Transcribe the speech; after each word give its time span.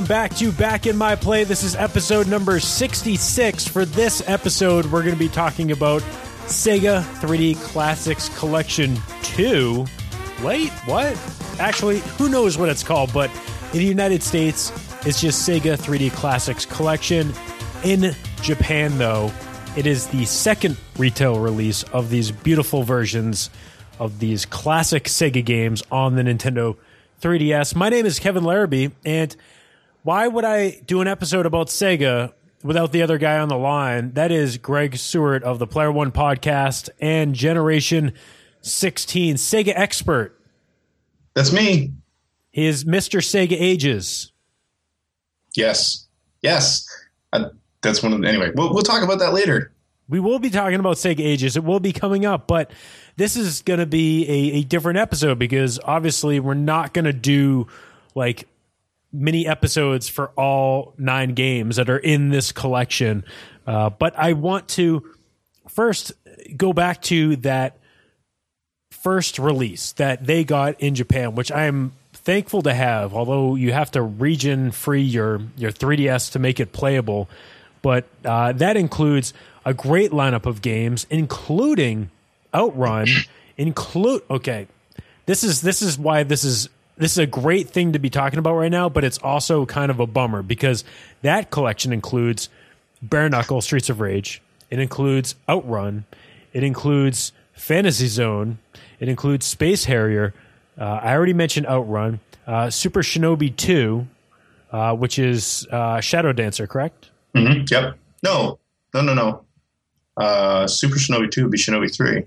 welcome 0.00 0.08
back 0.08 0.34
to 0.34 0.50
Back 0.52 0.86
in 0.86 0.96
My 0.96 1.14
Play. 1.14 1.44
This 1.44 1.62
is 1.62 1.76
episode 1.76 2.26
number 2.26 2.58
66. 2.58 3.68
For 3.68 3.84
this 3.84 4.26
episode, 4.26 4.86
we're 4.86 5.02
going 5.02 5.14
to 5.14 5.18
be 5.18 5.28
talking 5.28 5.72
about 5.72 6.00
Sega 6.46 7.02
3D 7.16 7.56
Classics 7.56 8.30
Collection 8.38 8.96
2. 9.24 9.84
Wait, 10.42 10.70
what? 10.86 11.18
Actually, 11.58 11.98
who 12.16 12.30
knows 12.30 12.56
what 12.56 12.70
it's 12.70 12.82
called, 12.82 13.12
but 13.12 13.30
in 13.74 13.80
the 13.80 13.84
United 13.84 14.22
States, 14.22 14.72
it's 15.04 15.20
just 15.20 15.46
Sega 15.46 15.76
3D 15.76 16.12
Classics 16.12 16.64
Collection. 16.64 17.34
In 17.84 18.16
Japan, 18.40 18.96
though, 18.96 19.30
it 19.76 19.86
is 19.86 20.06
the 20.06 20.24
second 20.24 20.78
retail 20.96 21.38
release 21.38 21.82
of 21.82 22.08
these 22.08 22.30
beautiful 22.30 22.84
versions 22.84 23.50
of 23.98 24.18
these 24.18 24.46
classic 24.46 25.04
Sega 25.04 25.44
games 25.44 25.82
on 25.92 26.14
the 26.14 26.22
Nintendo 26.22 26.78
3DS. 27.20 27.74
My 27.74 27.90
name 27.90 28.06
is 28.06 28.18
Kevin 28.18 28.44
Larrabee, 28.44 28.88
and 29.04 29.36
why 30.02 30.26
would 30.26 30.44
I 30.44 30.80
do 30.86 31.00
an 31.00 31.08
episode 31.08 31.46
about 31.46 31.68
Sega 31.68 32.32
without 32.62 32.92
the 32.92 33.02
other 33.02 33.18
guy 33.18 33.38
on 33.38 33.48
the 33.48 33.58
line? 33.58 34.12
That 34.12 34.32
is 34.32 34.58
Greg 34.58 34.96
Sewart 34.96 35.42
of 35.44 35.58
the 35.58 35.66
Player 35.66 35.92
One 35.92 36.12
podcast 36.12 36.88
and 37.00 37.34
Generation 37.34 38.12
16 38.62 39.36
Sega 39.36 39.72
expert. 39.74 40.40
That's 41.34 41.52
me. 41.52 41.92
He 42.50 42.66
is 42.66 42.84
Mr. 42.84 43.20
Sega 43.20 43.56
Ages. 43.58 44.32
Yes. 45.54 46.06
Yes. 46.42 46.86
Uh, 47.32 47.50
that's 47.82 48.02
one 48.02 48.12
of 48.12 48.20
the, 48.20 48.28
anyway, 48.28 48.50
we'll, 48.54 48.72
we'll 48.72 48.82
talk 48.82 49.02
about 49.02 49.18
that 49.20 49.32
later. 49.32 49.72
We 50.08 50.18
will 50.18 50.40
be 50.40 50.50
talking 50.50 50.80
about 50.80 50.96
Sega 50.96 51.20
Ages. 51.20 51.56
It 51.56 51.62
will 51.62 51.78
be 51.78 51.92
coming 51.92 52.26
up, 52.26 52.48
but 52.48 52.72
this 53.16 53.36
is 53.36 53.62
going 53.62 53.78
to 53.78 53.86
be 53.86 54.26
a, 54.28 54.58
a 54.58 54.62
different 54.64 54.98
episode 54.98 55.38
because 55.38 55.78
obviously 55.84 56.40
we're 56.40 56.54
not 56.54 56.92
going 56.92 57.04
to 57.04 57.12
do 57.12 57.68
like 58.16 58.48
mini 59.12 59.46
episodes 59.46 60.08
for 60.08 60.28
all 60.36 60.94
nine 60.98 61.34
games 61.34 61.76
that 61.76 61.90
are 61.90 61.98
in 61.98 62.30
this 62.30 62.52
collection. 62.52 63.24
Uh, 63.66 63.90
but 63.90 64.18
I 64.18 64.34
want 64.34 64.68
to 64.70 65.04
first 65.68 66.12
go 66.56 66.72
back 66.72 67.02
to 67.02 67.36
that 67.36 67.78
first 68.90 69.38
release 69.38 69.92
that 69.92 70.26
they 70.26 70.44
got 70.44 70.80
in 70.80 70.94
Japan, 70.94 71.34
which 71.34 71.50
I 71.50 71.64
am 71.64 71.92
thankful 72.12 72.62
to 72.62 72.74
have. 72.74 73.14
Although 73.14 73.54
you 73.54 73.72
have 73.72 73.90
to 73.92 74.02
region 74.02 74.70
free 74.70 75.02
your 75.02 75.40
your 75.56 75.72
3DS 75.72 76.32
to 76.32 76.38
make 76.38 76.60
it 76.60 76.72
playable, 76.72 77.28
but 77.82 78.06
uh, 78.24 78.52
that 78.52 78.76
includes 78.76 79.32
a 79.64 79.74
great 79.74 80.10
lineup 80.10 80.46
of 80.46 80.62
games, 80.62 81.06
including 81.10 82.10
Outrun. 82.54 83.08
include 83.56 84.22
okay, 84.30 84.66
this 85.26 85.44
is 85.44 85.60
this 85.62 85.82
is 85.82 85.98
why 85.98 86.22
this 86.22 86.44
is 86.44 86.68
this 87.00 87.12
is 87.12 87.18
a 87.18 87.26
great 87.26 87.70
thing 87.70 87.92
to 87.94 87.98
be 87.98 88.10
talking 88.10 88.38
about 88.38 88.54
right 88.54 88.70
now, 88.70 88.88
but 88.88 89.04
it's 89.04 89.18
also 89.18 89.64
kind 89.66 89.90
of 89.90 89.98
a 90.00 90.06
bummer 90.06 90.42
because 90.42 90.84
that 91.22 91.50
collection 91.50 91.92
includes 91.92 92.48
Bare 93.02 93.28
Knuckle 93.30 93.62
Streets 93.62 93.88
of 93.88 94.00
Rage. 94.00 94.42
It 94.68 94.78
includes 94.78 95.34
Outrun. 95.48 96.04
It 96.52 96.62
includes 96.62 97.32
Fantasy 97.54 98.06
Zone. 98.06 98.58
It 99.00 99.08
includes 99.08 99.46
Space 99.46 99.86
Harrier. 99.86 100.34
Uh, 100.78 101.00
I 101.02 101.14
already 101.14 101.32
mentioned 101.32 101.66
Outrun. 101.66 102.20
Uh, 102.46 102.68
Super 102.68 103.00
Shinobi 103.00 103.56
2, 103.56 104.06
uh, 104.72 104.94
which 104.94 105.18
is 105.18 105.66
uh, 105.70 106.00
Shadow 106.00 106.32
Dancer, 106.32 106.66
correct? 106.66 107.10
Mm-hmm. 107.34 107.64
Yep. 107.70 107.96
No, 108.22 108.58
no, 108.92 109.00
no, 109.00 109.14
no. 109.14 109.44
Uh, 110.16 110.66
Super 110.66 110.96
Shinobi 110.96 111.30
2 111.30 111.44
would 111.44 111.50
be 111.52 111.58
Shinobi 111.58 111.94
3. 111.94 112.24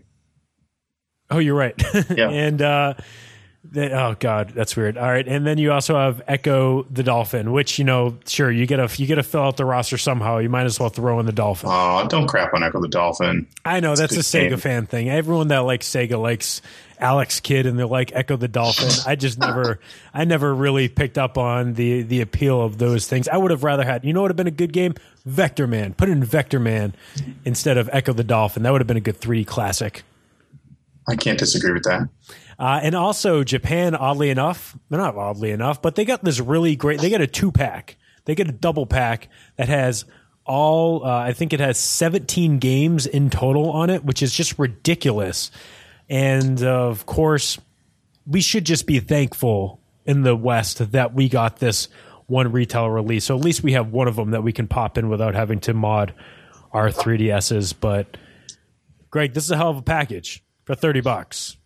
Oh, 1.29 1.37
you're 1.39 1.55
right. 1.55 1.79
Yeah. 2.15 2.29
and 2.29 2.61
the, 3.71 3.91
oh 3.97 4.15
god, 4.19 4.49
that's 4.49 4.75
weird. 4.75 4.97
All 4.97 5.07
right, 5.07 5.25
and 5.25 5.47
then 5.47 5.57
you 5.57 5.71
also 5.71 5.95
have 5.95 6.21
Ecco 6.27 6.85
the 6.91 7.01
Dolphin, 7.01 7.53
which 7.53 7.79
you 7.79 7.85
know, 7.85 8.17
sure 8.27 8.51
you 8.51 8.65
get 8.65 8.79
a 8.79 8.89
you 9.01 9.07
get 9.07 9.15
to 9.15 9.23
fill 9.23 9.43
out 9.43 9.57
the 9.57 9.63
roster 9.63 9.97
somehow. 9.97 10.39
You 10.39 10.49
might 10.49 10.65
as 10.65 10.79
well 10.79 10.89
throw 10.89 11.19
in 11.21 11.25
the 11.25 11.31
Dolphin. 11.31 11.69
Oh, 11.71 12.05
don't 12.09 12.27
crap 12.27 12.53
on 12.53 12.61
Ecco 12.61 12.81
the 12.81 12.89
Dolphin. 12.89 13.47
I 13.63 13.79
know 13.79 13.95
that's 13.95 14.17
a 14.17 14.19
Sega 14.19 14.49
game. 14.49 14.57
fan 14.57 14.85
thing. 14.85 15.09
Everyone 15.09 15.47
that 15.47 15.59
likes 15.59 15.89
Sega 15.89 16.21
likes 16.21 16.61
Alex 16.99 17.39
Kidd 17.39 17.65
and 17.65 17.79
they 17.79 17.85
like 17.85 18.11
Ecco 18.11 18.37
the 18.37 18.49
Dolphin. 18.49 18.89
I 19.07 19.15
just 19.15 19.39
never, 19.39 19.79
I 20.13 20.25
never 20.25 20.53
really 20.53 20.89
picked 20.89 21.17
up 21.17 21.37
on 21.37 21.73
the 21.73 22.01
the 22.01 22.19
appeal 22.19 22.61
of 22.61 22.77
those 22.77 23.07
things. 23.07 23.29
I 23.29 23.37
would 23.37 23.51
have 23.51 23.63
rather 23.63 23.85
had, 23.85 24.03
you 24.03 24.11
know, 24.11 24.21
what 24.21 24.25
would 24.25 24.31
have 24.31 24.37
been 24.37 24.47
a 24.47 24.51
good 24.51 24.73
game, 24.73 24.95
Vector 25.25 25.67
Man. 25.67 25.93
Put 25.93 26.09
in 26.09 26.21
Vector 26.23 26.59
Man 26.59 26.93
instead 27.45 27.77
of 27.77 27.89
Ecco 27.93 28.13
the 28.13 28.25
Dolphin. 28.25 28.63
That 28.63 28.71
would 28.71 28.81
have 28.81 28.87
been 28.87 28.97
a 28.97 29.01
good 29.01 29.21
3D 29.21 29.47
classic. 29.47 30.03
I 31.07 31.15
can't 31.15 31.39
disagree 31.39 31.73
with 31.73 31.83
that. 31.83 32.07
Uh, 32.63 32.79
and 32.81 32.95
also 32.95 33.43
Japan, 33.43 33.93
oddly 33.93 34.29
enough, 34.29 34.77
not 34.89 35.17
oddly 35.17 35.51
enough, 35.51 35.81
but 35.81 35.95
they 35.95 36.05
got 36.05 36.23
this 36.23 36.39
really 36.39 36.77
great. 36.77 37.01
They 37.01 37.09
got 37.09 37.19
a 37.19 37.27
two 37.27 37.51
pack. 37.51 37.97
They 38.23 38.35
get 38.35 38.47
a 38.47 38.53
double 38.53 38.85
pack 38.85 39.27
that 39.57 39.67
has 39.67 40.05
all. 40.45 41.05
Uh, 41.05 41.09
I 41.09 41.33
think 41.33 41.51
it 41.51 41.59
has 41.59 41.77
17 41.77 42.59
games 42.59 43.05
in 43.05 43.29
total 43.29 43.69
on 43.69 43.89
it, 43.89 44.05
which 44.05 44.23
is 44.23 44.33
just 44.33 44.57
ridiculous. 44.57 45.51
And 46.07 46.63
of 46.63 47.05
course, 47.05 47.59
we 48.25 48.39
should 48.39 48.65
just 48.65 48.87
be 48.87 49.01
thankful 49.01 49.81
in 50.05 50.21
the 50.21 50.33
West 50.33 50.93
that 50.93 51.13
we 51.13 51.27
got 51.27 51.57
this 51.57 51.89
one 52.27 52.49
retail 52.53 52.89
release. 52.89 53.25
So 53.25 53.37
at 53.37 53.43
least 53.43 53.61
we 53.61 53.73
have 53.73 53.91
one 53.91 54.07
of 54.07 54.15
them 54.15 54.31
that 54.31 54.41
we 54.41 54.53
can 54.53 54.69
pop 54.69 54.97
in 54.97 55.09
without 55.09 55.35
having 55.35 55.59
to 55.61 55.73
mod 55.73 56.13
our 56.71 56.87
3DSs. 56.91 57.73
But 57.77 58.15
Greg, 59.09 59.33
this 59.33 59.43
is 59.43 59.51
a 59.51 59.57
hell 59.57 59.71
of 59.71 59.79
a 59.79 59.81
package 59.81 60.41
for 60.63 60.75
30 60.75 61.01
bucks. 61.01 61.57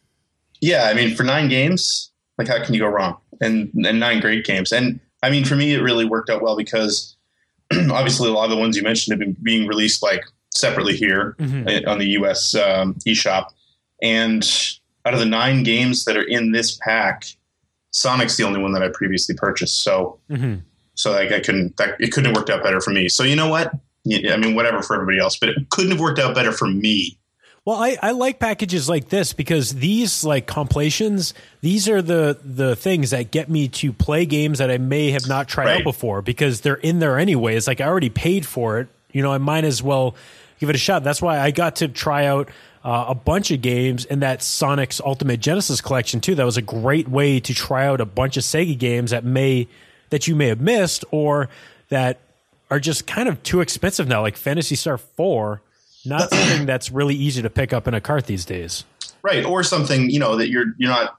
Yeah, 0.62 0.84
I 0.90 0.94
mean, 0.94 1.16
for 1.16 1.23
nine 1.23 1.50
games, 1.50 2.12
like 2.38 2.47
how 2.47 2.63
can 2.63 2.73
you 2.73 2.79
go 2.79 2.88
wrong? 2.88 3.18
And 3.41 3.72
and 3.85 4.00
nine 4.00 4.19
great 4.19 4.45
games. 4.45 4.72
And 4.72 5.00
I 5.23 5.29
mean, 5.29 5.45
for 5.45 5.56
me, 5.56 5.73
it 5.73 5.81
really 5.81 6.06
worked 6.06 6.29
out 6.29 6.41
well 6.41 6.56
because 6.56 7.16
obviously 7.73 8.29
a 8.29 8.34
lot 8.34 8.45
of 8.45 8.51
the 8.51 8.57
ones 8.57 8.75
you 8.78 8.84
mentioned 8.84 9.12
have 9.13 9.19
been 9.19 9.35
being 9.44 9.67
released 9.67 10.01
like 10.03 10.23
separately 10.53 10.96
here 10.96 11.35
uh, 11.85 11.90
on 11.90 12.00
the 12.00 12.07
US 12.19 12.56
um, 12.56 12.96
eShop. 13.06 13.47
And 14.01 14.44
out 15.06 15.13
of 15.13 15.19
the 15.19 15.25
nine 15.25 15.63
games 15.63 16.06
that 16.06 16.17
are 16.17 16.23
in 16.23 16.51
this 16.51 16.78
pack, 16.81 17.25
Sonic's 17.91 18.38
the 18.38 18.44
only 18.44 18.62
one 18.62 18.73
that 18.73 18.84
I 18.84 18.90
previously 18.90 19.35
purchased. 19.35 19.81
So 19.84 20.19
Mhm. 20.29 20.62
so 20.96 21.12
like 21.12 21.31
I 21.31 21.40
couldn't 21.40 21.78
that 21.78 21.96
it 22.00 22.12
couldn't 22.12 22.25
have 22.25 22.35
worked 22.35 22.50
out 22.50 22.63
better 22.63 22.81
for 22.81 22.91
me. 22.91 23.09
So 23.09 23.23
you 23.23 23.35
know 23.35 23.50
what? 23.50 23.72
I 24.09 24.38
mean, 24.38 24.56
whatever 24.56 24.81
for 24.81 24.94
everybody 24.96 25.19
else, 25.19 25.38
but 25.38 25.50
it 25.50 25.69
couldn't 25.69 25.91
have 25.91 26.00
worked 26.00 26.17
out 26.19 26.34
better 26.34 26.51
for 26.53 26.67
me. 26.67 27.16
Well, 27.67 27.83
I, 27.83 27.97
I 28.01 28.11
like 28.11 28.39
packages 28.39 28.88
like 28.88 29.09
this 29.09 29.33
because 29.33 29.75
these 29.75 30.23
like 30.23 30.47
compilations, 30.47 31.33
these 31.59 31.89
are 31.89 32.01
the 32.01 32.39
the 32.41 32.78
things 32.78 33.09
that 33.09 33.29
get 33.29 33.50
me 33.50 33.67
to 33.67 33.91
play 33.91 34.25
games 34.25 34.59
that 34.59 34.72
I 34.72 34.78
may 34.78 35.11
have 35.11 35.28
not 35.28 35.50
tried 35.50 35.75
out 35.75 35.83
before 35.83 36.22
because 36.22 36.61
they're 36.61 36.75
in 36.75 37.00
there 37.00 37.19
anyway. 37.19 37.57
It's 37.57 37.67
like 37.67 37.81
I 37.81 37.88
already 37.88 38.09
paid 38.09 38.45
for 38.45 38.79
it. 38.79 38.88
You 39.11 39.22
know, 39.22 39.33
I 39.33 39.38
might 39.38 39.66
as 39.66 39.83
well 39.83 40.16
give 40.61 40.69
it 40.69 40.78
a 40.78 40.79
shot. 40.79 41.03
That's 41.03 41.22
why 41.22 41.39
I 41.39 41.51
got 41.51 41.75
to 41.78 41.89
try 41.89 42.28
out 42.28 42.47
uh, 42.85 43.07
a 43.09 43.16
bunch 43.16 43.51
of 43.51 43.61
games 43.61 44.05
in 44.05 44.22
that 44.22 44.41
Sonic's 44.41 45.01
Ultimate 45.01 45.41
Genesis 45.41 45.81
collection 45.81 46.22
too. 46.22 46.35
That 46.35 46.45
was 46.45 46.55
a 46.55 46.61
great 46.61 47.09
way 47.09 47.41
to 47.41 47.53
try 47.53 47.85
out 47.85 47.99
a 47.99 48.05
bunch 48.05 48.38
of 48.38 48.44
Sega 48.44 48.78
games 48.78 49.11
that 49.11 49.25
may 49.25 49.67
that 50.09 50.25
you 50.25 50.38
may 50.38 50.47
have 50.47 50.61
missed 50.61 51.03
or 51.11 51.49
that 51.89 52.22
are 52.72 52.79
just 52.79 53.05
kind 53.07 53.28
of 53.28 53.44
too 53.44 53.59
expensive 53.59 54.07
now, 54.07 54.22
like 54.22 54.38
Phantasy 54.38 54.75
Star 54.75 54.97
Four. 54.97 55.59
Not 56.07 56.29
something 56.34 56.66
that's 56.66 56.91
really 56.91 57.16
easy 57.16 57.41
to 57.41 57.50
pick 57.50 57.73
up 57.73 57.88
in 57.88 57.94
a 57.94 58.01
cart 58.01 58.25
these 58.25 58.45
days. 58.45 58.84
right 59.23 59.44
or 59.45 59.63
something 59.63 60.09
you 60.09 60.19
know 60.19 60.35
that 60.38 60.50
you're 60.50 60.68
you're 60.78 60.90
not 60.90 61.17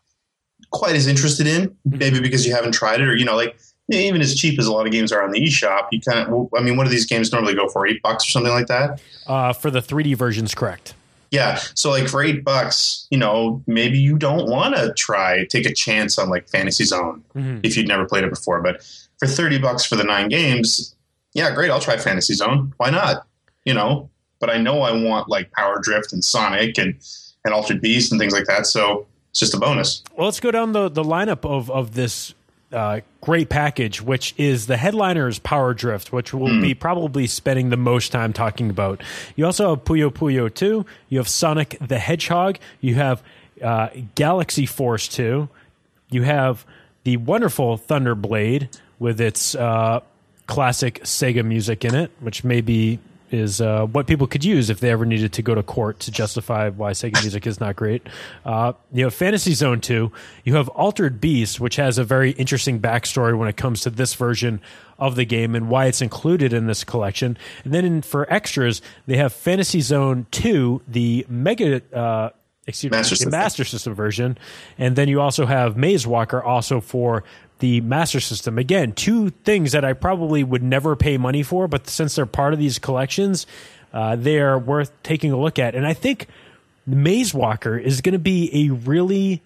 quite 0.70 0.94
as 0.96 1.06
interested 1.06 1.46
in 1.46 1.74
maybe 1.84 2.20
because 2.20 2.46
you 2.46 2.54
haven't 2.54 2.72
tried 2.72 3.00
it 3.00 3.08
or 3.08 3.16
you 3.16 3.24
know 3.24 3.36
like 3.36 3.56
even 3.90 4.20
as 4.20 4.34
cheap 4.34 4.58
as 4.58 4.66
a 4.66 4.72
lot 4.72 4.86
of 4.86 4.92
games 4.92 5.10
are 5.12 5.22
on 5.22 5.30
the 5.30 5.40
eShop 5.40 5.86
you 5.92 6.00
kind 6.00 6.18
of 6.28 6.48
i 6.56 6.60
mean 6.60 6.76
what 6.76 6.84
do 6.84 6.90
these 6.90 7.06
games 7.06 7.32
normally 7.32 7.54
go 7.54 7.68
for 7.68 7.86
eight 7.86 8.02
bucks 8.02 8.26
or 8.26 8.30
something 8.30 8.52
like 8.52 8.66
that 8.66 9.00
Uh, 9.26 9.52
for 9.52 9.70
the 9.70 9.80
3D 9.80 10.14
versions, 10.16 10.54
correct. 10.54 10.94
yeah 11.30 11.56
so 11.74 11.90
like 11.90 12.06
for 12.08 12.22
eight 12.22 12.44
bucks 12.44 13.06
you 13.10 13.16
know 13.18 13.62
maybe 13.66 13.98
you 13.98 14.16
don't 14.18 14.48
want 14.48 14.74
to 14.76 14.92
try 14.94 15.44
take 15.46 15.64
a 15.66 15.72
chance 15.72 16.18
on 16.18 16.28
like 16.28 16.48
fantasy 16.48 16.84
zone 16.84 17.22
Mhm. 17.34 17.60
if 17.62 17.76
you'd 17.76 17.88
never 17.88 18.04
played 18.04 18.24
it 18.24 18.30
before 18.30 18.60
but 18.62 18.82
for 19.18 19.26
30 19.26 19.58
bucks 19.58 19.84
for 19.84 19.96
the 19.96 20.04
nine 20.04 20.28
games 20.28 20.94
yeah 21.34 21.50
great 21.54 21.70
i'll 21.70 21.80
try 21.80 21.96
fantasy 21.96 22.34
zone 22.34 22.72
why 22.76 22.90
not 22.90 23.26
you 23.64 23.72
know 23.74 24.10
but 24.40 24.50
i 24.50 24.56
know 24.56 24.82
i 24.82 24.93
want 24.93 25.29
like 25.29 25.50
power 25.52 25.79
drift 25.81 26.12
and 26.12 26.25
sonic 26.25 26.79
and 26.79 26.94
and 27.44 27.55
altered 27.55 27.81
beast 27.81 28.12
and 28.12 28.20
things 28.20 28.32
like 28.32 28.44
that 28.46 28.67
so 28.67 29.06
it's 29.31 29.40
just 29.40 29.55
a 29.55 29.58
bonus 29.58 30.02
Well, 30.17 30.26
let's 30.26 30.40
go 30.40 30.50
down 30.50 30.73
the, 30.73 30.88
the 30.88 31.02
lineup 31.05 31.44
of, 31.49 31.70
of 31.70 31.94
this 31.94 32.35
uh, 32.73 33.00
great 33.23 33.49
package, 33.49 34.02
which 34.02 34.35
is 34.37 34.67
the 34.67 34.76
headliners 34.76 35.38
Power 35.38 35.73
Drift, 35.73 36.12
which 36.12 36.35
we'll 36.35 36.61
be 36.61 36.75
probably 36.75 37.26
spending 37.26 37.70
the 37.70 37.76
most 37.79 38.12
time 38.12 38.32
talking 38.35 38.69
about. 38.69 39.02
You 39.37 39.46
also 39.46 39.70
have 39.70 39.85
Puyo 39.85 40.11
Puyo 40.11 40.52
2. 40.52 40.85
You 41.08 41.19
have 41.19 41.29
Sonic 41.29 41.79
the 41.81 41.99
Hedgehog. 41.99 42.58
You 42.81 42.96
have 42.96 43.23
uh, 43.62 43.88
Galaxy 44.14 44.67
Force 44.67 45.08
2. 45.08 45.49
You 46.11 46.23
have 46.25 46.67
the 47.05 47.17
wonderful 47.17 47.79
Thunder 47.79 48.14
Blade 48.14 48.69
with 48.99 49.19
its 49.20 49.55
uh, 49.55 50.00
classic 50.46 51.00
Sega 51.05 51.44
music 51.44 51.85
in 51.87 51.94
it, 51.94 52.11
which 52.20 52.44
may 52.44 52.61
be 52.61 52.99
is 53.30 53.60
uh, 53.60 53.86
what 53.86 54.06
people 54.06 54.26
could 54.26 54.44
use 54.44 54.70
if 54.70 54.80
they 54.80 54.90
ever 54.90 55.04
needed 55.04 55.32
to 55.34 55.42
go 55.42 55.54
to 55.54 55.62
court 55.62 56.00
to 56.00 56.10
justify 56.10 56.69
why 56.69 56.92
Sega 56.92 57.20
Music 57.22 57.46
is 57.46 57.60
not 57.60 57.76
great. 57.76 58.06
Uh, 58.44 58.72
you 58.92 59.04
have 59.04 59.14
Fantasy 59.14 59.54
Zone 59.54 59.80
2. 59.80 60.10
You 60.44 60.54
have 60.56 60.69
Altered 60.70 61.20
Beast, 61.20 61.60
which 61.60 61.76
has 61.76 61.98
a 61.98 62.04
very 62.04 62.32
interesting 62.32 62.80
backstory 62.80 63.36
when 63.36 63.48
it 63.48 63.56
comes 63.56 63.82
to 63.82 63.90
this 63.90 64.14
version 64.14 64.60
of 64.98 65.14
the 65.16 65.25
game 65.25 65.54
and 65.54 65.69
why 65.69 65.86
it's 65.86 66.02
included 66.02 66.52
in 66.52 66.66
this 66.66 66.84
collection. 66.84 67.38
And 67.64 67.72
then 67.72 67.84
in, 67.84 68.02
for 68.02 68.30
extras, 68.32 68.82
they 69.06 69.16
have 69.16 69.32
Fantasy 69.32 69.80
Zone 69.80 70.26
2, 70.30 70.82
the 70.88 71.26
Mega. 71.28 71.82
Uh, 71.96 72.30
excuse 72.66 72.90
Master 72.90 73.14
me, 73.14 73.16
System. 73.16 73.30
the 73.30 73.36
Master 73.36 73.64
System 73.64 73.94
version, 73.94 74.38
and 74.76 74.94
then 74.94 75.08
you 75.08 75.20
also 75.20 75.46
have 75.46 75.76
Maze 75.76 76.06
Walker 76.06 76.42
also 76.42 76.80
for 76.80 77.25
the 77.58 77.81
Master 77.81 78.20
System. 78.20 78.58
Again, 78.58 78.93
two 78.93 79.31
things 79.31 79.72
that 79.72 79.84
I 79.84 79.93
probably 79.93 80.44
would 80.44 80.62
never 80.62 80.96
pay 80.96 81.19
money 81.19 81.43
for, 81.43 81.69
but 81.69 81.88
since 81.88 82.14
they're 82.14 82.26
part 82.26 82.52
of 82.52 82.58
these 82.58 82.78
collections, 82.78 83.46
uh, 83.93 84.16
they 84.16 84.38
are 84.38 84.58
worth 84.58 84.93
taking 85.02 85.32
a 85.32 85.37
look 85.37 85.58
at. 85.58 85.75
And 85.75 85.87
I 85.87 85.94
think 85.94 86.26
Maze 86.87 87.34
Walker 87.34 87.76
is 87.76 88.00
going 88.00 88.12
to 88.12 88.19
be 88.19 88.66
a 88.66 88.75
really 88.75 89.43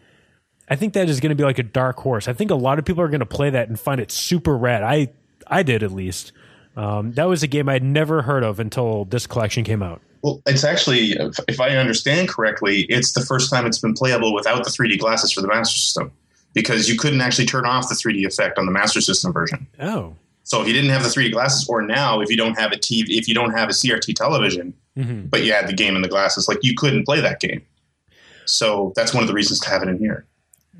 I 0.69 0.77
think 0.77 0.95
that 0.95 1.11
is 1.11 1.21
going 1.21 1.31
to 1.31 1.37
be 1.37 1.43
like 1.43 1.59
a 1.59 1.65
dark 1.65 1.99
horse. 1.99 2.29
I 2.29 2.33
think 2.33 2.51
a 2.51 2.55
lot 2.55 2.79
of 2.79 2.87
people 2.87 3.03
are 3.03 3.09
going 3.09 3.21
to 3.21 3.27
play 3.27 3.51
that 3.51 3.69
and 3.69 3.79
find 3.79 4.01
it 4.01 4.11
super 4.11 4.57
rad. 4.57 4.83
I 4.83 5.11
I 5.47 5.63
did 5.63 5.83
at 5.83 5.93
least. 5.93 6.33
Um, 6.77 7.13
that 7.13 7.25
was 7.25 7.43
a 7.43 7.47
game 7.47 7.69
I'd 7.69 7.83
never 7.83 8.23
heard 8.23 8.43
of 8.43 8.59
until 8.59 9.05
this 9.05 9.27
collection 9.27 9.65
came 9.65 9.83
out. 9.83 10.01
Well, 10.23 10.41
it's 10.47 10.65
actually, 10.65 11.13
if, 11.13 11.39
if 11.49 11.61
I 11.61 11.77
understand 11.77 12.29
correctly, 12.29 12.87
it's 12.89 13.13
the 13.13 13.21
first 13.21 13.51
time 13.51 13.67
it's 13.67 13.81
been 13.81 13.93
playable 13.93 14.33
without 14.33 14.65
the 14.65 14.71
3D 14.71 14.99
glasses 14.99 15.33
for 15.33 15.43
the 15.43 15.49
Master 15.49 15.79
System 15.79 16.13
because 16.55 16.89
you 16.89 16.99
couldn't 16.99 17.21
actually 17.21 17.47
turn 17.47 17.65
off 17.67 17.89
the 17.89 17.95
3D 17.95 18.25
effect 18.27 18.59
on 18.59 18.67
the 18.67 18.73
Master 18.73 19.01
System 19.01 19.33
version. 19.33 19.67
Oh, 19.81 20.15
So 20.45 20.61
if 20.61 20.67
you 20.67 20.73
didn't 20.73 20.91
have 20.91 21.03
the 21.05 21.09
3D 21.09 21.31
glasses, 21.33 21.67
or 21.69 21.83
now 21.83 22.21
if 22.21 22.29
you 22.29 22.37
don't 22.37 22.59
have 22.59 22.73
a 22.73 22.77
TV, 22.77 23.17
if 23.17 23.29
you 23.29 23.35
don't 23.35 23.53
have 23.53 23.69
a 23.69 23.73
CRT 23.73 24.13
television, 24.15 24.75
Mhm. 24.99 25.31
but 25.31 25.45
you 25.45 25.53
had 25.53 25.69
the 25.69 25.73
game 25.73 25.95
and 25.95 26.05
the 26.05 26.09
glasses, 26.09 26.49
like 26.49 26.59
you 26.63 26.75
couldn't 26.77 27.05
play 27.05 27.21
that 27.21 27.39
game. 27.41 27.63
So 28.45 28.93
that's 28.97 29.15
one 29.15 29.23
of 29.23 29.29
the 29.29 29.35
reasons 29.35 29.61
to 29.61 29.69
have 29.71 29.83
it 29.83 29.89
in 29.89 29.99
here. 29.99 30.27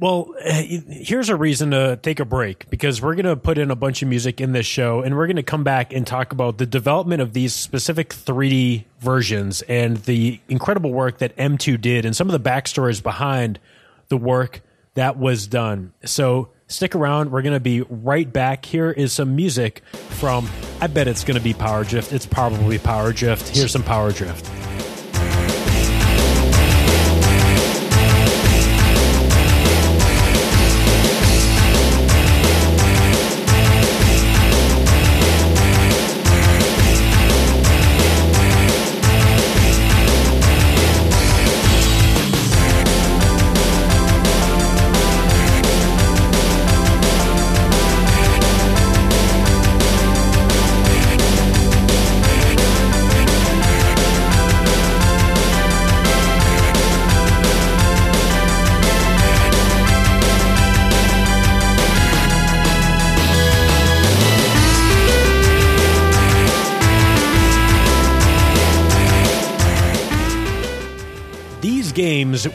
Well, 0.01 0.35
eh, 0.41 0.81
here's 0.89 1.29
a 1.29 1.37
reason 1.37 1.71
to 1.71 1.97
take 2.03 2.19
a 2.19 2.25
break 2.25 2.69
because 2.71 3.01
we're 3.01 3.15
going 3.15 3.27
to 3.27 3.37
put 3.37 3.57
in 3.59 3.71
a 3.71 3.77
bunch 3.77 4.03
of 4.03 4.09
music 4.09 4.41
in 4.41 4.53
this 4.53 4.67
show 4.67 5.01
and 5.03 5.17
we're 5.17 5.27
going 5.27 5.37
to 5.37 5.43
come 5.43 5.63
back 5.65 5.93
and 5.93 6.05
talk 6.07 6.33
about 6.33 6.59
the 6.59 6.67
development 6.67 7.21
of 7.23 7.35
these 7.35 7.53
specific 7.55 8.09
3D 8.09 8.85
versions 9.01 9.63
and 9.63 9.99
the 9.99 10.41
incredible 10.49 10.93
work 10.93 11.19
that 11.19 11.37
M2 11.37 11.77
did 11.81 12.05
and 12.05 12.17
some 12.17 12.29
of 12.29 12.33
the 12.33 12.51
backstories 12.51 13.03
behind 13.03 13.61
the 14.09 14.17
work 14.17 14.61
that 14.95 15.17
was 15.19 15.47
done. 15.47 15.93
So 16.05 16.51
stick 16.67 16.95
around. 16.95 17.31
We're 17.31 17.43
going 17.43 17.55
to 17.55 17.61
be 17.61 17.83
right 17.83 18.31
back. 18.31 18.65
Here 18.65 18.91
is 18.91 19.13
some 19.13 19.37
music 19.37 19.83
from, 19.93 20.49
I 20.81 20.87
bet 20.87 21.09
it's 21.09 21.25
going 21.25 21.39
to 21.39 21.43
be 21.43 21.55
Power 21.55 21.85
Drift. 21.85 22.13
It's 22.13 22.27
probably 22.27 22.79
Power 22.79 23.13
Drift. 23.13 23.57
Here's 23.57 23.73
some 23.73 23.83
Power 23.83 24.13
Drift. 24.13 24.62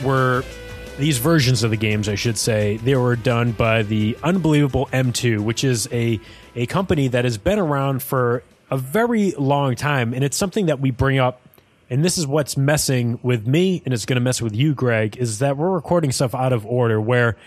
Were 0.08 0.44
these 0.98 1.18
versions 1.18 1.64
of 1.64 1.70
the 1.70 1.78
games, 1.78 2.10
I 2.10 2.16
should 2.16 2.38
say, 2.38 2.78
they 2.78 2.96
were 2.96 3.16
done 3.16 3.52
by 3.52 3.84
the 3.84 4.18
unbelievable 4.24 4.88
M2, 4.92 5.40
which 5.42 5.64
is 5.64 5.88
a 5.92 6.20
a 6.56 6.66
company 6.66 7.10
that 7.10 7.24
has 7.24 7.38
been 7.38 7.60
around 7.60 8.02
for 8.02 8.42
a 8.72 8.78
very 8.78 9.32
long 9.32 9.76
time, 9.76 10.14
and 10.14 10.24
it's 10.24 10.38
something 10.38 10.68
that 10.68 10.80
we 10.80 10.92
bring 10.92 11.20
up. 11.20 11.42
And 11.90 12.04
this 12.04 12.18
is 12.18 12.28
what's 12.28 12.58
messing 12.58 13.20
with 13.24 13.48
me, 13.48 13.82
and 13.86 13.94
it's 13.94 14.06
going 14.06 14.16
to 14.16 14.22
mess 14.22 14.42
with 14.42 14.56
you, 14.56 14.74
Greg. 14.74 15.16
Is 15.18 15.40
that 15.40 15.56
we're 15.56 15.70
recording 15.70 16.12
stuff 16.12 16.36
out 16.36 16.52
of 16.52 16.66
order? 16.66 17.00
Where 17.00 17.38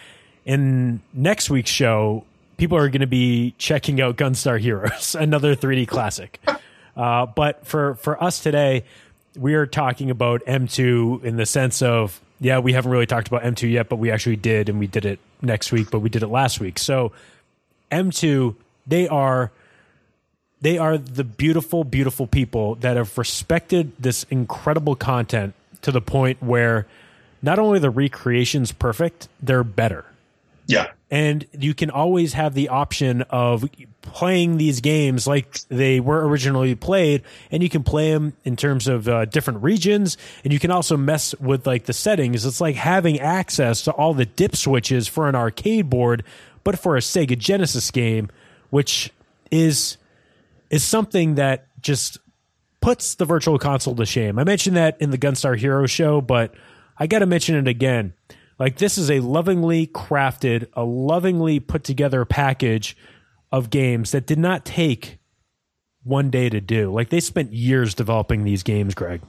in 0.47 1.01
next 1.13 1.51
week's 1.51 1.71
show, 1.71 2.25
people 2.57 2.79
are 2.79 2.89
going 2.89 3.03
to 3.03 3.07
be 3.07 3.55
checking 3.59 4.01
out 4.01 4.17
Gunstar 4.17 4.59
Heroes, 4.59 5.15
another 5.19 5.55
3D 5.57 5.89
classic. 5.89 6.41
Uh, 6.97 7.27
but 7.27 7.67
for 7.67 7.97
for 7.97 8.23
us 8.23 8.41
today, 8.41 8.85
we 9.37 9.55
are 9.55 9.67
talking 9.67 10.11
about 10.11 10.45
M2 10.47 11.25
in 11.25 11.37
the 11.37 11.47
sense 11.47 11.83
of 11.83 12.21
yeah, 12.41 12.59
we 12.59 12.73
haven't 12.73 12.91
really 12.91 13.07
talked 13.07 13.29
about 13.29 13.43
M2 13.43 13.71
yet, 13.71 13.89
but 13.89 13.97
we 13.97 14.11
actually 14.11 14.37
did, 14.37 14.69
and 14.69 14.79
we 14.79 14.87
did 14.87 15.05
it 15.05 15.21
next 15.43 15.73
week, 15.73 15.91
but 15.91 16.01
we 16.01 16.09
did 16.09 16.23
it 16.23 16.29
last 16.29 16.59
week. 16.59 16.79
So 16.79 17.13
M2, 17.93 18.57
they 18.87 19.07
are 19.09 19.53
they 20.63 20.79
are 20.79 20.99
the 20.99 21.25
beautiful, 21.25 21.85
beautiful 21.85 22.27
people 22.27 22.75
that 22.77 22.97
have 22.97 23.17
respected 23.17 23.93
this 23.99 24.25
incredible 24.25 24.95
content 24.95 25.55
to 25.83 25.91
the 25.91 26.03
point 26.03 26.43
where 26.43 26.87
not 27.41 27.59
only 27.59 27.79
the 27.79 27.89
recreation's 27.89 28.73
perfect, 28.73 29.29
they're 29.43 29.65
better 29.65 30.05
Yeah. 30.67 30.89
And 31.11 31.47
you 31.53 31.75
can 31.75 31.91
always 31.91 32.35
have 32.35 32.55
the 32.55 32.69
option 32.69 33.23
of 33.23 33.69
playing 34.03 34.57
these 34.57 34.81
games 34.81 35.27
like 35.27 35.61
they 35.69 36.01
were 36.01 36.27
originally 36.27 36.75
played 36.75 37.23
and 37.51 37.63
you 37.63 37.69
can 37.69 37.83
play 37.83 38.13
them 38.13 38.33
in 38.45 38.57
terms 38.57 38.89
of 38.89 39.09
uh, 39.09 39.25
different 39.27 39.63
regions 39.63 40.17
and 40.45 40.53
you 40.53 40.59
can 40.59 40.71
also 40.71 40.97
mess 40.97 41.35
with 41.41 41.67
like 41.67 41.85
the 41.85 41.93
settings 41.93 42.47
it's 42.47 42.61
like 42.61 42.77
having 42.77 43.21
access 43.21 43.83
to 43.83 43.93
all 43.93 44.15
the 44.15 44.25
dip 44.25 44.57
switches 44.57 45.07
for 45.07 45.29
an 45.29 45.35
arcade 45.35 45.91
board 45.91 46.25
but 46.65 46.79
for 46.79 46.97
a 46.97 47.01
sega 47.01 47.37
genesis 47.37 47.91
game 47.91 48.29
which 48.71 49.13
is 49.51 49.97
is 50.71 50.85
something 50.85 51.35
that 51.35 51.67
just 51.83 52.19
puts 52.81 53.17
the 53.17 53.25
virtual 53.25 53.59
console 53.59 53.95
to 53.97 54.07
shame. 54.07 54.39
I 54.39 54.45
mentioned 54.45 54.77
that 54.77 54.97
in 55.01 55.11
the 55.11 55.19
Gunstar 55.19 55.57
Hero 55.57 55.87
show, 55.87 56.21
but 56.21 56.55
I 56.97 57.07
got 57.07 57.19
to 57.21 57.27
mention 57.27 57.57
it 57.57 57.69
again. 57.69 58.15
Like 58.61 58.77
this 58.77 58.99
is 58.99 59.11
a 59.11 59.21
lovingly 59.21 59.87
crafted, 59.87 60.69
a 60.75 60.85
lovingly 60.85 61.59
put 61.59 61.83
together 61.83 62.25
package 62.27 62.97
of 63.51 63.71
games 63.71 64.13
that 64.13 64.27
did 64.27 64.39
not 64.39 64.65
take 64.65 65.19
one 66.05 66.31
day 66.31 66.51
to 66.51 66.61
do. 66.61 66.93
Like 66.93 67.09
they 67.09 67.21
spent 67.21 67.53
years 67.53 67.95
developing 67.95 68.45
these 68.45 68.63
games, 68.63 68.95
Greg. 68.95 69.23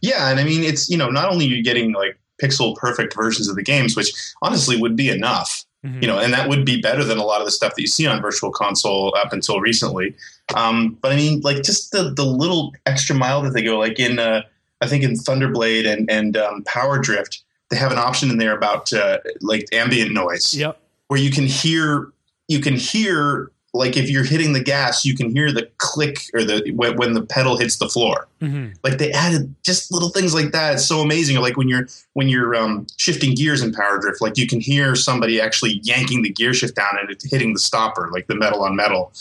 Yeah, 0.00 0.28
and 0.30 0.38
I 0.40 0.44
mean 0.44 0.62
it's 0.62 0.88
you 0.88 0.96
know 0.96 1.10
not 1.10 1.30
only 1.30 1.46
are 1.46 1.48
you 1.48 1.62
getting 1.62 1.92
like 1.92 2.16
pixel 2.40 2.76
perfect 2.76 3.14
versions 3.14 3.48
of 3.48 3.56
the 3.56 3.62
games, 3.62 3.96
which 3.96 4.12
honestly 4.40 4.80
would 4.80 4.96
be 4.96 5.08
enough, 5.08 5.64
you 6.00 6.06
know, 6.06 6.18
and 6.18 6.32
that 6.32 6.48
would 6.48 6.64
be 6.64 6.80
better 6.80 7.04
than 7.04 7.18
a 7.18 7.24
lot 7.24 7.40
of 7.40 7.46
the 7.46 7.50
stuff 7.50 7.74
that 7.74 7.80
you 7.80 7.86
see 7.86 8.06
on 8.06 8.22
Virtual 8.22 8.50
Console 8.50 9.14
up 9.16 9.34
until 9.34 9.60
recently. 9.60 10.14
Um, 10.54 10.96
but 11.02 11.12
I 11.12 11.16
mean, 11.16 11.40
like 11.42 11.62
just 11.62 11.92
the 11.92 12.04
the 12.04 12.24
little 12.24 12.72
extra 12.86 13.14
mile 13.14 13.42
that 13.42 13.52
they 13.52 13.62
go, 13.62 13.78
like 13.78 13.98
in 13.98 14.18
uh, 14.18 14.42
I 14.80 14.86
think 14.86 15.04
in 15.04 15.12
Thunderblade 15.12 15.86
and 15.86 16.10
and 16.10 16.36
um, 16.38 16.62
Power 16.64 16.98
Drift, 16.98 17.43
they 17.70 17.76
have 17.76 17.92
an 17.92 17.98
option 17.98 18.30
in 18.30 18.38
there 18.38 18.56
about 18.56 18.92
uh, 18.92 19.18
like 19.40 19.66
ambient 19.72 20.12
noise 20.12 20.54
Yep. 20.54 20.78
where 21.08 21.20
you 21.20 21.30
can 21.30 21.46
hear 21.46 22.12
you 22.48 22.60
can 22.60 22.76
hear 22.76 23.50
like 23.76 23.96
if 23.96 24.08
you're 24.08 24.22
hitting 24.22 24.52
the 24.52 24.62
gas, 24.62 25.04
you 25.04 25.16
can 25.16 25.34
hear 25.34 25.50
the 25.50 25.68
click 25.78 26.18
or 26.32 26.44
the 26.44 26.70
when, 26.76 26.96
when 26.96 27.12
the 27.14 27.22
pedal 27.22 27.56
hits 27.56 27.78
the 27.78 27.88
floor 27.88 28.28
hmm 28.40 28.68
like 28.84 28.98
they 28.98 29.10
added 29.10 29.52
just 29.64 29.90
little 29.90 30.10
things 30.10 30.32
like 30.34 30.52
that. 30.52 30.74
It's 30.74 30.84
so 30.84 31.00
amazing. 31.00 31.38
Like 31.40 31.56
when 31.56 31.68
you're 31.68 31.88
when 32.12 32.28
you're 32.28 32.54
um, 32.54 32.86
shifting 32.98 33.34
gears 33.34 33.62
in 33.62 33.72
Power 33.72 33.98
Drift, 33.98 34.20
like 34.20 34.36
you 34.38 34.46
can 34.46 34.60
hear 34.60 34.94
somebody 34.94 35.40
actually 35.40 35.80
yanking 35.82 36.22
the 36.22 36.28
gear 36.30 36.52
shift 36.54 36.76
down 36.76 36.98
and 37.00 37.10
it's 37.10 37.28
hitting 37.28 37.52
the 37.54 37.58
stopper, 37.58 38.10
like 38.12 38.26
the 38.28 38.34
metal 38.36 38.62
on 38.62 38.76
metal. 38.76 39.12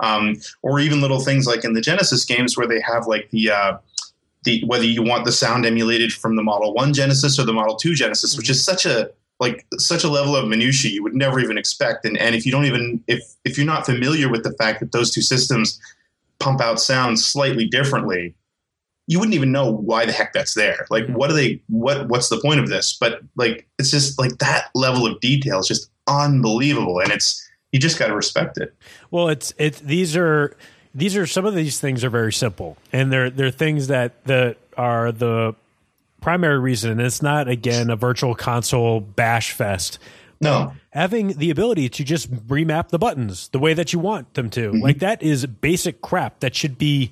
Um, 0.00 0.36
or 0.62 0.78
even 0.78 1.00
little 1.00 1.20
things 1.20 1.46
like 1.46 1.64
in 1.64 1.72
the 1.72 1.80
Genesis 1.80 2.24
games 2.24 2.56
where 2.56 2.66
they 2.68 2.80
have 2.82 3.06
like 3.06 3.30
the 3.30 3.50
uh, 3.50 3.78
the 4.46 4.64
whether 4.64 4.84
you 4.84 5.02
want 5.02 5.26
the 5.26 5.32
sound 5.32 5.66
emulated 5.66 6.12
from 6.12 6.36
the 6.36 6.42
Model 6.42 6.72
One 6.72 6.94
Genesis 6.94 7.38
or 7.38 7.44
the 7.44 7.52
Model 7.52 7.76
Two 7.76 7.94
Genesis, 7.94 8.36
which 8.36 8.48
is 8.48 8.56
mm-hmm. 8.62 8.70
such 8.70 8.86
a 8.86 9.10
like 9.38 9.66
such 9.76 10.02
a 10.02 10.08
level 10.08 10.34
of 10.34 10.48
minutia 10.48 10.90
you 10.90 11.02
would 11.02 11.14
never 11.14 11.38
even 11.38 11.58
expect. 11.58 12.06
And 12.06 12.16
and 12.16 12.34
if 12.34 12.46
you 12.46 12.52
don't 12.52 12.64
even 12.64 13.04
if 13.06 13.22
if 13.44 13.58
you're 13.58 13.66
not 13.66 13.84
familiar 13.84 14.30
with 14.30 14.42
the 14.42 14.52
fact 14.52 14.80
that 14.80 14.92
those 14.92 15.10
two 15.10 15.20
systems 15.20 15.78
pump 16.38 16.62
out 16.62 16.80
sound 16.80 17.20
slightly 17.20 17.66
differently, 17.66 18.34
you 19.06 19.18
wouldn't 19.18 19.34
even 19.34 19.52
know 19.52 19.70
why 19.70 20.06
the 20.06 20.12
heck 20.12 20.32
that's 20.32 20.54
there. 20.54 20.86
Like, 20.90 21.04
mm-hmm. 21.04 21.14
what 21.14 21.30
are 21.30 21.34
they? 21.34 21.60
What 21.68 22.08
What's 22.08 22.28
the 22.28 22.40
point 22.40 22.60
of 22.60 22.68
this? 22.68 22.96
But 22.98 23.20
like, 23.36 23.68
it's 23.78 23.90
just 23.90 24.18
like 24.18 24.38
that 24.38 24.70
level 24.74 25.06
of 25.06 25.20
detail 25.20 25.58
is 25.58 25.68
just 25.68 25.90
unbelievable, 26.06 27.00
and 27.00 27.12
it's 27.12 27.46
you 27.72 27.78
just 27.78 27.98
got 27.98 28.06
to 28.06 28.16
respect 28.16 28.58
it. 28.58 28.74
Well, 29.10 29.28
it's 29.28 29.52
it's 29.58 29.80
these 29.80 30.16
are 30.16 30.56
these 30.96 31.16
are 31.16 31.26
some 31.26 31.44
of 31.44 31.54
these 31.54 31.78
things 31.78 32.02
are 32.02 32.10
very 32.10 32.32
simple, 32.32 32.76
and 32.92 33.12
they're 33.12 33.30
they're 33.30 33.50
things 33.50 33.88
that 33.88 34.24
that 34.24 34.56
are 34.76 35.12
the 35.12 35.54
primary 36.20 36.58
reason. 36.58 36.92
And 36.92 37.00
it's 37.02 37.22
not 37.22 37.48
again 37.48 37.90
a 37.90 37.96
virtual 37.96 38.34
console 38.34 39.00
bash 39.00 39.52
fest. 39.52 39.98
No, 40.40 40.72
having 40.90 41.28
the 41.28 41.50
ability 41.50 41.88
to 41.90 42.04
just 42.04 42.30
remap 42.48 42.88
the 42.88 42.98
buttons 42.98 43.48
the 43.48 43.58
way 43.58 43.72
that 43.74 43.92
you 43.92 43.98
want 43.98 44.34
them 44.34 44.50
to, 44.50 44.70
Mm-hmm. 44.70 44.82
like 44.82 44.98
that 44.98 45.22
is 45.22 45.46
basic 45.46 46.02
crap 46.02 46.40
that 46.40 46.54
should 46.54 46.76
be 46.76 47.10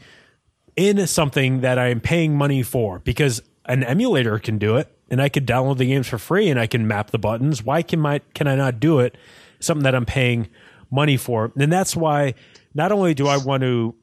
in 0.76 1.06
something 1.06 1.60
that 1.60 1.78
I'm 1.78 2.00
paying 2.00 2.36
money 2.36 2.62
for 2.62 2.98
because 2.98 3.40
an 3.64 3.82
emulator 3.84 4.38
can 4.38 4.58
do 4.58 4.76
it 4.76 4.88
and 5.08 5.22
I 5.22 5.28
could 5.30 5.46
download 5.46 5.78
the 5.78 5.86
games 5.86 6.06
for 6.06 6.18
free 6.18 6.48
and 6.50 6.60
I 6.60 6.66
can 6.66 6.86
map 6.86 7.12
the 7.12 7.18
buttons. 7.18 7.62
Why 7.62 7.80
can 7.82 8.00
my 8.00 8.20
can 8.34 8.46
I 8.46 8.56
not 8.56 8.80
do 8.80 8.98
it? 9.00 9.16
Something 9.60 9.84
that 9.84 9.94
I'm 9.94 10.04
paying 10.06 10.48
money 10.90 11.16
for. 11.16 11.50
And 11.56 11.72
that's 11.72 11.96
why 11.96 12.34
not 12.74 12.92
only 12.92 13.14
do 13.14 13.26
I 13.26 13.36
want 13.36 13.62
to 13.62 13.94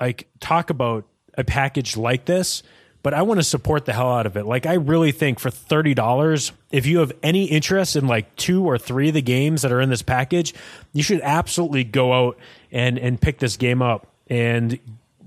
like 0.00 0.28
talk 0.40 0.70
about 0.70 1.06
a 1.38 1.44
package 1.44 1.96
like 1.96 2.24
this, 2.24 2.62
but 3.02 3.14
I 3.14 3.22
want 3.22 3.38
to 3.38 3.44
support 3.44 3.84
the 3.84 3.92
hell 3.92 4.10
out 4.12 4.26
of 4.26 4.36
it. 4.36 4.46
Like 4.46 4.66
I 4.66 4.74
really 4.74 5.12
think 5.12 5.38
for 5.38 5.50
thirty 5.50 5.94
dollars, 5.94 6.52
if 6.72 6.86
you 6.86 6.98
have 6.98 7.12
any 7.22 7.44
interest 7.44 7.94
in 7.94 8.08
like 8.08 8.34
two 8.36 8.64
or 8.64 8.78
three 8.78 9.08
of 9.08 9.14
the 9.14 9.22
games 9.22 9.62
that 9.62 9.70
are 9.70 9.80
in 9.80 9.90
this 9.90 10.02
package, 10.02 10.54
you 10.92 11.02
should 11.02 11.20
absolutely 11.20 11.84
go 11.84 12.12
out 12.12 12.38
and 12.72 12.98
and 12.98 13.20
pick 13.20 13.38
this 13.38 13.56
game 13.56 13.80
up 13.80 14.08
and 14.26 14.78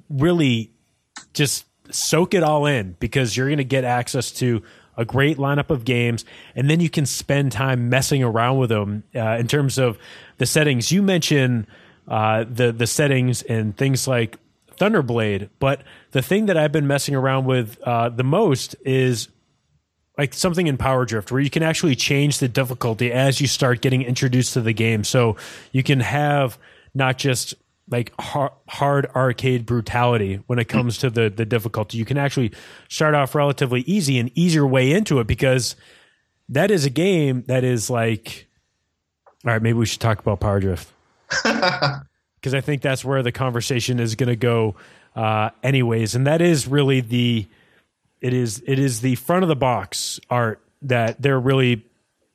really 0.10 0.72
just 1.34 1.66
soak 1.90 2.34
it 2.34 2.44
all 2.44 2.66
in 2.66 2.96
because 3.00 3.38
you're 3.38 3.48
going 3.48 3.58
to 3.58 3.64
get 3.64 3.84
access 3.84 4.32
to 4.32 4.62
a 4.98 5.06
great 5.06 5.38
lineup 5.38 5.70
of 5.70 5.86
games 5.86 6.26
and 6.56 6.70
then 6.70 6.82
you 6.82 6.90
can 6.90 7.06
spend 7.06 7.52
time 7.52 7.90
messing 7.90 8.22
around 8.22 8.58
with 8.58 8.70
them 8.70 9.04
uh, 9.16 9.38
in 9.40 9.48
terms 9.48 9.78
of 9.78 9.98
the 10.38 10.46
settings 10.46 10.92
you 10.92 11.02
mentioned 11.02 11.66
uh, 12.10 12.44
the 12.50 12.72
the 12.72 12.88
settings 12.88 13.42
and 13.44 13.78
things 13.78 14.08
like 14.08 14.38
thunderblade 14.78 15.50
but 15.60 15.82
the 16.12 16.22
thing 16.22 16.46
that 16.46 16.56
i've 16.58 16.72
been 16.72 16.88
messing 16.88 17.14
around 17.14 17.46
with 17.46 17.80
uh, 17.84 18.10
the 18.10 18.24
most 18.24 18.76
is 18.86 19.28
like 20.20 20.34
something 20.34 20.68
in 20.68 20.76
Power 20.76 21.06
Drift 21.06 21.32
where 21.32 21.40
you 21.40 21.50
can 21.50 21.64
actually 21.64 21.96
change 21.96 22.40
the 22.40 22.50
difficulty 22.50 23.10
as 23.10 23.40
you 23.40 23.48
start 23.48 23.80
getting 23.80 24.02
introduced 24.02 24.54
to 24.54 24.60
the 24.60 24.74
game. 24.74 25.06
So 25.06 25.38
you 25.72 25.82
can 25.82 26.02
have 26.02 26.58
not 26.94 27.18
just 27.18 27.54
like 27.90 28.12
hard, 28.20 28.52
hard 28.68 29.06
arcade 29.16 29.66
brutality 29.66 30.44
when 30.48 30.60
it 30.60 30.66
comes 30.66 30.98
to 31.00 31.10
the 31.10 31.30
the 31.30 31.46
difficulty. 31.46 31.98
You 31.98 32.04
can 32.04 32.18
actually 32.18 32.52
start 32.90 33.16
off 33.16 33.34
relatively 33.34 33.80
easy 33.82 34.20
and 34.20 34.30
ease 34.36 34.54
your 34.54 34.68
way 34.68 34.92
into 34.92 35.22
it 35.22 35.26
because 35.26 35.78
that 36.50 36.70
is 36.70 36.86
a 36.86 36.90
game 36.90 37.46
that 37.48 37.64
is 37.64 37.90
like 37.90 38.48
all 39.46 39.54
right, 39.54 39.62
maybe 39.62 39.78
we 39.78 39.86
should 39.86 40.02
talk 40.02 40.20
about 40.20 40.42
Power 40.42 40.60
Drift. 40.60 40.92
Because 42.40 42.54
I 42.54 42.62
think 42.62 42.82
that's 42.82 43.04
where 43.04 43.22
the 43.22 43.34
conversation 43.34 44.00
is 44.00 44.16
going 44.16 44.30
to 44.30 44.38
go 44.38 44.76
uh, 45.14 45.50
anyways. 45.62 46.16
And 46.16 46.26
that 46.26 46.42
is 46.42 46.68
really 46.70 47.02
the 47.02 47.46
it 48.22 48.34
is 48.34 48.64
it 48.66 48.80
is 48.80 49.02
the 49.02 49.16
front 49.16 49.44
of 49.44 49.50
the 49.50 49.58
box 49.58 50.22
art 50.30 50.62
that 50.84 51.22
they're 51.22 51.40
really 51.40 51.86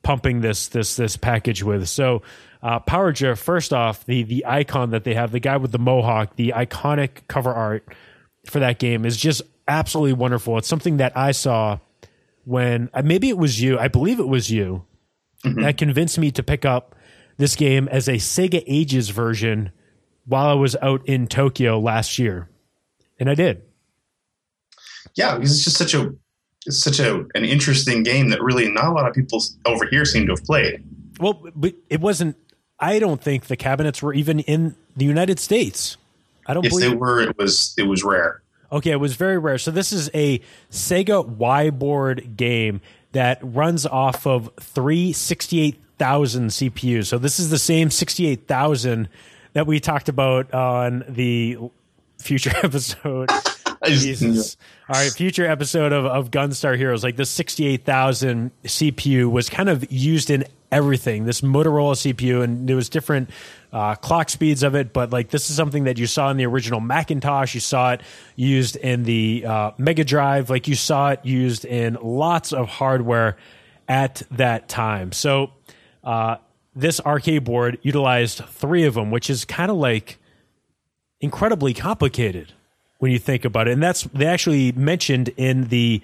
pumping 0.03 0.41
this 0.41 0.67
this 0.67 0.95
this 0.95 1.17
package 1.17 1.63
with. 1.63 1.89
So 1.89 2.21
uh, 2.61 2.79
Power 2.79 3.11
Drift, 3.11 3.43
first 3.43 3.73
off, 3.73 4.05
the 4.05 4.23
the 4.23 4.45
icon 4.45 4.91
that 4.91 5.03
they 5.03 5.15
have, 5.15 5.31
the 5.31 5.39
guy 5.39 5.57
with 5.57 5.71
the 5.71 5.79
mohawk, 5.79 6.35
the 6.35 6.53
iconic 6.55 7.27
cover 7.27 7.53
art 7.53 7.87
for 8.45 8.59
that 8.59 8.79
game 8.79 9.05
is 9.05 9.17
just 9.17 9.41
absolutely 9.67 10.13
wonderful. 10.13 10.57
It's 10.57 10.67
something 10.67 10.97
that 10.97 11.17
I 11.17 11.31
saw 11.31 11.79
when 12.43 12.89
uh, 12.93 13.01
maybe 13.03 13.29
it 13.29 13.37
was 13.37 13.61
you, 13.61 13.79
I 13.79 13.87
believe 13.87 14.19
it 14.19 14.27
was 14.27 14.51
you, 14.51 14.85
that 15.43 15.77
convinced 15.77 16.17
me 16.17 16.31
to 16.31 16.43
pick 16.43 16.65
up 16.65 16.94
this 17.37 17.55
game 17.55 17.87
as 17.89 18.07
a 18.07 18.13
Sega 18.13 18.63
Ages 18.67 19.09
version 19.09 19.71
while 20.25 20.47
I 20.47 20.53
was 20.53 20.75
out 20.81 21.07
in 21.07 21.27
Tokyo 21.27 21.79
last 21.79 22.17
year, 22.19 22.49
and 23.19 23.29
I 23.29 23.35
did. 23.35 23.61
yeah, 25.15 25.35
because 25.35 25.51
it's 25.51 25.63
just 25.63 25.77
such 25.77 25.93
a 25.93 26.13
it's 26.65 26.79
such 26.79 26.99
a 26.99 27.25
an 27.35 27.45
interesting 27.45 28.03
game 28.03 28.29
that 28.29 28.41
really 28.41 28.69
not 28.71 28.85
a 28.85 28.91
lot 28.91 29.07
of 29.07 29.13
people 29.13 29.43
over 29.65 29.85
here 29.85 30.05
seem 30.05 30.25
to 30.27 30.31
have 30.33 30.43
played. 30.43 30.83
Well, 31.19 31.41
but 31.55 31.73
it 31.89 32.01
wasn't. 32.01 32.35
I 32.79 32.99
don't 32.99 33.21
think 33.21 33.45
the 33.45 33.55
cabinets 33.55 34.01
were 34.01 34.13
even 34.13 34.39
in 34.39 34.75
the 34.97 35.05
United 35.05 35.39
States. 35.39 35.97
I 36.45 36.53
don't 36.53 36.65
If 36.65 36.71
believe. 36.71 36.89
they 36.91 36.95
were, 36.95 37.21
it 37.21 37.37
was 37.37 37.73
it 37.77 37.83
was 37.83 38.03
rare. 38.03 38.41
Okay, 38.71 38.91
it 38.91 38.99
was 38.99 39.15
very 39.15 39.37
rare. 39.37 39.57
So 39.57 39.71
this 39.71 39.93
is 39.93 40.09
a 40.13 40.41
Sega 40.71 41.25
Y 41.25 41.69
board 41.69 42.35
game 42.35 42.81
that 43.13 43.39
runs 43.41 43.85
off 43.85 44.25
of 44.27 44.49
three 44.59 45.13
68,000 45.97 46.49
CPUs. 46.49 47.05
So 47.07 47.17
this 47.17 47.39
is 47.39 47.49
the 47.49 47.59
same 47.59 47.89
68,000 47.89 49.09
that 49.53 49.65
we 49.67 49.79
talked 49.79 50.09
about 50.09 50.53
on 50.53 51.05
the 51.07 51.57
future 52.19 52.51
episode. 52.63 53.29
Jesus. 53.85 54.57
All 54.89 54.99
right, 54.99 55.11
future 55.11 55.45
episode 55.45 55.93
of, 55.93 56.05
of 56.05 56.31
Gunstar 56.31 56.75
Heroes. 56.75 57.03
Like 57.03 57.15
the 57.15 57.25
68,000 57.25 58.51
CPU 58.63 59.31
was 59.31 59.49
kind 59.49 59.69
of 59.69 59.89
used 59.91 60.29
in 60.29 60.45
everything. 60.71 61.25
This 61.25 61.41
Motorola 61.41 61.93
CPU, 61.93 62.43
and 62.43 62.67
there 62.67 62.75
was 62.75 62.89
different 62.89 63.29
uh, 63.71 63.95
clock 63.95 64.29
speeds 64.29 64.63
of 64.63 64.75
it, 64.75 64.91
but 64.91 65.11
like 65.11 65.29
this 65.29 65.49
is 65.49 65.55
something 65.55 65.83
that 65.83 65.97
you 65.97 66.07
saw 66.07 66.31
in 66.31 66.37
the 66.37 66.45
original 66.45 66.79
Macintosh. 66.79 67.53
You 67.53 67.59
saw 67.61 67.93
it 67.93 68.01
used 68.35 68.75
in 68.75 69.03
the 69.03 69.45
uh, 69.45 69.71
Mega 69.77 70.03
Drive. 70.03 70.49
Like 70.49 70.67
you 70.67 70.75
saw 70.75 71.11
it 71.11 71.19
used 71.23 71.63
in 71.63 71.97
lots 72.01 72.53
of 72.53 72.67
hardware 72.67 73.37
at 73.87 74.23
that 74.31 74.67
time. 74.67 75.11
So 75.11 75.51
uh, 76.05 76.37
this 76.75 77.01
arcade 77.01 77.43
board 77.43 77.79
utilized 77.81 78.39
three 78.45 78.85
of 78.85 78.93
them, 78.93 79.11
which 79.11 79.29
is 79.29 79.45
kind 79.45 79.71
of 79.71 79.77
like 79.77 80.17
incredibly 81.21 81.73
complicated 81.73 82.53
when 82.99 83.11
you 83.11 83.19
think 83.19 83.45
about 83.45 83.67
it. 83.67 83.71
And 83.71 83.83
that's 83.83 84.03
they 84.03 84.27
actually 84.27 84.71
mentioned 84.73 85.29
in 85.37 85.69
the 85.69 86.01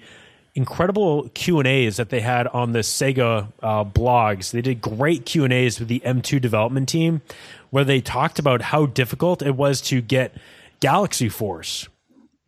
incredible 0.54 1.28
Q 1.30 1.60
and 1.60 1.68
A's 1.68 1.96
that 1.96 2.10
they 2.10 2.20
had 2.20 2.46
on 2.48 2.72
the 2.72 2.80
Sega 2.80 3.52
uh, 3.62 3.84
blogs. 3.84 4.50
They 4.50 4.62
did 4.62 4.80
great 4.80 5.24
Q 5.24 5.44
and 5.44 5.52
A's 5.52 5.78
with 5.78 5.88
the 5.88 6.00
M2 6.00 6.40
development 6.40 6.88
team, 6.88 7.22
where 7.70 7.84
they 7.84 8.00
talked 8.00 8.38
about 8.38 8.62
how 8.62 8.86
difficult 8.86 9.42
it 9.42 9.56
was 9.56 9.80
to 9.82 10.00
get 10.00 10.34
Galaxy 10.80 11.28
Force 11.28 11.88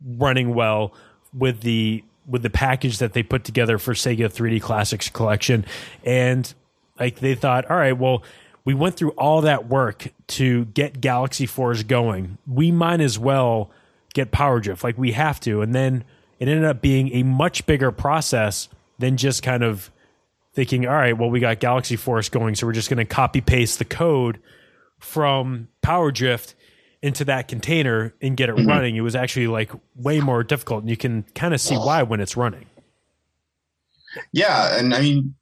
running 0.05 0.53
well 0.53 0.93
with 1.33 1.61
the 1.61 2.03
with 2.27 2.41
the 2.41 2.49
package 2.49 2.97
that 2.97 3.13
they 3.13 3.23
put 3.23 3.43
together 3.43 3.77
for 3.77 3.93
Sega 3.93 4.31
3D 4.31 4.61
Classics 4.61 5.09
collection 5.09 5.63
and 6.03 6.53
like 6.99 7.19
they 7.19 7.35
thought 7.35 7.69
all 7.69 7.77
right 7.77 7.97
well 7.97 8.23
we 8.63 8.73
went 8.73 8.95
through 8.95 9.11
all 9.11 9.41
that 9.41 9.67
work 9.67 10.07
to 10.27 10.65
get 10.65 11.01
Galaxy 11.01 11.45
Force 11.45 11.83
going 11.83 12.37
we 12.47 12.71
might 12.71 13.01
as 13.01 13.17
well 13.19 13.71
get 14.13 14.31
Power 14.31 14.59
Drift 14.59 14.83
like 14.83 14.97
we 14.97 15.11
have 15.11 15.39
to 15.41 15.61
and 15.61 15.73
then 15.73 16.03
it 16.39 16.47
ended 16.47 16.65
up 16.65 16.81
being 16.81 17.13
a 17.13 17.23
much 17.23 17.65
bigger 17.65 17.91
process 17.91 18.69
than 18.99 19.17
just 19.17 19.43
kind 19.43 19.63
of 19.63 19.91
thinking 20.53 20.87
all 20.87 20.93
right 20.93 21.17
well 21.17 21.29
we 21.29 21.39
got 21.39 21.59
Galaxy 21.59 21.95
Force 21.95 22.29
going 22.29 22.55
so 22.55 22.65
we're 22.65 22.73
just 22.73 22.89
going 22.89 22.97
to 22.97 23.05
copy 23.05 23.41
paste 23.41 23.79
the 23.79 23.85
code 23.85 24.39
from 24.99 25.67
Power 25.81 26.11
Drift 26.11 26.55
into 27.05 27.23
that 27.25 27.47
container 27.47 28.15
and 28.19 28.35
get 28.35 28.49
it 28.49 28.55
mm-hmm. 28.55 28.67
running. 28.67 28.95
It 28.95 29.01
was 29.01 29.15
actually 29.15 29.45
like 29.45 29.71
way 29.95 30.19
more 30.19 30.43
difficult, 30.43 30.81
and 30.81 30.89
you 30.89 30.97
can 30.97 31.23
kind 31.35 31.53
of 31.53 31.61
see 31.61 31.75
why 31.75 32.01
when 32.01 32.19
it's 32.19 32.35
running. 32.35 32.65
Yeah, 34.31 34.77
and 34.77 34.91
I 34.91 35.01
mean, 35.01 35.35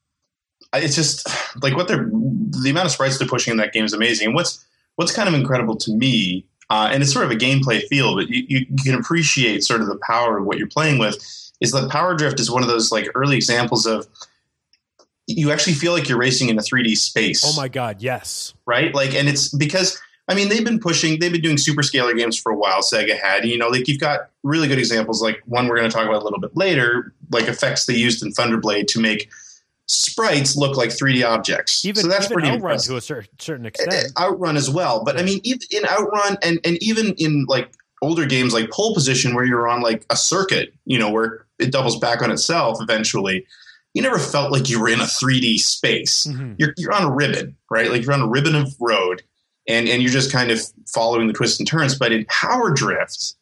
it's 0.74 0.96
just 0.96 1.28
like 1.62 1.76
what 1.76 1.88
they're 1.88 2.10
the 2.10 2.70
amount 2.70 2.86
of 2.86 2.92
sprites 2.92 3.18
they're 3.18 3.28
pushing 3.28 3.52
in 3.52 3.58
that 3.58 3.74
game 3.74 3.86
is 3.86 3.94
amazing. 3.94 4.28
And 4.28 4.36
what's 4.36 4.66
what's 4.96 5.12
kind 5.12 5.28
of 5.28 5.36
incredible 5.36 5.76
to 5.78 5.92
me, 5.92 6.46
uh, 6.70 6.90
and 6.92 7.04
it's 7.04 7.14
sort 7.14 7.26
of 7.26 7.32
a 7.32 7.36
gameplay 7.36 7.82
feel, 7.88 8.16
but 8.16 8.30
you, 8.30 8.66
you 8.70 8.84
can 8.84 8.96
appreciate 8.96 9.64
sort 9.64 9.82
of 9.82 9.88
the 9.88 10.00
power 10.08 10.38
of 10.38 10.46
what 10.46 10.58
you're 10.58 10.68
playing 10.68 11.00
with. 11.00 11.16
Is 11.62 11.72
that 11.72 11.90
Power 11.90 12.16
Drift 12.16 12.40
is 12.40 12.52
one 12.52 12.62
of 12.62 12.68
those 12.68 12.92
like 12.92 13.08
early 13.16 13.36
examples 13.36 13.86
of 13.86 14.08
you 15.28 15.52
actually 15.52 15.74
feel 15.74 15.94
like 15.94 16.10
you're 16.10 16.18
racing 16.18 16.50
in 16.50 16.58
a 16.58 16.62
3D 16.62 16.98
space. 16.98 17.44
Oh 17.46 17.56
my 17.56 17.70
god, 17.70 18.02
yes. 18.02 18.54
right? 18.66 18.94
Like, 18.94 19.14
and 19.16 19.30
it's 19.30 19.50
because 19.50 20.02
I 20.28 20.36
mean 20.36 20.50
they've 20.50 20.66
been 20.66 20.80
pushing, 20.80 21.20
they've 21.20 21.32
been 21.32 21.42
doing 21.42 21.58
super 21.58 21.82
scalar 21.82 22.18
games 22.18 22.38
for 22.38 22.52
a 22.52 22.56
while. 22.56 22.82
Sega 22.82 23.18
had, 23.18 23.46
you 23.46 23.58
know, 23.58 23.70
like 23.70 23.88
you've 23.88 24.00
got 24.00 24.30
really 24.44 24.68
good 24.68 24.80
examples, 24.80 25.22
like 25.22 25.42
one 25.46 25.68
we're 25.68 25.78
going 25.78 25.90
to 25.90 25.96
talk 25.96 26.06
about 26.06 26.22
a 26.22 26.26
little 26.26 26.40
bit 26.40 26.56
later, 26.58 27.14
like 27.32 27.48
effects 27.48 27.86
they 27.86 27.96
used 27.96 28.24
in 28.24 28.32
Thunderblade 28.34 28.88
to 28.88 29.00
make 29.00 29.30
sprites 29.88 30.56
look 30.56 30.78
like 30.78 30.90
3D 30.90 31.26
objects. 31.28 31.84
Even 31.86 32.04
so 32.04 32.08
that's 32.10 32.26
even 32.26 32.34
pretty 32.36 32.48
Outrun 32.50 32.62
impressive. 32.72 32.90
to 32.92 32.98
a 32.98 33.02
cer- 33.02 33.26
certain 33.40 33.66
Uh, 33.66 33.70
extent. 33.70 34.12
Outrun 34.20 34.56
as 34.58 34.70
well, 34.70 35.04
but 35.04 35.20
I 35.20 35.24
mean, 35.24 35.42
in 35.44 35.86
Outrun 35.86 36.38
and 36.42 36.60
and 36.64 36.82
even 36.82 37.14
in 37.18 37.46
like 37.48 37.72
older 38.02 38.26
games 38.26 38.54
like 38.54 38.70
Pole 38.72 38.94
Position, 38.94 39.34
where 39.36 39.46
you're 39.46 39.68
on 39.68 39.82
like 39.82 40.06
a 40.10 40.16
circuit, 40.16 40.74
you 40.86 40.98
know, 41.00 41.10
where 41.10 41.46
it 41.60 41.72
doubles 41.72 41.98
back 42.00 42.22
on 42.22 42.32
itself 42.32 42.78
eventually. 42.82 43.46
You 43.94 44.02
never 44.02 44.18
felt 44.18 44.52
like 44.52 44.70
you 44.70 44.80
were 44.82 44.90
in 44.90 45.00
a 45.00 45.06
3D 45.06 45.60
space 45.60 46.26
Mhm. 46.26 46.56
you're 46.58 46.74
you're 46.78 46.94
on 46.94 47.04
a 47.04 47.12
ribbon, 47.12 47.56
right? 47.70 47.92
Like 47.92 48.04
you're 48.04 48.14
on 48.14 48.22
a 48.22 48.28
ribbon 48.28 48.56
of 48.56 48.74
road, 48.80 49.22
and 49.68 49.88
and 49.88 50.02
you're 50.02 50.12
just 50.12 50.32
kind 50.32 50.50
of 50.52 50.60
following 50.88 51.28
the 51.28 51.34
twists 51.34 51.60
and 51.60 51.68
turns. 51.68 51.96
But 51.98 52.12
in 52.12 52.26
Power 52.26 52.72
Drift, 52.72 53.36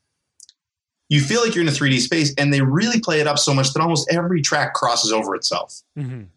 you 1.12 1.20
feel 1.20 1.42
like 1.44 1.54
you're 1.54 1.62
in 1.64 1.68
a 1.68 1.74
3D 1.74 2.00
space, 2.00 2.34
and 2.38 2.54
they 2.54 2.62
really 2.62 3.00
play 3.02 3.20
it 3.20 3.28
up 3.28 3.38
so 3.38 3.54
much 3.54 3.74
that 3.74 3.82
almost 3.82 4.10
every 4.12 4.42
track 4.42 4.74
crosses 4.74 5.12
over 5.12 5.36
itself, 5.36 5.82
Mhm. 5.98 6.28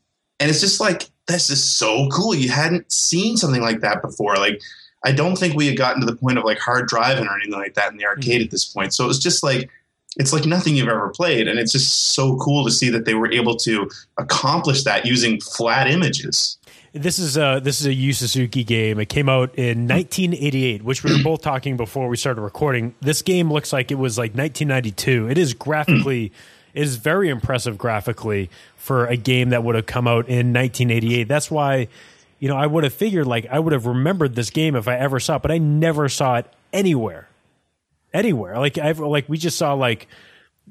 and 0.41 0.51
it's 0.51 0.61
just 0.61 0.81
like 0.81 1.11
this 1.27 1.49
is 1.49 1.63
so 1.65 2.09
cool. 2.11 2.35
You 2.35 2.51
hadn't 2.51 2.93
seen 2.93 3.37
something 3.39 3.63
like 3.63 3.81
that 3.81 4.03
before. 4.03 4.37
Like 4.37 4.61
I 5.07 5.13
don't 5.13 5.37
think 5.37 5.55
we 5.55 5.67
had 5.67 5.77
gotten 5.77 6.01
to 6.01 6.07
the 6.07 6.17
point 6.17 6.39
of 6.39 6.45
like 6.45 6.59
hard 6.59 6.89
driving 6.89 7.27
or 7.27 7.35
anything 7.37 7.53
like 7.59 7.75
that 7.75 7.93
in 7.93 7.99
the 7.99 8.05
arcade 8.07 8.41
Mhm. 8.41 8.45
at 8.47 8.51
this 8.51 8.65
point. 8.65 8.93
So 8.93 9.05
it 9.05 9.09
was 9.09 9.19
just 9.19 9.43
like 9.43 9.71
it's 10.17 10.33
like 10.33 10.45
nothing 10.47 10.77
you've 10.77 10.89
ever 10.89 11.09
played, 11.09 11.49
and 11.49 11.59
it's 11.59 11.73
just 11.73 12.13
so 12.15 12.37
cool 12.37 12.65
to 12.65 12.71
see 12.71 12.89
that 12.91 13.05
they 13.05 13.15
were 13.15 13.33
able 13.33 13.57
to 13.57 13.91
accomplish 14.19 14.83
that 14.85 15.05
using 15.07 15.41
flat 15.41 15.89
images. 15.91 16.57
This 16.95 17.19
is 17.19 17.37
a 17.37 17.61
this 17.61 17.81
is 17.81 17.87
a 17.87 17.93
Yu 17.93 18.13
Suzuki 18.13 18.63
game. 18.63 19.01
It 19.01 19.09
came 19.09 19.29
out 19.29 19.53
in 19.57 19.89
1988, 19.89 20.85
which 20.85 21.03
we 21.03 21.13
were 21.13 21.25
both 21.25 21.43
talking 21.43 21.77
before 21.77 22.07
we 22.07 22.17
started 22.17 22.41
recording. 22.41 22.95
This 23.01 23.21
game 23.21 23.53
looks 23.53 23.73
like 23.73 23.91
it 23.91 23.97
was 23.97 24.17
like 24.17 24.31
1992. 24.31 25.29
It 25.29 25.37
is 25.37 25.55
graphically, 25.55 26.31
it 26.73 26.83
is 26.83 26.95
very 26.95 27.31
impressive 27.31 27.77
graphically 27.79 28.49
for 28.77 29.07
a 29.07 29.17
game 29.17 29.51
that 29.51 29.65
would 29.65 29.75
have 29.75 29.87
come 29.87 30.07
out 30.07 30.29
in 30.29 30.53
1988. 30.53 31.25
That's 31.25 31.51
why, 31.51 31.89
you 32.39 32.49
know, 32.49 32.57
I 32.57 32.69
would 32.69 32.85
have 32.85 32.95
figured 32.95 33.27
like 33.27 33.47
I 33.51 33.59
would 33.59 33.73
have 33.73 33.87
remembered 33.87 34.37
this 34.37 34.51
game 34.51 34.77
if 34.77 34.87
I 34.87 34.97
ever 34.97 35.19
saw 35.19 35.35
it, 35.37 35.43
but 35.43 35.51
I 35.51 35.59
never 35.59 36.09
saw 36.09 36.37
it 36.37 36.47
anywhere, 36.73 37.27
anywhere. 38.13 38.57
Like 38.61 38.79
I've 38.79 39.01
like 39.01 39.29
we 39.29 39.37
just 39.37 39.59
saw 39.59 39.75
like 39.75 40.07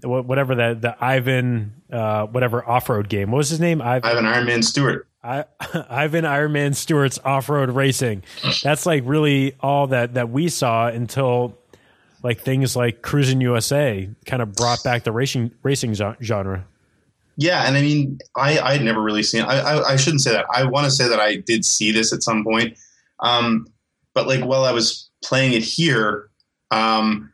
whatever 0.01 0.55
the 0.55 0.77
the 0.79 1.03
Ivan 1.03 1.73
uh, 1.91 2.27
whatever 2.27 2.65
off 2.65 2.87
road 2.87 3.09
game. 3.09 3.29
What 3.29 3.39
was 3.39 3.49
his 3.49 3.59
name? 3.59 3.81
Ivan. 3.81 4.09
I 4.09 4.15
have 4.15 4.23
Iron 4.23 4.45
Man 4.45 4.63
Stewart. 4.63 5.05
I, 5.23 5.45
Ivan 5.89 6.25
Iron 6.25 6.51
Man 6.51 6.73
Stewart's 6.73 7.19
off 7.23 7.49
road 7.49 7.69
racing. 7.71 8.23
That's 8.63 8.85
like 8.85 9.03
really 9.05 9.55
all 9.59 9.87
that 9.87 10.15
that 10.15 10.29
we 10.29 10.49
saw 10.49 10.87
until 10.87 11.57
like 12.23 12.41
things 12.41 12.75
like 12.75 13.01
Cruis'n 13.01 13.41
USA 13.41 14.09
kind 14.25 14.41
of 14.41 14.53
brought 14.53 14.83
back 14.83 15.03
the 15.03 15.11
racing 15.11 15.51
racing 15.63 15.93
genre. 15.93 16.65
Yeah, 17.37 17.65
and 17.67 17.75
I 17.75 17.81
mean, 17.81 18.19
I 18.35 18.59
I 18.59 18.73
had 18.73 18.83
never 18.83 19.01
really 19.01 19.23
seen. 19.23 19.41
I 19.43 19.59
I, 19.59 19.93
I 19.93 19.95
shouldn't 19.95 20.21
say 20.21 20.31
that. 20.33 20.45
I 20.53 20.65
want 20.65 20.85
to 20.85 20.91
say 20.91 21.07
that 21.07 21.19
I 21.19 21.37
did 21.37 21.65
see 21.65 21.91
this 21.91 22.13
at 22.13 22.21
some 22.23 22.43
point, 22.43 22.77
um, 23.19 23.67
but 24.13 24.27
like 24.27 24.43
while 24.43 24.65
I 24.65 24.71
was 24.71 25.09
playing 25.23 25.53
it 25.53 25.63
here, 25.63 26.29
um, 26.71 27.31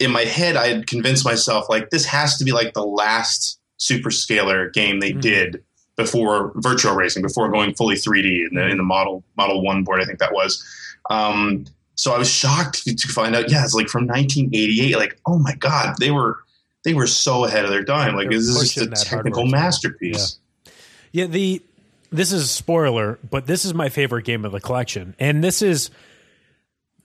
in 0.00 0.10
my 0.10 0.22
head, 0.24 0.56
I 0.56 0.68
had 0.68 0.86
convinced 0.86 1.24
myself 1.24 1.68
like 1.68 1.90
this 1.90 2.04
has 2.06 2.36
to 2.38 2.44
be 2.44 2.52
like 2.52 2.74
the 2.74 2.84
last 2.84 3.60
super 3.76 4.10
scalar 4.10 4.72
game 4.72 4.98
they 4.98 5.12
Mhm. 5.12 5.20
did 5.20 5.64
before 5.98 6.52
Virtua 6.52 6.96
Racing, 6.96 7.22
before 7.22 7.50
going 7.50 7.74
fully 7.74 7.96
3D 7.96 8.48
in 8.48 8.54
the 8.54 8.66
in 8.68 8.78
the 8.78 8.82
model 8.82 9.22
model 9.36 9.62
one 9.62 9.84
board. 9.84 10.00
I 10.00 10.06
think 10.06 10.20
that 10.20 10.32
was. 10.32 10.64
Um, 11.10 11.66
so 11.96 12.14
I 12.14 12.18
was 12.18 12.30
shocked 12.30 12.84
to, 12.84 13.08
find 13.08 13.34
out. 13.34 13.50
Yeah, 13.50 13.64
it's 13.64 13.74
like 13.74 13.88
from 13.88 14.06
1988. 14.06 14.96
Like, 14.96 15.20
oh 15.26 15.38
my 15.38 15.54
god, 15.56 15.96
they 15.98 16.12
were 16.12 16.38
they 16.84 16.94
were 16.94 17.08
so 17.08 17.44
ahead 17.44 17.64
of 17.64 17.70
their 17.70 17.84
time. 17.84 18.14
Like, 18.14 18.30
They're 18.30 18.38
this 18.38 18.48
is 18.48 18.72
just 18.72 18.86
a 18.86 18.90
technical 18.90 19.44
masterpiece. 19.46 20.38
Yeah, 21.12 21.26
the 21.26 21.60
this 22.10 22.32
is 22.32 22.44
a 22.44 22.48
spoiler, 22.48 23.18
but 23.28 23.46
this 23.46 23.64
is 23.64 23.74
my 23.74 23.88
favorite 23.88 24.24
game 24.24 24.44
of 24.44 24.52
the 24.52 24.60
collection, 24.60 25.14
and 25.18 25.44
this 25.44 25.60
is. 25.60 25.90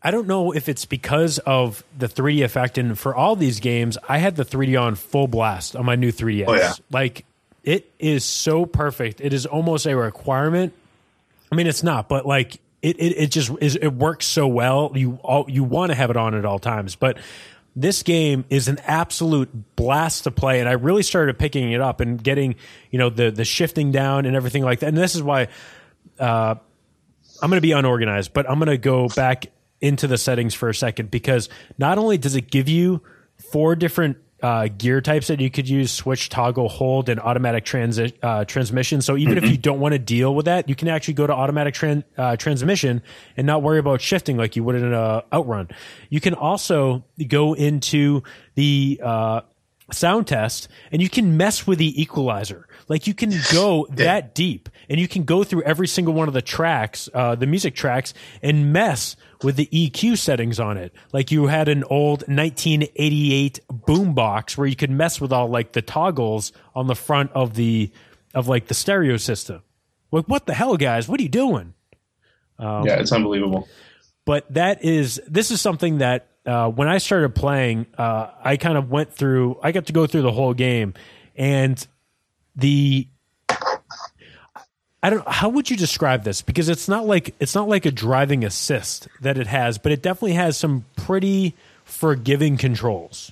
I 0.05 0.11
don't 0.11 0.27
know 0.27 0.51
if 0.51 0.67
it's 0.67 0.83
because 0.83 1.39
of 1.39 1.81
the 1.97 2.09
3D 2.09 2.43
effect, 2.43 2.77
and 2.77 2.99
for 2.99 3.15
all 3.15 3.37
these 3.37 3.61
games, 3.61 3.97
I 4.09 4.17
had 4.17 4.35
the 4.35 4.43
3D 4.43 4.79
on 4.79 4.95
full 4.95 5.29
blast 5.29 5.77
on 5.77 5.85
my 5.85 5.95
new 5.95 6.11
3DS. 6.11 6.43
Oh, 6.45 6.55
yeah. 6.55 6.73
Like 6.91 7.23
it 7.63 7.91
is 7.99 8.23
so 8.23 8.65
perfect; 8.65 9.21
it 9.21 9.33
is 9.33 9.45
almost 9.45 9.85
a 9.85 9.95
requirement. 9.95 10.73
I 11.51 11.55
mean, 11.55 11.67
it's 11.67 11.83
not, 11.83 12.09
but 12.09 12.25
like 12.25 12.55
it, 12.81 12.97
it, 12.99 13.17
it 13.17 13.31
just 13.31 13.51
is. 13.61 13.75
It 13.75 13.89
works 13.93 14.25
so 14.25 14.47
well. 14.47 14.91
You 14.95 15.19
all 15.23 15.45
you 15.47 15.63
want 15.63 15.91
to 15.91 15.95
have 15.95 16.09
it 16.09 16.17
on 16.17 16.35
at 16.35 16.45
all 16.45 16.59
times, 16.59 16.95
but 16.95 17.17
this 17.75 18.03
game 18.03 18.45
is 18.49 18.67
an 18.67 18.79
absolute 18.85 19.75
blast 19.75 20.25
to 20.25 20.31
play, 20.31 20.59
and 20.59 20.69
I 20.69 20.73
really 20.73 21.03
started 21.03 21.39
picking 21.39 21.71
it 21.71 21.81
up 21.81 22.01
and 22.01 22.21
getting 22.21 22.55
you 22.91 22.99
know 22.99 23.09
the 23.09 23.31
the 23.31 23.45
shifting 23.45 23.91
down 23.91 24.25
and 24.25 24.35
everything 24.35 24.63
like 24.63 24.79
that. 24.79 24.87
And 24.87 24.97
this 24.97 25.15
is 25.15 25.23
why 25.23 25.47
uh, 26.19 26.55
I'm 27.41 27.49
going 27.49 27.57
to 27.57 27.61
be 27.61 27.71
unorganized, 27.71 28.33
but 28.33 28.49
I'm 28.49 28.59
going 28.59 28.67
to 28.67 28.77
go 28.77 29.07
back 29.07 29.47
into 29.81 30.07
the 30.07 30.17
settings 30.17 30.53
for 30.53 30.69
a 30.69 30.75
second 30.75 31.11
because 31.11 31.49
not 31.77 31.97
only 31.97 32.17
does 32.17 32.35
it 32.35 32.49
give 32.49 32.69
you 32.69 33.01
four 33.51 33.75
different 33.75 34.17
uh, 34.43 34.67
gear 34.77 34.99
types 34.99 35.27
that 35.27 35.39
you 35.39 35.49
could 35.49 35.69
use 35.69 35.89
switch, 35.89 36.27
toggle, 36.27 36.67
hold, 36.67 37.07
and 37.07 37.17
automatic 37.19 37.63
transi- 37.63 38.13
uh, 38.21 38.43
transmission. 38.43 39.01
So 39.01 39.15
even 39.15 39.37
if 39.37 39.49
you 39.49 39.57
don't 39.57 39.79
want 39.79 39.93
to 39.93 39.99
deal 39.99 40.35
with 40.35 40.45
that, 40.45 40.67
you 40.67 40.75
can 40.75 40.89
actually 40.89 41.13
go 41.13 41.25
to 41.25 41.33
automatic 41.33 41.73
tran- 41.73 42.03
uh, 42.17 42.35
transmission 42.35 43.01
and 43.37 43.47
not 43.47 43.63
worry 43.63 43.79
about 43.79 44.01
shifting 44.01 44.35
like 44.35 44.57
you 44.57 44.63
would 44.65 44.75
in 44.75 44.93
a 44.93 45.23
outrun. 45.31 45.69
You 46.09 46.19
can 46.19 46.33
also 46.33 47.05
go 47.25 47.53
into 47.53 48.21
the 48.55 48.99
uh, 49.01 49.41
sound 49.93 50.27
test 50.27 50.67
and 50.91 51.01
you 51.01 51.09
can 51.09 51.37
mess 51.37 51.65
with 51.65 51.79
the 51.79 52.01
equalizer. 52.01 52.67
Like 52.89 53.07
you 53.07 53.13
can 53.13 53.31
go 53.53 53.87
that 53.91 54.35
deep 54.35 54.67
and 54.89 54.99
you 54.99 55.07
can 55.07 55.23
go 55.23 55.45
through 55.45 55.63
every 55.63 55.87
single 55.87 56.13
one 56.13 56.27
of 56.27 56.33
the 56.33 56.41
tracks, 56.41 57.07
uh, 57.13 57.35
the 57.35 57.47
music 57.47 57.75
tracks 57.75 58.13
and 58.41 58.73
mess 58.73 59.15
with 59.43 59.55
the 59.55 59.67
EQ 59.67 60.17
settings 60.17 60.59
on 60.59 60.77
it. 60.77 60.93
Like 61.11 61.31
you 61.31 61.47
had 61.47 61.67
an 61.67 61.83
old 61.83 62.21
1988 62.21 63.59
boombox 63.69 64.57
where 64.57 64.67
you 64.67 64.75
could 64.75 64.91
mess 64.91 65.19
with 65.19 65.31
all 65.31 65.47
like 65.47 65.73
the 65.73 65.81
toggles 65.81 66.51
on 66.75 66.87
the 66.87 66.95
front 66.95 67.31
of 67.33 67.55
the, 67.55 67.91
of 68.33 68.47
like 68.47 68.67
the 68.67 68.73
stereo 68.73 69.17
system. 69.17 69.61
Like 70.11 70.25
what 70.25 70.45
the 70.45 70.53
hell 70.53 70.77
guys? 70.77 71.07
What 71.07 71.19
are 71.19 71.23
you 71.23 71.29
doing? 71.29 71.73
yeah, 72.85 72.99
it's 72.99 73.11
unbelievable. 73.11 73.67
but 74.25 74.51
that 74.53 74.83
is 74.83 75.19
this 75.27 75.51
is 75.51 75.59
something 75.59 75.97
that 75.97 76.27
uh, 76.45 76.69
when 76.69 76.87
I 76.87 76.97
started 76.97 77.35
playing, 77.35 77.87
uh, 77.97 78.29
I 78.43 78.57
kind 78.57 78.77
of 78.77 78.89
went 78.89 79.13
through. 79.13 79.59
I 79.63 79.71
got 79.71 79.87
to 79.87 79.93
go 79.93 80.07
through 80.07 80.21
the 80.23 80.31
whole 80.31 80.53
game, 80.53 80.93
and 81.35 81.85
the 82.55 83.07
I 85.03 85.09
don't. 85.09 85.27
How 85.27 85.49
would 85.49 85.69
you 85.69 85.75
describe 85.77 86.23
this? 86.23 86.41
Because 86.41 86.69
it's 86.69 86.87
not 86.87 87.05
like 87.05 87.35
it's 87.39 87.53
not 87.53 87.67
like 87.67 87.85
a 87.85 87.91
driving 87.91 88.43
assist 88.45 89.07
that 89.21 89.37
it 89.37 89.47
has, 89.47 89.77
but 89.77 89.91
it 89.91 90.01
definitely 90.01 90.33
has 90.33 90.55
some 90.57 90.85
pretty 90.95 91.53
forgiving 91.83 92.55
controls 92.57 93.31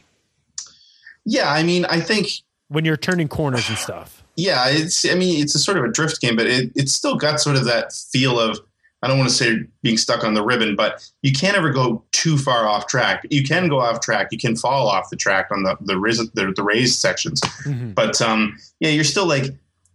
Yeah, 1.26 1.50
I 1.50 1.64
mean, 1.64 1.86
I 1.86 2.02
think 2.02 2.28
when 2.68 2.84
you're 2.86 2.98
turning 2.98 3.28
corners 3.30 3.68
and 3.70 3.78
stuff. 3.78 4.24
yeah, 4.36 4.66
it's 4.68 5.10
I 5.10 5.16
mean, 5.16 5.42
it's 5.42 5.56
a 5.56 5.60
sort 5.60 5.78
of 5.78 5.86
a 5.86 5.88
drift 5.92 6.20
game, 6.22 6.36
but 6.36 6.48
it 6.48 6.72
it's 6.76 6.92
still 6.94 7.16
got 7.16 7.40
sort 7.40 7.56
of 7.56 7.66
that 7.66 7.94
feel 7.94 8.40
of 8.40 8.60
I 9.04 9.08
don't 9.08 9.18
want 9.18 9.30
to 9.32 9.36
say 9.36 9.58
being 9.82 9.98
stuck 9.98 10.24
on 10.24 10.36
the 10.36 10.44
ribbon, 10.44 10.76
but 10.76 11.10
you 11.24 11.32
can't 11.32 11.58
ever 11.58 11.72
go 11.72 12.04
too 12.12 12.38
far 12.38 12.68
off 12.68 12.86
track. 12.86 13.26
You 13.32 13.44
can 13.44 13.68
go 13.68 13.80
off 13.80 14.00
track. 14.02 14.28
You 14.32 14.38
can 14.38 14.56
fall 14.56 14.88
off 14.88 15.10
the 15.10 15.16
track 15.16 15.48
on 15.52 15.64
the 15.64 15.76
the, 15.82 15.96
the, 16.36 16.54
the 16.56 16.64
raised 16.64 17.00
sections, 17.00 17.40
Mhm. 17.66 17.96
but 17.96 18.22
um, 18.22 18.58
yeah, 18.80 18.90
you're 18.90 19.04
still 19.06 19.26
like 19.26 19.46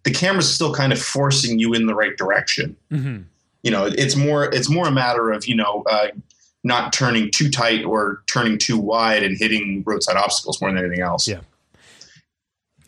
the 0.07 0.13
camera's 0.13 0.49
still 0.53 0.73
kind 0.73 0.93
of 0.93 1.03
forcing 1.03 1.59
you 1.59 1.75
in 1.75 1.85
the 1.87 1.95
right 1.95 2.17
direction. 2.17 2.75
Mhm. 2.91 3.25
You 3.63 3.71
know, 3.73 3.85
it's 3.87 4.15
more 4.17 4.45
it's 4.55 4.71
more 4.71 4.87
a 4.87 4.93
matter 4.93 5.31
of 5.33 5.47
you 5.47 5.57
know 5.57 5.83
uh, 5.91 6.07
not 6.65 6.93
turning 6.93 7.31
too 7.31 7.51
tight 7.51 7.85
or 7.85 8.23
turning 8.29 8.57
too 8.57 8.79
wide 8.79 9.23
and 9.25 9.37
hitting 9.37 9.83
roadside 9.85 10.17
obstacles 10.17 10.61
more 10.61 10.71
than 10.73 10.79
anything 10.85 11.03
else. 11.03 11.27
Yeah. 11.29 11.41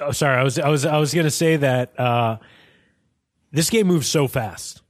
Oh, 0.01 0.13
sorry. 0.13 0.39
I 0.39 0.45
was 0.45 0.59
I 0.59 0.69
was 0.69 0.85
I 0.87 0.97
was 0.99 1.13
gonna 1.13 1.31
say 1.31 1.57
that 1.57 1.99
uh, 1.99 2.39
this 3.51 3.69
game 3.71 3.89
moves 3.89 4.07
so 4.07 4.29
fast. 4.29 4.83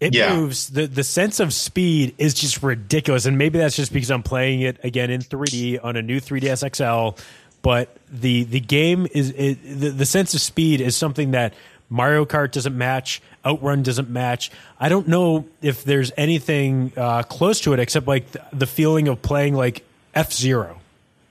It 0.00 0.14
Yeah. 0.14 0.34
moves 0.34 0.68
the 0.68 0.86
the 0.86 1.04
sense 1.04 1.40
of 1.40 1.52
speed 1.52 2.14
is 2.18 2.32
just 2.34 2.62
ridiculous, 2.62 3.26
and 3.26 3.36
maybe 3.36 3.58
that's 3.58 3.76
just 3.76 3.92
because 3.92 4.10
I'm 4.10 4.22
playing 4.22 4.62
it 4.62 4.78
again 4.82 5.10
in 5.10 5.20
3D 5.20 5.78
on 5.82 5.96
a 5.96 6.02
new 6.02 6.20
3ds 6.20 6.62
XL. 6.74 7.20
But 7.62 7.96
the 8.10 8.44
the 8.44 8.60
game 8.60 9.06
is 9.12 9.30
it, 9.30 9.62
the 9.62 9.90
the 9.90 10.06
sense 10.06 10.34
of 10.34 10.40
speed 10.40 10.80
is 10.80 10.96
something 10.96 11.32
that 11.32 11.54
Mario 11.88 12.24
Kart 12.24 12.52
doesn't 12.52 12.76
match, 12.76 13.22
Outrun 13.44 13.82
doesn't 13.82 14.10
match. 14.10 14.50
I 14.78 14.88
don't 14.88 15.08
know 15.08 15.46
if 15.62 15.84
there's 15.84 16.12
anything 16.16 16.92
uh, 16.96 17.22
close 17.22 17.60
to 17.62 17.72
it 17.72 17.80
except 17.80 18.06
like 18.06 18.30
the, 18.32 18.42
the 18.52 18.66
feeling 18.66 19.08
of 19.08 19.22
playing 19.22 19.54
like 19.54 19.84
F 20.14 20.32
Zero 20.32 20.80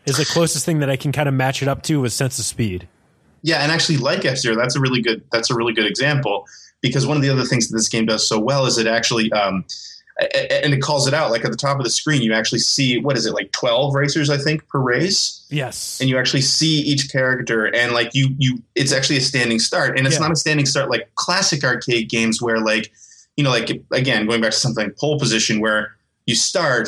is 0.05 0.17
the 0.17 0.25
closest 0.25 0.65
thing 0.65 0.79
that 0.79 0.89
I 0.89 0.97
can 0.97 1.11
kind 1.11 1.27
of 1.27 1.33
match 1.33 1.61
it 1.61 1.67
up 1.67 1.83
to 1.83 2.01
with 2.01 2.13
sense 2.13 2.39
of 2.39 2.45
speed. 2.45 2.87
Yeah, 3.41 3.57
and 3.57 3.71
actually, 3.71 3.97
like 3.97 4.25
F 4.25 4.37
Zero, 4.37 4.55
that's 4.55 4.75
a 4.75 4.79
really 4.79 5.01
good 5.01 5.23
that's 5.31 5.49
a 5.49 5.55
really 5.55 5.73
good 5.73 5.85
example 5.85 6.45
because 6.81 7.05
one 7.05 7.17
of 7.17 7.23
the 7.23 7.29
other 7.29 7.43
things 7.43 7.69
that 7.69 7.77
this 7.77 7.89
game 7.89 8.05
does 8.05 8.27
so 8.27 8.39
well 8.39 8.65
is 8.65 8.77
it 8.77 8.87
actually 8.87 9.31
um, 9.31 9.65
and 10.19 10.73
it 10.73 10.81
calls 10.81 11.07
it 11.07 11.13
out 11.13 11.29
like 11.29 11.43
at 11.43 11.51
the 11.51 11.57
top 11.57 11.77
of 11.77 11.83
the 11.83 11.89
screen 11.89 12.21
you 12.21 12.31
actually 12.33 12.59
see 12.59 12.97
what 12.97 13.17
is 13.17 13.25
it 13.25 13.33
like 13.33 13.51
12 13.51 13.93
racers 13.93 14.29
i 14.29 14.37
think 14.37 14.65
per 14.69 14.79
race 14.79 15.45
Yes. 15.49 15.99
and 15.99 16.09
you 16.09 16.17
actually 16.17 16.41
see 16.41 16.79
each 16.79 17.11
character 17.11 17.65
and 17.65 17.91
like 17.93 18.13
you 18.15 18.29
you 18.37 18.61
it's 18.75 18.93
actually 18.93 19.17
a 19.17 19.21
standing 19.21 19.59
start 19.59 19.97
and 19.97 20.07
it's 20.07 20.15
Yeah. 20.15 20.21
not 20.21 20.31
a 20.31 20.35
standing 20.37 20.65
start 20.65 20.89
like 20.89 21.13
classic 21.15 21.63
arcade 21.65 22.09
games 22.09 22.41
where 22.41 22.59
like 22.59 22.91
you 23.35 23.43
know 23.43 23.49
like 23.49 23.69
again 23.91 24.25
going 24.25 24.39
back 24.41 24.51
to 24.51 24.57
something 24.57 24.85
like 24.85 24.97
pole 24.97 25.19
position 25.19 25.59
where 25.59 25.95
you 26.25 26.35
start 26.35 26.87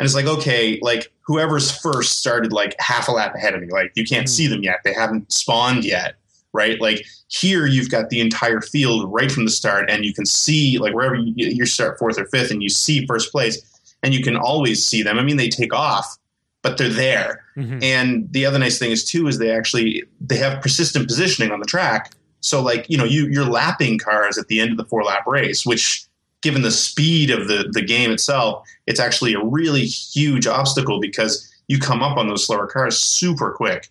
and 0.00 0.04
it's 0.06 0.14
like 0.16 0.26
okay 0.26 0.78
like 0.82 1.12
whoever's 1.20 1.70
first 1.70 2.18
started 2.18 2.52
like 2.52 2.74
half 2.80 3.06
a 3.06 3.12
lap 3.12 3.34
ahead 3.36 3.54
of 3.54 3.60
me 3.60 3.68
like 3.70 3.92
you 3.94 4.04
can't 4.04 4.26
Mhm. 4.26 4.30
see 4.30 4.46
them 4.48 4.62
yet 4.64 4.80
they 4.84 4.92
haven't 4.92 5.32
spawned 5.32 5.84
yet 5.84 6.16
right 6.56 6.80
like 6.80 7.04
here 7.28 7.66
you've 7.66 7.90
got 7.90 8.08
the 8.10 8.20
entire 8.20 8.60
field 8.60 9.12
right 9.12 9.30
from 9.30 9.44
the 9.44 9.50
start 9.50 9.90
and 9.90 10.04
you 10.04 10.14
can 10.14 10.24
see 10.26 10.78
like 10.78 10.94
wherever 10.94 11.14
you, 11.14 11.32
you 11.36 11.66
start 11.66 11.98
fourth 11.98 12.18
or 12.18 12.24
fifth 12.26 12.50
and 12.50 12.62
you 12.62 12.68
see 12.68 13.06
first 13.06 13.30
place 13.30 13.56
and 14.02 14.14
you 14.14 14.22
can 14.22 14.36
always 14.36 14.84
see 14.84 15.02
them 15.02 15.18
i 15.18 15.22
mean 15.22 15.36
they 15.36 15.48
take 15.48 15.74
off 15.74 16.16
but 16.62 16.78
they're 16.78 16.88
there 16.88 17.44
Mhm. 17.56 17.82
and 17.82 18.32
the 18.32 18.44
other 18.44 18.58
nice 18.58 18.78
thing 18.78 18.90
is 18.90 19.04
too 19.04 19.28
is 19.28 19.38
they 19.38 19.50
actually 19.50 20.02
they 20.20 20.36
have 20.36 20.60
persistent 20.62 21.06
positioning 21.08 21.50
on 21.52 21.60
the 21.60 21.66
track. 21.66 22.12
So 22.40 22.60
like 22.62 22.84
you 22.90 22.98
know 22.98 23.04
you 23.04 23.26
you're 23.28 23.46
lapping 23.60 23.98
cars 23.98 24.36
at 24.36 24.48
the 24.48 24.60
end 24.60 24.70
of 24.72 24.76
the 24.76 24.84
four 24.84 25.02
lap 25.04 25.24
race, 25.26 25.64
which 25.64 26.04
given 26.42 26.60
the 26.62 26.70
speed 26.70 27.30
of 27.30 27.48
the 27.48 27.70
the 27.72 27.80
game 27.82 28.10
itself, 28.12 28.62
it's 28.86 29.00
actually 29.00 29.32
a 29.32 29.42
really 29.42 29.86
huge 29.86 30.46
obstacle 30.46 31.00
because 31.00 31.32
you 31.68 31.78
come 31.78 32.02
up 32.02 32.18
on 32.18 32.28
those 32.28 32.44
slower 32.46 32.66
cars 32.66 32.98
super 32.98 33.52
quick. 33.52 33.88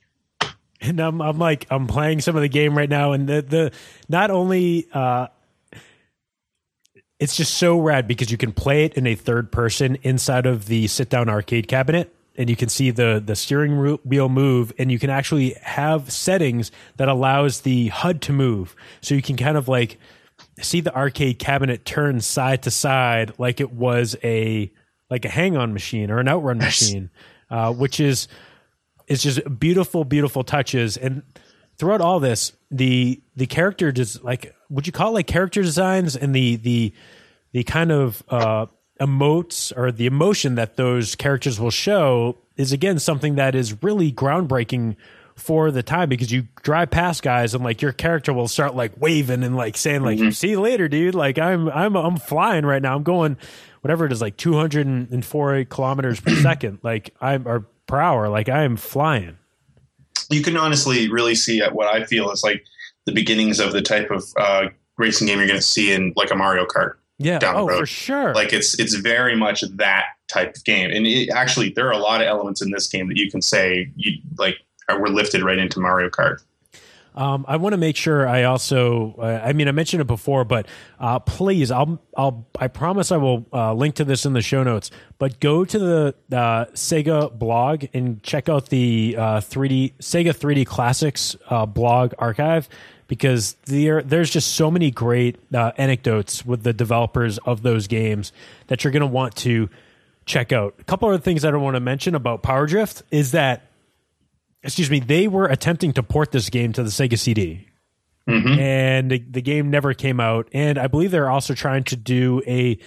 And 0.88 1.00
I'm 1.00 1.22
I'm 1.22 1.40
like 1.40 1.66
I'm 1.70 1.88
playing 1.88 2.22
some 2.22 2.36
of 2.36 2.42
the 2.42 2.50
game 2.50 2.78
right 2.78 2.90
now, 2.90 3.14
and 3.14 3.28
the 3.28 3.42
the 3.42 3.72
not 4.08 4.30
only 4.30 4.88
uh, 4.94 5.28
it's 7.20 7.36
just 7.36 7.56
so 7.56 7.80
rad 7.80 8.08
because 8.08 8.32
you 8.32 8.38
can 8.38 8.52
play 8.52 8.86
it 8.86 8.94
in 8.94 9.08
a 9.08 9.16
third 9.16 9.52
person 9.52 9.98
inside 10.04 10.46
of 10.46 10.66
the 10.66 10.88
sit 10.88 11.10
down 11.10 11.30
arcade 11.30 11.68
cabinet. 11.68 12.14
And 12.38 12.50
you 12.50 12.58
can 12.58 12.68
see 12.68 12.92
the 12.92 13.24
the 13.26 13.36
steering 13.36 13.98
wheel 14.04 14.28
move. 14.28 14.74
And 14.78 14.92
you 14.92 15.00
can 15.00 15.10
actually 15.10 15.56
have 15.62 16.12
settings 16.12 16.72
that 16.98 17.08
allows 17.08 17.62
the 17.62 17.88
HUD 17.88 18.22
to 18.24 18.34
move. 18.34 18.76
So 19.02 19.16
you 19.16 19.22
can 19.22 19.38
kind 19.38 19.56
of 19.56 19.70
like 19.70 19.98
see 20.62 20.82
the 20.82 20.94
arcade 20.96 21.40
cabinet 21.40 21.86
turn 21.86 22.20
side 22.22 22.64
to 22.64 22.72
side 22.72 23.34
like 23.38 23.62
it 23.62 23.72
was 23.72 24.16
a 24.24 24.72
like 25.10 25.26
a 25.26 25.30
hang 25.30 25.56
on 25.56 25.74
machine 25.74 26.12
or 26.12 26.20
an 26.20 26.28
outrun 26.28 26.58
machine 26.58 27.10
uh, 27.50 27.72
which 27.74 28.00
is 28.00 28.28
is 29.08 29.24
just 29.24 29.42
beautiful 29.60 30.04
beautiful 30.04 30.44
touches. 30.44 30.98
And 30.98 31.24
throughout 31.78 32.02
all 32.02 32.20
this 32.20 32.54
the 32.72 33.22
the 33.36 33.46
character 33.48 33.92
just 33.92 34.24
like 34.24 34.56
would 34.70 34.88
you 34.88 34.94
call 34.94 35.10
it 35.10 35.14
like 35.14 35.28
character 35.28 35.62
designs 35.62 36.16
and 36.16 36.34
the 36.36 36.56
the 36.58 36.94
the 37.52 37.64
kind 37.64 37.92
of 37.92 38.24
uh, 38.30 38.66
emotes 39.00 39.76
or 39.78 39.92
the 39.92 40.06
emotion 40.06 40.56
that 40.56 40.76
those 40.76 41.16
characters 41.16 41.60
will 41.60 41.72
show 41.72 42.38
is 42.58 42.72
again 42.72 43.00
something 43.00 43.36
that 43.36 43.56
is 43.56 43.82
really 43.84 44.12
groundbreaking 44.12 44.96
for 45.36 45.70
the 45.70 45.84
time 45.84 46.08
because 46.08 46.32
you 46.32 46.48
drive 46.64 46.90
past 46.90 47.22
guys 47.22 47.54
and 47.54 47.64
like 47.64 47.82
your 47.82 47.92
character 47.92 48.34
will 48.34 48.48
start 48.48 48.74
like 48.74 48.94
waving 49.00 49.44
and 49.44 49.56
like 49.56 49.76
saying 49.76 50.02
like 50.02 50.18
mm-hmm. 50.18 50.30
see 50.30 50.52
you 50.52 50.62
later 50.62 50.88
dude. 50.88 51.14
Like 51.14 51.38
i'm 51.38 51.70
i'm 51.70 51.96
i'm 51.96 52.18
flying 52.18 52.66
right 52.66 52.82
now. 52.82 52.96
I'm 52.96 53.04
going 53.04 53.38
whatever 53.82 54.06
it 54.06 54.12
is 54.12 54.22
like 54.22 54.38
204 54.38 55.66
kilometers 55.66 56.20
per 56.22 56.36
second. 56.42 56.80
Like 56.84 57.14
i'm 57.20 57.48
or 57.48 57.68
per 57.88 58.00
hour 58.00 58.30
like 58.30 58.50
i 58.50 58.64
am 58.64 58.76
flying 58.76 59.38
you 60.30 60.42
can 60.42 60.58
honestly 60.58 61.10
really 61.10 61.36
see 61.36 61.62
what 61.72 61.88
i 61.88 62.04
feel 62.06 62.32
is 62.32 62.44
like 62.44 62.64
the 63.06 63.14
beginnings 63.14 63.60
of 63.60 63.72
the 63.72 63.82
type 63.82 64.10
of 64.10 64.24
uh, 64.38 64.68
racing 64.98 65.28
game 65.28 65.38
you're 65.38 65.48
going 65.48 65.60
to 65.60 65.66
see 65.66 65.92
in 65.92 66.14
like 66.16 66.32
a 66.32 66.36
mario 66.36 66.66
kart 66.66 66.96
yeah. 67.18 67.40
Down 67.40 67.56
oh, 67.56 67.68
for 67.68 67.86
sure. 67.86 68.34
Like 68.34 68.52
it's 68.52 68.78
it's 68.80 68.96
very 68.96 69.36
much 69.36 69.62
that 69.62 70.06
type 70.28 70.56
of 70.56 70.64
game, 70.66 70.92
and 70.92 71.08
it, 71.08 71.30
actually 71.30 71.70
there 71.70 71.88
are 71.88 71.94
a 71.94 71.98
lot 71.98 72.22
of 72.22 72.28
elements 72.28 72.62
in 72.62 72.72
this 72.72 72.88
game 72.88 73.08
that 73.08 73.18
you 73.18 73.32
can 73.32 73.42
say 73.42 73.90
you 73.96 74.20
like 74.38 74.58
were 74.90 75.10
lifted 75.10 75.44
right 75.44 75.58
into 75.58 75.80
Mario 75.80 76.10
Kart. 76.10 76.44
Um, 77.16 77.46
I 77.48 77.56
want 77.56 77.74
to 77.74 77.78
make 77.78 77.96
sure 77.96 78.28
I 78.28 78.44
also, 78.44 79.16
uh, 79.18 79.42
I 79.44 79.54
mean, 79.54 79.68
I 79.68 79.72
mentioned 79.72 80.02
it 80.02 80.08
before, 80.08 80.44
but 80.44 80.68
uh, 81.00 81.20
please, 81.20 81.72
I'll, 81.72 82.00
I'll, 82.16 82.46
I 82.60 82.68
promise 82.68 83.12
I 83.12 83.18
will 83.18 83.46
uh, 83.54 83.74
link 83.74 83.96
to 83.96 84.04
this 84.04 84.26
in 84.26 84.34
the 84.34 84.42
show 84.42 84.64
notes. 84.64 84.92
But 85.18 85.40
go 85.40 85.64
to 85.64 85.80
the 85.80 86.16
uh, 86.32 86.66
Sega 86.74 87.38
blog 87.38 87.86
and 87.94 88.22
check 88.22 88.50
out 88.50 88.68
the 88.68 89.16
3D 89.18 89.18
uh, 89.18 89.96
Sega 90.00 90.36
3D 90.36 90.66
Classics 90.66 91.38
uh, 91.50 91.66
blog 91.66 92.14
archive 92.20 92.68
because 93.08 93.54
there 93.66 94.02
there's 94.02 94.30
just 94.30 94.56
so 94.56 94.70
many 94.70 94.92
great 94.92 95.38
anecdotes 95.54 96.46
with 96.46 96.64
the 96.64 96.74
developers 96.74 97.38
of 97.40 97.62
those 97.62 97.88
games 97.88 98.34
that 98.68 98.84
you're 98.84 98.92
going 98.92 99.02
to 99.02 99.08
want 99.08 99.36
to 99.38 99.70
check 100.26 100.52
out. 100.52 100.76
A 100.80 100.84
couple 100.84 101.12
of 101.12 101.24
things 101.24 101.46
I 101.46 101.52
don't 101.52 101.62
want 101.62 101.76
to 101.76 101.80
mention 101.80 102.16
about 102.16 102.44
Power 102.44 102.66
Drift 102.66 103.04
is 103.12 103.32
that, 103.32 103.70
excuse 104.66 104.90
me, 104.90 105.00
they 105.00 105.28
were 105.28 105.46
attempting 105.46 105.94
to 105.94 106.04
port 106.04 106.32
this 106.32 106.50
game 106.50 106.74
to 106.74 106.84
the 106.84 106.90
Sega 106.90 107.18
CD. 107.18 107.68
Mm-hmm. 108.28 108.60
And 108.60 109.12
the, 109.12 109.20
the, 109.20 109.42
game 109.42 109.70
never 109.70 109.94
came 109.94 110.20
out. 110.20 110.50
And 110.52 110.80
I 110.80 110.88
believe 110.88 111.12
they're 111.12 111.30
also 111.30 111.54
trying 111.54 111.84
to 111.86 111.96
do 111.96 112.42
a 112.48 112.80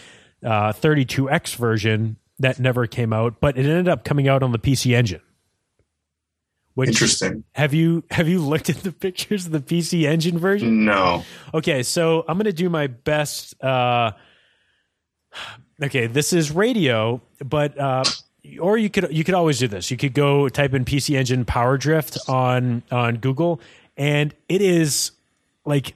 uh, 0.45 0.73
32X 0.73 1.55
version 1.55 2.17
that 2.41 2.59
never 2.59 2.87
came 2.89 3.13
out, 3.13 3.41
but 3.41 3.57
it 3.57 3.65
ended 3.65 3.89
up 3.89 4.05
coming 4.05 4.27
out 4.27 4.43
on 4.43 4.51
the 4.51 4.59
PC 4.59 4.97
Engine. 4.97 5.21
Which, 6.75 6.91
Interesting. 6.91 7.45
Have 7.57 7.75
you 7.75 8.05
have 8.11 8.29
you 8.29 8.39
looked 8.39 8.71
at 8.71 8.77
the 8.77 8.93
pictures 8.93 9.47
of 9.47 9.53
the 9.53 9.61
PC 9.61 10.05
Engine 10.05 10.39
version? 10.39 10.85
No. 10.85 11.25
Okay, 11.53 11.83
so 11.83 12.25
I'm 12.29 12.39
gonna 12.39 12.53
do 12.53 12.71
my 12.71 12.87
best. 12.87 13.61
Uh, 13.61 14.13
okay, 15.83 16.07
this 16.07 16.33
is 16.33 16.53
radio, 16.53 17.21
but 17.45 17.77
uh, 17.81 18.05
or 18.61 18.79
you 18.79 18.91
could 18.91 19.09
you 19.11 19.25
could 19.25 19.35
always 19.35 19.59
do 19.59 19.69
this. 19.69 19.91
You 19.91 19.97
could 19.97 20.15
go 20.15 20.49
type 20.49 20.75
in 20.75 20.85
PC 20.85 21.17
Engine 21.17 21.45
Power 21.45 21.77
Drift 21.77 22.19
on 22.29 22.83
on 22.91 23.17
Google, 23.17 23.61
and 23.97 24.35
it 24.49 24.63
is 24.63 25.13
like 25.65 25.95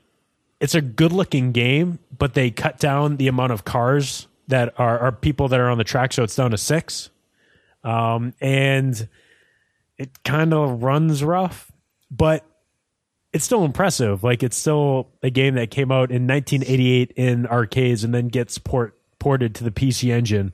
it's 0.61 0.75
a 0.75 0.81
good 0.81 1.13
looking 1.13 1.53
game, 1.53 1.99
but 2.17 2.35
they 2.35 2.51
cut 2.51 2.79
down 2.79 3.17
the 3.17 3.29
amount 3.29 3.53
of 3.53 3.65
cars 3.65 4.29
that 4.49 4.75
are, 4.79 4.99
are 4.99 5.13
people 5.13 5.49
that 5.49 5.59
are 5.59 5.69
on 5.69 5.79
the 5.79 5.85
track, 5.85 6.13
so 6.13 6.23
it's 6.23 6.37
down 6.37 6.51
to 6.53 6.59
six. 6.59 7.11
Um, 7.83 8.33
and 8.41 9.09
it 9.99 10.23
kind 10.25 10.55
of 10.55 10.83
runs 10.83 11.25
rough, 11.25 11.73
but 12.11 12.45
it's 13.33 13.45
still 13.45 13.65
impressive. 13.65 14.23
Like 14.23 14.43
it's 14.43 14.57
still 14.57 15.09
a 15.23 15.31
game 15.31 15.55
that 15.55 15.71
came 15.71 15.91
out 15.91 16.11
in 16.11 16.27
1988 16.27 17.13
in 17.17 17.47
arcades 17.47 18.05
and 18.05 18.15
then 18.15 18.29
gets 18.29 18.59
port 18.59 18.97
ported 19.19 19.55
to 19.57 19.65
the 19.65 19.71
PC 19.71 20.13
Engine. 20.13 20.53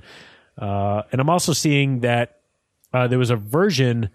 Uh, 0.58 1.02
and 1.12 1.20
I'm 1.20 1.30
also 1.30 1.52
seeing 1.52 2.00
that 2.00 2.40
uh, 2.92 3.06
there 3.06 3.18
was 3.18 3.30
a 3.30 3.36
version 3.36 4.10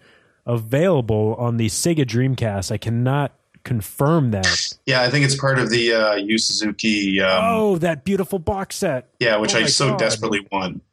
available 0.45 1.36
on 1.38 1.58
the 1.58 1.67
Sega 1.67 2.06
Dreamcast. 2.06 2.71
I 2.71 2.77
cannot 2.77 3.34
confirm 3.63 4.32
that. 4.32 4.73
Yeah, 4.86 5.01
I 5.01 5.10
think 5.10 5.25
it's 5.25 5.36
part 5.36 5.60
of 5.60 5.69
the 5.69 5.93
uh, 5.93 6.15
Yu 6.15 6.38
Suzuki. 6.38 7.21
Um, 7.21 7.39
oh, 7.43 7.77
that 7.77 8.03
beautiful 8.03 8.39
box 8.39 8.75
set. 8.75 9.10
Yeah, 9.19 9.38
which 9.38 9.56
oh 9.56 9.60
I 9.60 9.65
so 9.65 9.89
God. 9.89 9.99
desperately 9.99 10.45
want. 10.51 10.84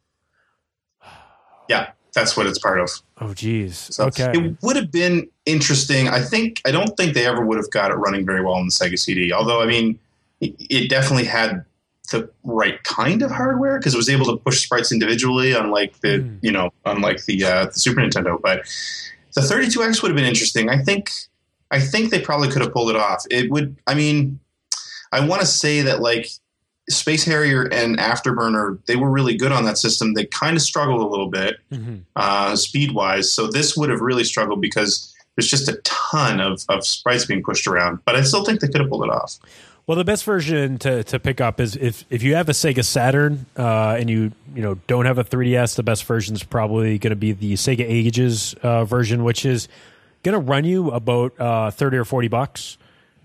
Yeah, 1.68 1.90
that's 2.12 2.36
what 2.36 2.46
it's 2.46 2.58
part 2.58 2.80
of. 2.80 2.90
Oh, 3.20 3.34
geez. 3.34 3.76
So 3.76 4.06
okay. 4.06 4.32
It 4.32 4.56
would 4.62 4.76
have 4.76 4.90
been 4.90 5.28
interesting. 5.46 6.08
I 6.08 6.20
think 6.20 6.60
I 6.64 6.70
don't 6.70 6.96
think 6.96 7.14
they 7.14 7.26
ever 7.26 7.44
would 7.44 7.58
have 7.58 7.70
got 7.70 7.90
it 7.90 7.94
running 7.94 8.24
very 8.24 8.42
well 8.42 8.54
on 8.54 8.66
the 8.66 8.72
Sega 8.72 8.98
CD. 8.98 9.32
Although, 9.32 9.62
I 9.62 9.66
mean, 9.66 9.98
it, 10.40 10.54
it 10.58 10.90
definitely 10.90 11.26
had 11.26 11.64
the 12.10 12.30
right 12.44 12.82
kind 12.84 13.22
of 13.22 13.30
hardware 13.30 13.78
because 13.78 13.94
it 13.94 13.96
was 13.96 14.08
able 14.08 14.26
to 14.26 14.36
push 14.36 14.60
sprites 14.60 14.92
individually, 14.92 15.52
unlike 15.52 15.98
the 16.00 16.20
mm. 16.20 16.38
you 16.42 16.52
know, 16.52 16.70
unlike 16.84 17.24
the 17.24 17.44
uh, 17.44 17.66
the 17.66 17.74
Super 17.74 18.00
Nintendo. 18.00 18.40
But 18.40 18.62
the 19.34 19.40
32X 19.40 20.02
would 20.02 20.10
have 20.10 20.16
been 20.16 20.26
interesting. 20.26 20.68
I 20.68 20.78
think 20.78 21.10
I 21.70 21.80
think 21.80 22.10
they 22.10 22.20
probably 22.20 22.48
could 22.48 22.62
have 22.62 22.72
pulled 22.72 22.90
it 22.90 22.96
off. 22.96 23.24
It 23.30 23.50
would. 23.50 23.76
I 23.86 23.94
mean, 23.94 24.40
I 25.12 25.24
want 25.24 25.40
to 25.40 25.46
say 25.46 25.82
that 25.82 26.00
like 26.00 26.28
Space 26.88 27.24
Harrier 27.24 27.64
and 27.72 27.98
Afterburner, 27.98 28.84
they 28.86 28.96
were 28.96 29.10
really 29.10 29.36
good 29.36 29.52
on 29.52 29.64
that 29.64 29.78
system. 29.78 30.14
They 30.14 30.26
kind 30.26 30.56
of 30.56 30.62
struggled 30.62 31.00
a 31.00 31.06
little 31.06 31.28
bit 31.28 31.58
mm-hmm. 31.70 31.98
uh, 32.16 32.56
speed 32.56 32.92
wise. 32.92 33.32
So 33.32 33.46
this 33.46 33.76
would 33.76 33.90
have 33.90 34.00
really 34.00 34.24
struggled 34.24 34.60
because 34.60 35.14
there's 35.36 35.48
just 35.48 35.68
a 35.68 35.80
ton 35.84 36.40
of, 36.40 36.64
of 36.68 36.84
sprites 36.84 37.24
being 37.24 37.42
pushed 37.42 37.66
around. 37.66 38.00
But 38.04 38.16
I 38.16 38.22
still 38.22 38.44
think 38.44 38.60
they 38.60 38.66
could 38.66 38.80
have 38.80 38.90
pulled 38.90 39.04
it 39.04 39.10
off. 39.10 39.38
Well, 39.90 39.96
the 39.96 40.04
best 40.04 40.22
version 40.22 40.78
to, 40.78 41.02
to 41.02 41.18
pick 41.18 41.40
up 41.40 41.58
is 41.58 41.74
if, 41.74 42.04
if 42.10 42.22
you 42.22 42.36
have 42.36 42.48
a 42.48 42.52
Sega 42.52 42.84
Saturn 42.84 43.46
uh, 43.56 43.96
and 43.98 44.08
you 44.08 44.30
you 44.54 44.62
know 44.62 44.76
don't 44.86 45.04
have 45.04 45.18
a 45.18 45.24
3DS, 45.24 45.74
the 45.74 45.82
best 45.82 46.04
version 46.04 46.36
is 46.36 46.44
probably 46.44 46.96
going 46.96 47.10
to 47.10 47.16
be 47.16 47.32
the 47.32 47.54
Sega 47.54 47.80
Ages 47.80 48.54
uh, 48.62 48.84
version, 48.84 49.24
which 49.24 49.44
is 49.44 49.66
going 50.22 50.34
to 50.34 50.38
run 50.38 50.62
you 50.62 50.92
about 50.92 51.40
uh, 51.40 51.72
thirty 51.72 51.96
or 51.96 52.04
forty 52.04 52.28
bucks, 52.28 52.78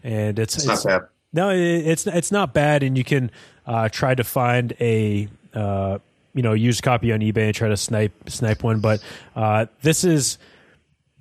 and 0.03 0.39
it's, 0.39 0.55
it's, 0.55 0.65
it's 0.65 0.85
not 0.85 1.01
bad. 1.01 1.07
No, 1.33 1.49
it's 1.51 2.07
it's 2.07 2.31
not 2.31 2.51
bad, 2.51 2.81
and 2.81 2.97
you 2.97 3.03
can 3.03 3.29
uh, 3.67 3.89
try 3.89 4.15
to 4.15 4.23
find 4.23 4.73
a 4.81 5.27
uh, 5.53 5.99
you 6.33 6.41
know 6.41 6.53
used 6.53 6.81
copy 6.81 7.13
on 7.13 7.19
eBay 7.19 7.45
and 7.45 7.53
try 7.53 7.69
to 7.69 7.77
snipe 7.77 8.27
snipe 8.27 8.63
one. 8.63 8.79
But 8.79 9.03
uh, 9.35 9.67
this 9.83 10.03
is 10.03 10.39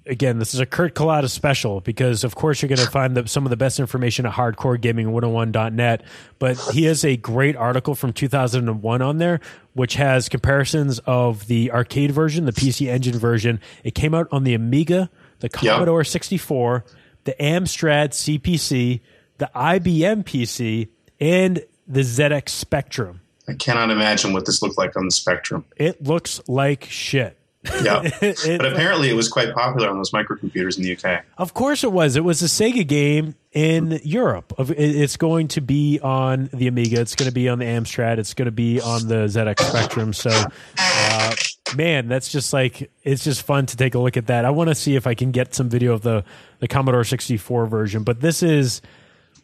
again, 0.06 0.38
this 0.38 0.54
is 0.54 0.60
a 0.60 0.66
Kurt 0.66 0.94
Kalata 0.94 1.28
special 1.28 1.80
because, 1.80 2.24
of 2.24 2.34
course, 2.34 2.60
you're 2.60 2.68
going 2.68 2.78
to 2.78 2.90
find 2.90 3.16
the, 3.16 3.26
some 3.26 3.44
of 3.46 3.50
the 3.50 3.56
best 3.56 3.80
information 3.80 4.26
at 4.26 4.32
hardcoregaming101.net. 4.32 6.02
But 6.38 6.58
he 6.72 6.84
has 6.84 7.04
a 7.04 7.16
great 7.16 7.56
article 7.56 7.94
from 7.94 8.12
2001 8.12 9.02
on 9.02 9.18
there, 9.18 9.40
which 9.72 9.94
has 9.94 10.28
comparisons 10.28 10.98
of 11.00 11.46
the 11.46 11.72
arcade 11.72 12.10
version, 12.10 12.44
the 12.44 12.52
PC 12.52 12.88
Engine 12.88 13.18
version. 13.18 13.60
It 13.82 13.94
came 13.94 14.14
out 14.14 14.28
on 14.30 14.44
the 14.44 14.54
Amiga, 14.54 15.10
the 15.40 15.48
Commodore 15.48 16.00
yep. 16.00 16.06
64, 16.06 16.84
the 17.24 17.34
Amstrad 17.40 18.10
CPC, 18.10 19.00
the 19.38 19.50
IBM 19.54 20.24
PC, 20.24 20.88
and 21.20 21.64
the 21.86 22.00
ZX 22.00 22.48
Spectrum. 22.48 23.20
I 23.46 23.54
cannot 23.54 23.90
imagine 23.90 24.32
what 24.32 24.46
this 24.46 24.62
looked 24.62 24.78
like 24.78 24.96
on 24.96 25.04
the 25.04 25.10
Spectrum. 25.10 25.66
It 25.76 26.02
looks 26.02 26.40
like 26.48 26.84
shit. 26.84 27.38
Yeah, 27.82 28.02
it, 28.20 28.58
but 28.58 28.72
apparently 28.72 29.08
it 29.08 29.14
was 29.14 29.28
quite 29.28 29.54
popular 29.54 29.88
on 29.88 29.96
those 29.96 30.10
microcomputers 30.10 30.76
in 30.76 30.84
the 30.84 30.96
UK. 30.96 31.24
Of 31.38 31.54
course 31.54 31.84
it 31.84 31.92
was. 31.92 32.16
It 32.16 32.24
was 32.24 32.42
a 32.42 32.46
Sega 32.46 32.86
game 32.86 33.34
in 33.52 34.00
Europe. 34.04 34.52
It's 34.58 35.16
going 35.16 35.48
to 35.48 35.60
be 35.60 36.00
on 36.00 36.50
the 36.52 36.66
Amiga. 36.66 37.00
It's 37.00 37.14
going 37.14 37.28
to 37.28 37.34
be 37.34 37.48
on 37.48 37.58
the 37.58 37.64
Amstrad. 37.64 38.18
It's 38.18 38.34
going 38.34 38.46
to 38.46 38.52
be 38.52 38.80
on 38.80 39.08
the 39.08 39.26
ZX 39.26 39.60
Spectrum. 39.60 40.12
So, 40.12 40.30
uh, 40.78 41.34
man, 41.76 42.08
that's 42.08 42.30
just 42.30 42.52
like 42.52 42.90
it's 43.02 43.24
just 43.24 43.42
fun 43.42 43.66
to 43.66 43.76
take 43.76 43.94
a 43.94 43.98
look 43.98 44.16
at 44.16 44.26
that. 44.26 44.44
I 44.44 44.50
want 44.50 44.68
to 44.68 44.74
see 44.74 44.96
if 44.96 45.06
I 45.06 45.14
can 45.14 45.30
get 45.30 45.54
some 45.54 45.68
video 45.68 45.94
of 45.94 46.02
the 46.02 46.24
the 46.58 46.68
Commodore 46.68 47.04
64 47.04 47.66
version. 47.66 48.02
But 48.02 48.20
this 48.20 48.42
is 48.42 48.82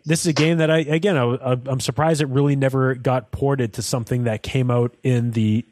this 0.04 0.20
is 0.20 0.26
a 0.26 0.32
game 0.32 0.58
that 0.58 0.70
I 0.70 0.78
again 0.78 1.16
I, 1.16 1.58
I'm 1.66 1.80
surprised 1.80 2.20
it 2.20 2.26
really 2.26 2.56
never 2.56 2.94
got 2.94 3.30
ported 3.30 3.74
to 3.74 3.82
something 3.82 4.24
that 4.24 4.42
came 4.42 4.70
out 4.70 4.94
in 5.02 5.30
the 5.32 5.64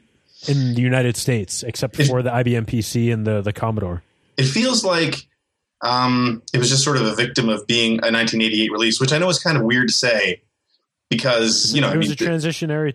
in 0.47 0.73
the 0.75 0.81
United 0.81 1.17
States, 1.17 1.63
except 1.63 1.95
for 1.95 2.21
the 2.21 2.29
IBM 2.29 2.65
PC 2.65 3.11
and 3.11 3.25
the 3.25 3.41
the 3.41 3.53
Commodore. 3.53 4.03
It 4.37 4.45
feels 4.45 4.85
like 4.85 5.27
um, 5.81 6.41
it 6.53 6.57
was 6.57 6.69
just 6.69 6.83
sort 6.83 6.97
of 6.97 7.03
a 7.03 7.15
victim 7.15 7.49
of 7.49 7.67
being 7.67 7.93
a 7.93 8.11
1988 8.11 8.71
release, 8.71 8.99
which 8.99 9.11
I 9.11 9.17
know 9.17 9.29
is 9.29 9.39
kind 9.39 9.57
of 9.57 9.63
weird 9.63 9.89
to 9.89 9.93
say 9.93 10.41
because 11.09 11.73
you 11.73 11.81
know 11.81 11.91
it 11.91 11.97
was 11.97 12.07
I 12.07 12.09
mean, 12.09 12.29
a 12.29 12.35
transitionary 12.35 12.93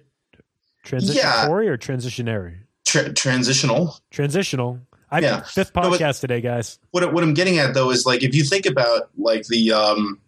transitionary 0.85 1.14
yeah, 1.14 1.48
or 1.48 1.78
transitionary 1.78 2.59
tra- 2.85 3.12
transitional 3.12 3.96
transitional. 4.11 4.80
I 5.11 5.20
yeah. 5.20 5.42
fifth 5.42 5.72
podcast 5.72 6.00
no, 6.00 6.12
today, 6.12 6.40
guys. 6.40 6.78
What 6.90 7.12
what 7.12 7.22
I'm 7.22 7.35
getting 7.35 7.59
at 7.59 7.74
though 7.74 7.90
is 7.90 8.07
like 8.07 8.22
if 8.22 8.35
you 8.35 8.44
think 8.44 8.66
about 8.66 9.11
like 9.16 9.46
the 9.46 9.72
um, 9.72 10.20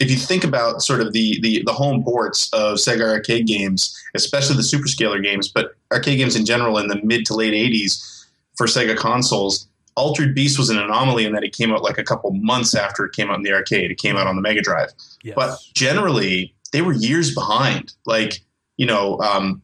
if 0.00 0.10
you 0.10 0.16
think 0.16 0.44
about 0.44 0.82
sort 0.82 1.00
of 1.00 1.12
the, 1.12 1.40
the 1.40 1.62
the 1.64 1.72
home 1.72 2.04
ports 2.04 2.52
of 2.52 2.76
Sega 2.76 3.02
arcade 3.02 3.46
games, 3.46 3.96
especially 4.14 4.56
the 4.56 4.62
superscaler 4.62 5.22
games, 5.22 5.48
but 5.48 5.74
arcade 5.92 6.18
games 6.18 6.36
in 6.36 6.44
general 6.44 6.78
in 6.78 6.88
the 6.88 7.00
mid 7.02 7.26
to 7.26 7.34
late 7.34 7.54
'80s 7.54 8.26
for 8.56 8.66
Sega 8.66 8.96
consoles, 8.96 9.68
Altered 9.96 10.34
Beast 10.34 10.58
was 10.58 10.70
an 10.70 10.78
anomaly 10.78 11.24
in 11.24 11.32
that 11.32 11.42
it 11.42 11.52
came 11.52 11.72
out 11.72 11.82
like 11.82 11.98
a 11.98 12.04
couple 12.04 12.30
months 12.32 12.74
after 12.74 13.04
it 13.04 13.12
came 13.12 13.30
out 13.30 13.36
in 13.36 13.42
the 13.42 13.52
arcade. 13.52 13.90
It 13.90 13.98
came 13.98 14.16
out 14.16 14.26
on 14.26 14.36
the 14.36 14.42
Mega 14.42 14.60
Drive, 14.60 14.90
yes. 15.22 15.34
but 15.34 15.58
generally 15.74 16.54
they 16.72 16.82
were 16.82 16.92
years 16.92 17.34
behind. 17.34 17.94
Like 18.06 18.40
you 18.76 18.86
know, 18.86 19.18
um, 19.20 19.60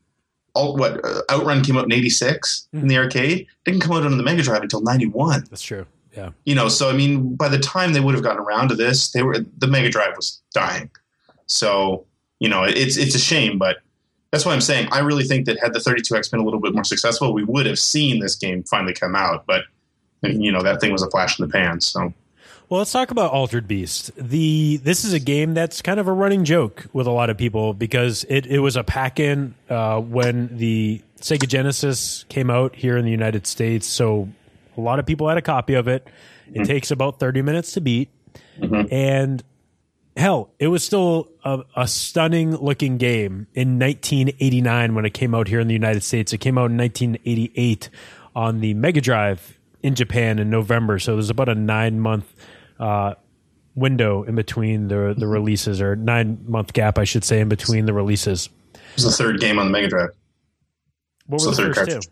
all, 0.54 0.76
what 0.76 1.04
uh, 1.04 1.22
Outrun 1.30 1.62
came 1.62 1.76
out 1.76 1.84
in 1.84 1.92
'86 1.92 2.66
mm-hmm. 2.66 2.82
in 2.82 2.88
the 2.88 2.98
arcade. 2.98 3.46
Didn't 3.64 3.80
come 3.80 3.96
out 3.96 4.04
on 4.04 4.16
the 4.16 4.24
Mega 4.24 4.42
Drive 4.42 4.62
until 4.62 4.80
'91. 4.80 5.44
That's 5.50 5.62
true. 5.62 5.86
Yeah. 6.16 6.30
You 6.44 6.54
know, 6.54 6.68
so 6.68 6.90
I 6.90 6.92
mean, 6.92 7.34
by 7.34 7.48
the 7.48 7.58
time 7.58 7.92
they 7.92 8.00
would 8.00 8.14
have 8.14 8.24
gotten 8.24 8.42
around 8.42 8.68
to 8.68 8.74
this, 8.74 9.12
they 9.12 9.22
were 9.22 9.38
the 9.58 9.66
Mega 9.66 9.88
Drive 9.88 10.16
was 10.16 10.42
dying. 10.52 10.90
So 11.46 12.06
you 12.40 12.48
know, 12.48 12.64
it's 12.64 12.96
it's 12.96 13.14
a 13.14 13.20
shame, 13.20 13.58
but 13.58 13.78
that's 14.34 14.44
why 14.44 14.52
I'm 14.52 14.60
saying 14.60 14.88
I 14.90 14.98
really 14.98 15.22
think 15.22 15.46
that 15.46 15.60
had 15.60 15.72
the 15.72 15.78
32X 15.78 16.28
been 16.28 16.40
a 16.40 16.44
little 16.44 16.58
bit 16.58 16.74
more 16.74 16.82
successful, 16.82 17.32
we 17.32 17.44
would 17.44 17.66
have 17.66 17.78
seen 17.78 18.18
this 18.18 18.34
game 18.34 18.64
finally 18.64 18.92
come 18.92 19.14
out. 19.14 19.46
But 19.46 19.62
you 20.22 20.50
know, 20.50 20.60
that 20.60 20.80
thing 20.80 20.90
was 20.90 21.02
a 21.02 21.10
flash 21.10 21.38
in 21.38 21.46
the 21.46 21.52
pan. 21.52 21.80
So. 21.80 22.12
Well, 22.68 22.78
let's 22.78 22.90
talk 22.90 23.12
about 23.12 23.30
Altered 23.30 23.68
Beast. 23.68 24.10
The 24.16 24.78
this 24.78 25.04
is 25.04 25.12
a 25.12 25.20
game 25.20 25.54
that's 25.54 25.82
kind 25.82 26.00
of 26.00 26.08
a 26.08 26.12
running 26.12 26.44
joke 26.44 26.86
with 26.92 27.06
a 27.06 27.12
lot 27.12 27.30
of 27.30 27.38
people 27.38 27.74
because 27.74 28.24
it, 28.28 28.46
it 28.46 28.58
was 28.58 28.74
a 28.74 28.82
pack 28.82 29.20
in 29.20 29.54
uh, 29.70 30.00
when 30.00 30.56
the 30.56 31.00
Sega 31.20 31.46
Genesis 31.46 32.24
came 32.28 32.50
out 32.50 32.74
here 32.74 32.96
in 32.96 33.04
the 33.04 33.12
United 33.12 33.46
States. 33.46 33.86
So 33.86 34.28
a 34.76 34.80
lot 34.80 34.98
of 34.98 35.06
people 35.06 35.28
had 35.28 35.38
a 35.38 35.42
copy 35.42 35.74
of 35.74 35.86
it. 35.86 36.08
It 36.48 36.54
mm-hmm. 36.54 36.62
takes 36.64 36.90
about 36.90 37.20
30 37.20 37.42
minutes 37.42 37.72
to 37.72 37.80
beat. 37.80 38.08
Mm-hmm. 38.58 38.92
And 38.92 39.44
hell, 40.16 40.52
it 40.58 40.68
was 40.68 40.84
still 40.84 41.28
a, 41.44 41.62
a, 41.76 41.88
stunning 41.88 42.56
looking 42.56 42.98
game 42.98 43.46
in 43.54 43.78
1989 43.78 44.94
when 44.94 45.04
it 45.04 45.14
came 45.14 45.34
out 45.34 45.48
here 45.48 45.60
in 45.60 45.68
the 45.68 45.74
United 45.74 46.02
States. 46.02 46.32
It 46.32 46.38
came 46.38 46.58
out 46.58 46.70
in 46.70 46.76
1988 46.76 47.90
on 48.34 48.60
the 48.60 48.74
Mega 48.74 49.00
Drive 49.00 49.58
in 49.82 49.94
Japan 49.94 50.38
in 50.38 50.50
November. 50.50 50.98
So 50.98 51.14
there's 51.14 51.30
about 51.30 51.48
a 51.48 51.54
nine 51.54 52.00
month 52.00 52.32
uh, 52.78 53.14
window 53.74 54.22
in 54.22 54.34
between 54.34 54.88
the 54.88 54.94
the 54.94 55.00
mm-hmm. 55.14 55.24
releases, 55.24 55.80
or 55.80 55.96
nine 55.96 56.44
month 56.46 56.72
gap, 56.72 56.98
I 56.98 57.04
should 57.04 57.24
say, 57.24 57.40
in 57.40 57.48
between 57.48 57.86
the 57.86 57.92
releases. 57.92 58.48
It 58.74 58.80
was 58.96 59.04
the 59.04 59.10
third 59.10 59.40
game 59.40 59.58
on 59.58 59.66
the 59.66 59.72
Mega 59.72 59.88
Drive. 59.88 60.10
What 61.26 61.42
were 61.42 61.50
the, 61.52 61.68
the 61.68 61.74
first 61.74 61.90
two? 61.90 62.10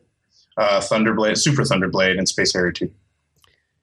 uh, 0.56 0.80
Thunderblade, 0.80 1.38
Super 1.38 1.62
Thunderblade, 1.62 2.18
and 2.18 2.28
Space 2.28 2.52
Harrier 2.52 2.72
2. 2.72 2.90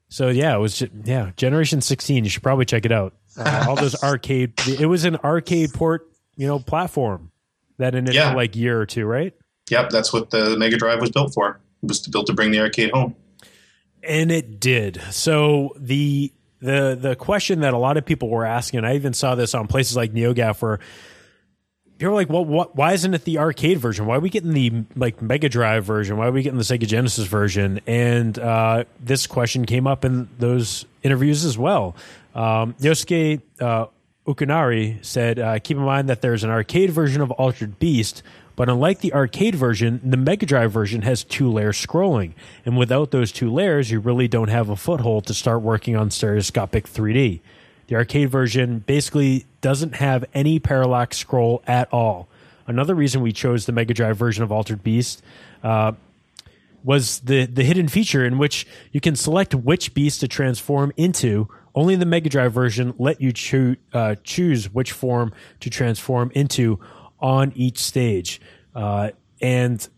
So 0.09 0.29
yeah, 0.29 0.55
it 0.55 0.59
was 0.59 0.83
yeah, 1.03 1.31
Generation 1.37 1.81
16. 1.81 2.23
You 2.23 2.29
should 2.29 2.43
probably 2.43 2.65
check 2.65 2.85
it 2.85 2.91
out. 2.91 3.13
Uh, 3.37 3.65
all 3.67 3.75
those 3.75 4.01
arcade. 4.03 4.53
It 4.67 4.87
was 4.87 5.05
an 5.05 5.17
arcade 5.17 5.73
port, 5.73 6.09
you 6.35 6.47
know, 6.47 6.59
platform 6.59 7.31
that 7.77 7.95
initial 7.95 8.15
yeah. 8.15 8.33
like 8.33 8.55
year 8.55 8.79
or 8.79 8.85
two, 8.85 9.05
right? 9.05 9.33
Yep, 9.69 9.89
that's 9.89 10.11
what 10.11 10.31
the 10.31 10.57
Mega 10.57 10.77
Drive 10.77 10.99
was 11.01 11.11
built 11.11 11.33
for. 11.33 11.59
It 11.83 11.87
was 11.87 12.07
built 12.07 12.27
to 12.27 12.33
bring 12.33 12.51
the 12.51 12.59
arcade 12.59 12.91
home. 12.91 13.15
And 14.03 14.31
it 14.31 14.59
did. 14.59 15.01
So 15.11 15.75
the 15.77 16.33
the 16.61 16.97
the 16.99 17.15
question 17.15 17.61
that 17.61 17.73
a 17.73 17.77
lot 17.77 17.97
of 17.97 18.05
people 18.05 18.29
were 18.29 18.45
asking, 18.45 18.83
I 18.83 18.95
even 18.95 19.13
saw 19.13 19.35
this 19.35 19.53
on 19.53 19.67
places 19.67 19.95
like 19.95 20.13
NeoGAF 20.13 20.61
where 20.61 20.79
people 21.99 22.13
are 22.13 22.15
like, 22.15 22.29
well, 22.29 22.45
what, 22.45 22.77
why 22.77 22.93
isn't 22.93 23.13
it 23.13 23.25
the 23.25 23.37
arcade 23.37 23.77
version? 23.77 24.05
Why 24.05 24.15
are 24.15 24.21
we 24.21 24.29
getting 24.29 24.53
the 24.53 24.85
like 24.95 25.21
Mega 25.21 25.49
Drive 25.49 25.83
version? 25.83 26.15
Why 26.15 26.27
are 26.27 26.31
we 26.31 26.41
getting 26.41 26.57
the 26.57 26.63
Sega 26.63 26.87
Genesis 26.87 27.27
version? 27.27 27.81
And 27.85 28.39
uh, 28.39 28.85
this 29.01 29.27
question 29.27 29.65
came 29.65 29.85
up 29.85 30.05
in 30.05 30.29
those 30.39 30.85
interviews 31.03 31.43
as 31.43 31.57
well. 31.57 31.97
Um, 32.33 32.73
Yosuke 32.75 33.41
uh, 33.59 33.87
Okunari 34.25 35.03
said, 35.03 35.39
uh, 35.39 35.59
keep 35.59 35.75
in 35.75 35.83
mind 35.83 36.07
that 36.07 36.21
there's 36.21 36.45
an 36.45 36.49
arcade 36.49 36.89
version 36.89 37.21
of 37.21 37.31
Altered 37.31 37.79
Beast, 37.79 38.23
but 38.55 38.69
unlike 38.69 38.99
the 38.99 39.13
arcade 39.13 39.55
version, 39.55 39.99
the 40.01 40.17
Mega 40.17 40.45
Drive 40.45 40.71
version 40.71 41.01
has 41.01 41.25
two 41.25 41.51
layer 41.51 41.73
scrolling. 41.73 42.31
And 42.65 42.77
without 42.77 43.11
those 43.11 43.33
two 43.33 43.51
layers, 43.51 43.91
you 43.91 43.99
really 43.99 44.29
don't 44.29 44.49
have 44.49 44.69
a 44.69 44.77
foothold 44.77 45.25
to 45.27 45.33
start 45.33 45.61
working 45.61 45.97
on 45.97 46.11
stereoscopic 46.11 46.87
3D. 46.87 47.41
The 47.89 47.95
arcade 47.95 48.29
version 48.29 48.83
basically 48.85 49.47
doesn't 49.61 49.95
have 49.95 50.23
any 50.31 50.59
parallax 50.59 51.17
scroll 51.17 51.63
at 51.65 51.91
all. 51.91 52.27
Another 52.67 52.93
reason 52.93 53.21
we 53.21 53.31
chose 53.31 53.65
the 53.65 53.71
Mega 53.71 53.95
Drive 53.95 54.15
version 54.15 54.43
of 54.43 54.51
Altered 54.51 54.83
Beast 54.83 55.23
uh, 55.63 55.93
was 56.83 57.21
the 57.21 57.47
the 57.47 57.63
hidden 57.63 57.87
feature 57.87 58.23
in 58.23 58.37
which 58.37 58.67
you 58.91 59.01
can 59.01 59.15
select 59.15 59.55
which 59.55 59.95
beast 59.95 60.19
to 60.19 60.27
transform 60.27 60.93
into. 60.97 61.49
Only 61.73 61.95
the 61.95 62.05
Mega 62.05 62.29
Drive 62.29 62.53
version 62.53 62.93
let 62.99 63.21
you 63.21 63.75
uh, 63.91 64.15
choose 64.23 64.71
which 64.71 64.91
form 64.91 65.33
to 65.61 65.71
transform 65.71 66.31
into 66.35 66.79
on 67.19 67.51
each 67.55 67.79
stage, 67.79 68.39
uh, 68.75 69.09
and 69.41 69.89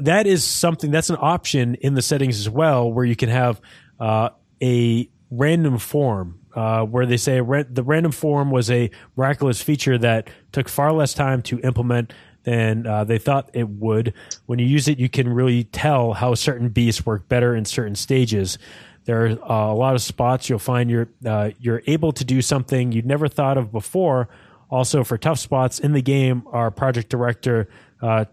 that 0.00 0.26
is 0.26 0.42
something 0.42 0.90
that's 0.90 1.10
an 1.10 1.18
option 1.20 1.76
in 1.76 1.94
the 1.94 2.02
settings 2.02 2.40
as 2.40 2.50
well, 2.50 2.92
where 2.92 3.04
you 3.04 3.14
can 3.14 3.28
have 3.28 3.60
uh, 4.00 4.30
a 4.60 5.08
random 5.30 5.78
form 5.78 6.40
uh, 6.54 6.84
where 6.84 7.06
they 7.06 7.16
say 7.16 7.40
the 7.40 7.82
random 7.84 8.12
form 8.12 8.50
was 8.50 8.70
a 8.70 8.90
miraculous 9.16 9.60
feature 9.62 9.98
that 9.98 10.28
took 10.52 10.68
far 10.68 10.92
less 10.92 11.14
time 11.14 11.42
to 11.42 11.58
implement 11.60 12.12
than 12.44 12.86
uh, 12.86 13.04
they 13.04 13.18
thought 13.18 13.50
it 13.54 13.68
would. 13.68 14.14
When 14.46 14.58
you 14.58 14.66
use 14.66 14.86
it, 14.86 14.98
you 14.98 15.08
can 15.08 15.28
really 15.28 15.64
tell 15.64 16.12
how 16.12 16.34
certain 16.34 16.68
beasts 16.68 17.04
work 17.04 17.28
better 17.28 17.56
in 17.56 17.64
certain 17.64 17.94
stages. 17.94 18.58
There 19.04 19.26
are 19.26 19.30
uh, 19.30 19.72
a 19.72 19.74
lot 19.74 19.94
of 19.94 20.02
spots 20.02 20.48
you'll 20.48 20.58
find 20.58 20.90
you're 20.90 21.08
uh, 21.26 21.50
you're 21.58 21.82
able 21.86 22.12
to 22.12 22.24
do 22.24 22.40
something 22.40 22.92
you'd 22.92 23.06
never 23.06 23.28
thought 23.28 23.58
of 23.58 23.72
before. 23.72 24.28
Also, 24.70 25.04
for 25.04 25.18
tough 25.18 25.38
spots 25.38 25.78
in 25.78 25.92
the 25.92 26.02
game, 26.02 26.42
our 26.50 26.70
project 26.70 27.08
director 27.08 27.68
uh, 28.00 28.24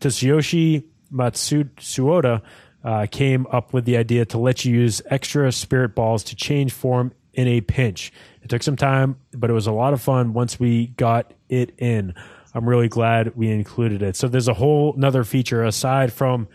Tsuyoshi 0.00 0.84
Matsuoda 1.12 2.42
uh, 2.84 3.06
came 3.10 3.46
up 3.50 3.72
with 3.72 3.84
the 3.84 3.96
idea 3.96 4.24
to 4.26 4.38
let 4.38 4.64
you 4.64 4.74
use 4.74 5.02
extra 5.06 5.50
spirit 5.52 5.94
balls 5.94 6.24
to 6.24 6.36
change 6.36 6.72
form 6.72 7.12
in 7.34 7.48
a 7.48 7.60
pinch. 7.60 8.12
It 8.42 8.48
took 8.48 8.62
some 8.62 8.76
time, 8.76 9.16
but 9.32 9.50
it 9.50 9.52
was 9.52 9.66
a 9.66 9.72
lot 9.72 9.92
of 9.92 10.00
fun 10.00 10.32
once 10.32 10.60
we 10.60 10.88
got 10.88 11.32
it 11.48 11.72
in. 11.78 12.14
I'm 12.54 12.68
really 12.68 12.88
glad 12.88 13.34
we 13.36 13.48
included 13.48 14.02
it. 14.02 14.16
So 14.16 14.28
there's 14.28 14.48
a 14.48 14.54
whole 14.54 14.94
another 14.94 15.24
feature 15.24 15.64
aside 15.64 16.12
from 16.12 16.48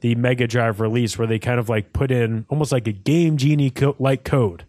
the 0.00 0.14
Mega 0.16 0.46
Drive 0.46 0.80
release 0.80 1.16
where 1.16 1.26
they 1.26 1.38
kind 1.38 1.58
of 1.58 1.68
like 1.68 1.92
put 1.92 2.10
in 2.10 2.44
almost 2.48 2.72
like 2.72 2.86
a 2.86 2.92
game 2.92 3.36
genie 3.36 3.70
co- 3.70 3.96
like 3.98 4.24
code 4.24 4.64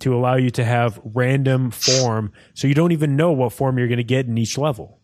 to 0.00 0.14
allow 0.14 0.34
you 0.34 0.50
to 0.50 0.64
have 0.64 1.00
random 1.04 1.70
form 1.70 2.32
so 2.54 2.66
you 2.66 2.74
don't 2.74 2.90
even 2.90 3.14
know 3.14 3.30
what 3.30 3.52
form 3.52 3.78
you're 3.78 3.86
going 3.86 3.98
to 3.98 4.04
get 4.04 4.26
in 4.26 4.36
each 4.36 4.58
level. 4.58 4.98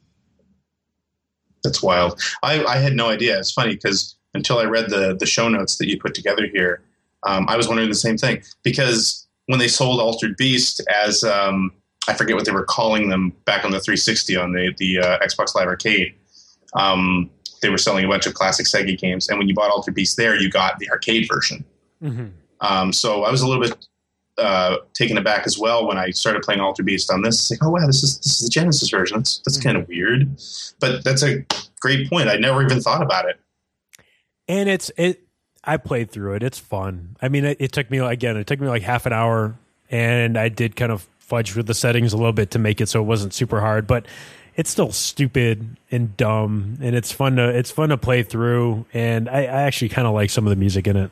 That's 1.63 1.83
wild. 1.83 2.21
I, 2.43 2.65
I 2.65 2.79
had 2.79 2.95
no 2.95 3.09
idea. 3.09 3.39
It's 3.39 3.53
funny 3.53 3.75
because 3.75 4.17
until 4.35 4.59
I 4.59 4.65
read 4.65 4.91
the 4.91 5.17
the 5.19 5.27
show 5.27 5.49
notes 5.49 5.77
that 5.79 5.89
you 5.89 6.01
put 6.01 6.15
together 6.15 6.47
here, 6.53 6.83
um, 7.25 7.47
I 7.49 7.57
was 7.57 7.69
wondering 7.69 7.89
the 7.89 7.95
same 7.95 8.17
thing 8.17 8.43
because 8.63 9.28
when 9.49 9.59
they 9.59 9.69
sold 9.69 9.99
Altered 9.99 10.37
Beast 10.37 10.83
as 10.95 11.25
um, 11.25 11.73
I 12.07 12.15
forget 12.15 12.37
what 12.37 12.45
they 12.45 12.53
were 12.53 12.65
calling 12.65 13.09
them 13.09 13.33
back 13.47 13.65
on 13.65 13.71
the 13.71 13.81
360 13.81 14.37
on 14.37 14.53
the 14.53 14.75
the 14.77 14.99
uh, 15.01 15.19
Xbox 15.21 15.55
Live 15.55 15.67
Arcade. 15.67 16.15
Um, 16.75 17.31
they 17.61 17.71
were 17.71 17.79
selling 17.79 18.05
a 18.05 18.09
bunch 18.09 18.27
of 18.27 18.35
classic 18.35 18.67
Sega 18.67 18.97
games, 18.97 19.29
and 19.29 19.39
when 19.39 19.49
you 19.49 19.55
bought 19.55 19.71
Altered 19.71 19.95
Beast 19.95 20.17
there, 20.17 20.37
you 20.37 20.51
got 20.51 20.79
the 20.79 20.89
arcade 20.91 21.27
version. 21.33 21.65
Mm-hmm. 22.03 22.27
Um, 22.61 22.93
so 22.93 23.25
I 23.25 23.31
was 23.31 23.41
a 23.41 23.49
little 23.49 23.63
bit 23.63 23.87
uh, 24.37 24.77
taken 24.93 25.17
aback 25.17 25.47
as 25.47 25.59
well 25.59 25.87
when 25.89 25.97
I 25.97 26.11
started 26.11 26.43
playing 26.43 26.61
Altered 26.61 26.85
Beast 26.85 27.11
on 27.11 27.23
this. 27.23 27.41
It's 27.41 27.51
like, 27.51 27.67
oh 27.67 27.71
wow, 27.71 27.87
this 27.87 28.03
is 28.03 28.19
this 28.19 28.41
is 28.41 28.49
the 28.49 28.51
Genesis 28.51 28.91
version. 28.91 29.17
That's 29.17 29.39
that's 29.39 29.57
mm-hmm. 29.57 29.69
kind 29.69 29.79
of 29.79 29.89
weird, 29.89 30.29
but 30.79 31.05
that's 31.05 31.23
a 31.23 31.45
great 31.81 32.11
point. 32.11 32.29
I 32.29 32.37
never 32.37 32.63
even 32.63 32.81
thought 32.81 33.03
about 33.03 33.29
it. 33.31 33.41
And 34.47 34.69
it's 34.69 34.91
it 34.99 35.23
I 35.65 35.77
played 35.77 36.11
through 36.11 36.35
it. 36.35 36.43
It's 36.43 36.59
fun. 36.59 37.17
I 37.21 37.29
mean, 37.29 37.45
it, 37.45 37.57
it, 37.61 37.73
took 37.73 37.91
me 37.91 37.99
again. 37.99 38.37
It 38.37 38.47
took 38.47 38.61
me 38.61 38.69
like 38.69 38.83
half 38.83 39.07
an 39.07 39.13
hour, 39.13 39.57
and 39.91 40.39
I 40.39 40.49
did 40.49 40.77
kind 40.77 40.93
of 40.93 41.07
fudge 41.19 41.55
with 41.55 41.67
the 41.67 41.75
settings 41.75 42.13
a 42.13 42.17
little 42.17 42.33
bit 42.33 42.53
to 42.53 42.59
make 42.59 42.81
it 42.81 42.89
so 42.89 43.01
it 43.01 43.05
wasn't 43.05 43.35
super 43.35 43.61
hard. 43.61 43.87
But 43.87 44.07
it's 44.57 44.71
still 44.71 44.93
stupid 44.93 45.77
and 45.91 46.17
dumb, 46.17 46.79
and 46.81 46.95
it's 46.97 47.13
fun 47.13 47.37
to 47.37 47.49
it's 47.49 47.71
fun 47.71 47.91
to 47.91 47.99
play 47.99 48.23
through. 48.23 48.87
And 48.95 49.29
I, 49.29 49.41
I 49.43 49.63
actually 49.63 49.91
kind 49.91 50.07
of 50.07 50.15
like 50.15 50.31
some 50.31 50.47
of 50.47 50.51
the 50.51 50.57
music 50.57 50.87
in 50.87 50.97
it. 50.97 51.11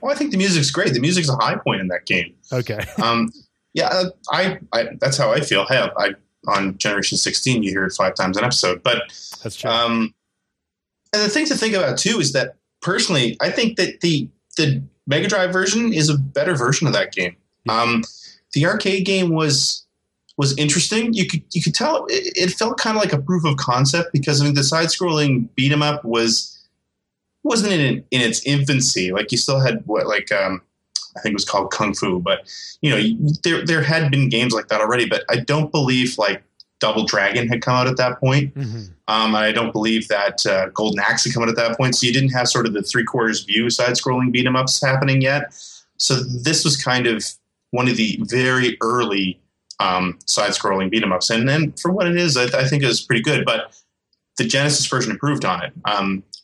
Well, 0.00 0.12
I 0.12 0.16
think 0.16 0.32
the 0.32 0.38
music's 0.38 0.70
great. 0.70 0.92
The 0.92 1.00
music's 1.00 1.28
a 1.28 1.36
high 1.36 1.56
point 1.56 1.80
in 1.80 1.88
that 1.88 2.06
game. 2.06 2.34
Okay. 2.52 2.80
um, 3.02 3.30
yeah, 3.74 3.86
uh, 3.86 4.10
I, 4.30 4.58
I 4.72 4.88
that's 5.00 5.16
how 5.16 5.32
I 5.32 5.40
feel. 5.40 5.64
Hey, 5.66 5.88
I 5.96 6.14
on 6.48 6.76
Generation 6.78 7.18
16, 7.18 7.62
you 7.62 7.70
hear 7.70 7.84
it 7.84 7.92
five 7.92 8.14
times 8.14 8.36
an 8.36 8.44
episode. 8.44 8.82
But 8.82 9.02
That's 9.42 9.56
true. 9.56 9.70
um, 9.70 10.14
and 11.12 11.22
the 11.22 11.28
thing 11.28 11.46
to 11.46 11.54
think 11.54 11.74
about 11.74 11.98
too 11.98 12.20
is 12.20 12.32
that 12.32 12.56
personally, 12.82 13.36
I 13.40 13.50
think 13.50 13.76
that 13.76 14.00
the 14.00 14.28
the 14.56 14.82
Mega 15.06 15.28
Drive 15.28 15.52
version 15.52 15.92
is 15.92 16.08
a 16.08 16.18
better 16.18 16.54
version 16.54 16.86
of 16.86 16.92
that 16.92 17.12
game. 17.12 17.36
Um, 17.68 18.02
the 18.52 18.66
arcade 18.66 19.06
game 19.06 19.30
was 19.30 19.84
was 20.36 20.56
interesting. 20.58 21.14
You 21.14 21.26
could 21.26 21.42
you 21.52 21.62
could 21.62 21.74
tell 21.74 22.06
it, 22.06 22.32
it 22.36 22.50
felt 22.50 22.78
kind 22.78 22.96
of 22.96 23.02
like 23.02 23.12
a 23.12 23.20
proof 23.20 23.44
of 23.44 23.56
concept 23.56 24.12
because 24.12 24.40
I 24.40 24.44
mean 24.44 24.54
the 24.54 24.64
side 24.64 24.88
scrolling 24.88 25.48
beat 25.54 25.72
'em 25.72 25.82
up 25.82 26.04
was 26.04 26.58
wasn't 27.42 27.72
in 27.72 28.04
in 28.10 28.20
its 28.20 28.44
infancy. 28.44 29.12
Like 29.12 29.32
you 29.32 29.38
still 29.38 29.60
had 29.60 29.82
what 29.86 30.06
like 30.06 30.30
um, 30.32 30.62
I 31.16 31.20
think 31.20 31.32
it 31.32 31.36
was 31.36 31.44
called 31.44 31.70
Kung 31.72 31.94
Fu, 31.94 32.20
but 32.20 32.48
you 32.80 32.90
know 32.90 33.30
there 33.44 33.64
there 33.64 33.82
had 33.82 34.10
been 34.10 34.28
games 34.28 34.52
like 34.52 34.68
that 34.68 34.80
already. 34.80 35.06
But 35.06 35.24
I 35.30 35.36
don't 35.36 35.70
believe 35.70 36.18
like 36.18 36.42
Double 36.82 37.04
Dragon 37.06 37.46
had 37.48 37.62
come 37.62 37.74
out 37.76 37.86
at 37.86 37.96
that 37.96 38.18
point. 38.18 38.52
Mhm. 38.56 38.88
Um, 39.06 39.34
I 39.36 39.52
don't 39.52 39.72
believe 39.72 40.08
that 40.08 40.44
uh, 40.44 40.66
Golden 40.74 40.98
Axe 40.98 41.24
had 41.24 41.32
come 41.32 41.44
out 41.44 41.48
at 41.48 41.54
that 41.56 41.76
point, 41.76 41.94
so 41.94 42.06
you 42.06 42.12
didn't 42.12 42.30
have 42.30 42.48
sort 42.48 42.66
of 42.66 42.72
the 42.72 42.82
three 42.82 43.04
quarters 43.04 43.44
view 43.44 43.70
side 43.70 43.92
scrolling 43.94 44.32
beat 44.32 44.44
'em 44.46 44.56
ups 44.56 44.82
happening 44.82 45.22
yet. 45.22 45.54
So 45.98 46.16
this 46.16 46.64
was 46.64 46.76
kind 46.76 47.06
of 47.06 47.24
one 47.70 47.86
of 47.88 47.96
the 47.96 48.18
very 48.24 48.76
early 48.82 49.38
um, 49.80 50.18
side 50.26 50.50
scrolling 50.52 50.90
beat 50.90 51.02
'em 51.04 51.12
ups, 51.12 51.30
and 51.30 51.48
then 51.48 51.72
for 51.80 51.92
what 51.92 52.06
it 52.08 52.16
is, 52.16 52.36
I, 52.36 52.44
I 52.58 52.64
think 52.68 52.82
it 52.82 52.86
was 52.88 53.00
pretty 53.00 53.22
good. 53.22 53.44
But 53.44 53.72
the 54.38 54.44
Genesis 54.44 54.86
version 54.86 55.12
improved 55.12 55.44
on 55.44 55.62
it 55.62 55.72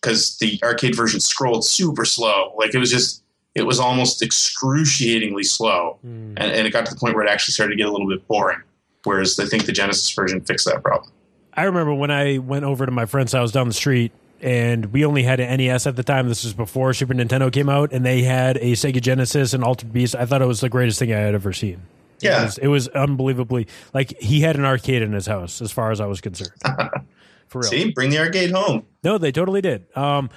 because 0.00 0.38
the 0.38 0.58
arcade 0.62 0.94
version 0.94 1.18
scrolled 1.20 1.64
super 1.64 2.04
slow. 2.04 2.52
Like 2.56 2.74
it 2.74 2.78
was 2.78 2.90
just, 2.90 3.22
it 3.54 3.62
was 3.66 3.80
almost 3.80 4.22
excruciatingly 4.22 5.44
slow, 5.44 5.98
Mm. 6.06 6.34
and, 6.36 6.52
and 6.52 6.66
it 6.66 6.70
got 6.72 6.86
to 6.86 6.94
the 6.94 7.00
point 7.00 7.14
where 7.16 7.24
it 7.24 7.30
actually 7.30 7.52
started 7.54 7.72
to 7.72 7.76
get 7.76 7.88
a 7.88 7.92
little 7.92 8.08
bit 8.08 8.26
boring. 8.28 8.58
Whereas 9.04 9.38
I 9.38 9.46
think 9.46 9.66
the 9.66 9.72
Genesis 9.72 10.10
version 10.12 10.40
fixed 10.40 10.66
that 10.66 10.82
problem. 10.82 11.10
I 11.54 11.64
remember 11.64 11.94
when 11.94 12.10
I 12.10 12.38
went 12.38 12.64
over 12.64 12.84
to 12.86 12.92
my 12.92 13.06
friend's 13.06 13.32
house 13.32 13.52
down 13.52 13.68
the 13.68 13.74
street, 13.74 14.12
and 14.40 14.86
we 14.92 15.04
only 15.04 15.22
had 15.24 15.40
an 15.40 15.56
NES 15.56 15.86
at 15.86 15.96
the 15.96 16.02
time. 16.04 16.28
This 16.28 16.44
was 16.44 16.54
before 16.54 16.92
Super 16.94 17.14
Nintendo 17.14 17.52
came 17.52 17.68
out, 17.68 17.92
and 17.92 18.04
they 18.06 18.22
had 18.22 18.56
a 18.58 18.72
Sega 18.72 19.00
Genesis 19.00 19.54
and 19.54 19.64
Altered 19.64 19.92
Beast. 19.92 20.14
I 20.14 20.26
thought 20.26 20.42
it 20.42 20.46
was 20.46 20.60
the 20.60 20.68
greatest 20.68 20.98
thing 20.98 21.12
I 21.12 21.18
had 21.18 21.34
ever 21.34 21.52
seen. 21.52 21.80
It 22.20 22.24
Yeah. 22.26 22.44
was, 22.44 22.58
it 22.58 22.66
was 22.68 22.88
unbelievably 22.88 23.66
like 23.94 24.16
he 24.20 24.40
had 24.40 24.56
an 24.56 24.64
arcade 24.64 25.02
in 25.02 25.12
his 25.12 25.26
house, 25.26 25.60
as 25.62 25.72
far 25.72 25.90
as 25.90 26.00
I 26.00 26.06
was 26.06 26.20
concerned. 26.20 26.52
For 27.48 27.60
real. 27.62 27.70
See, 27.70 27.92
bring 27.92 28.10
the 28.10 28.18
arcade 28.18 28.50
home. 28.50 28.84
No, 29.02 29.16
they 29.18 29.32
totally 29.32 29.60
did. 29.62 29.86
Um, 29.96 30.28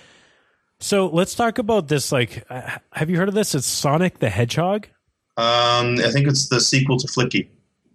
so 0.79 1.07
let's 1.07 1.35
talk 1.35 1.57
about 1.57 1.87
this. 1.89 2.11
Like, 2.11 2.43
uh, 2.49 2.77
have 2.93 3.09
you 3.09 3.17
heard 3.17 3.27
of 3.29 3.35
this? 3.35 3.53
It's 3.53 3.67
Sonic 3.67 4.19
the 4.19 4.29
Hedgehog. 4.29 4.87
Um, 5.37 5.97
I 5.99 6.09
think 6.11 6.27
it's 6.27 6.47
the 6.49 6.59
sequel 6.61 6.97
to 6.99 7.07
Flicky. 7.07 7.49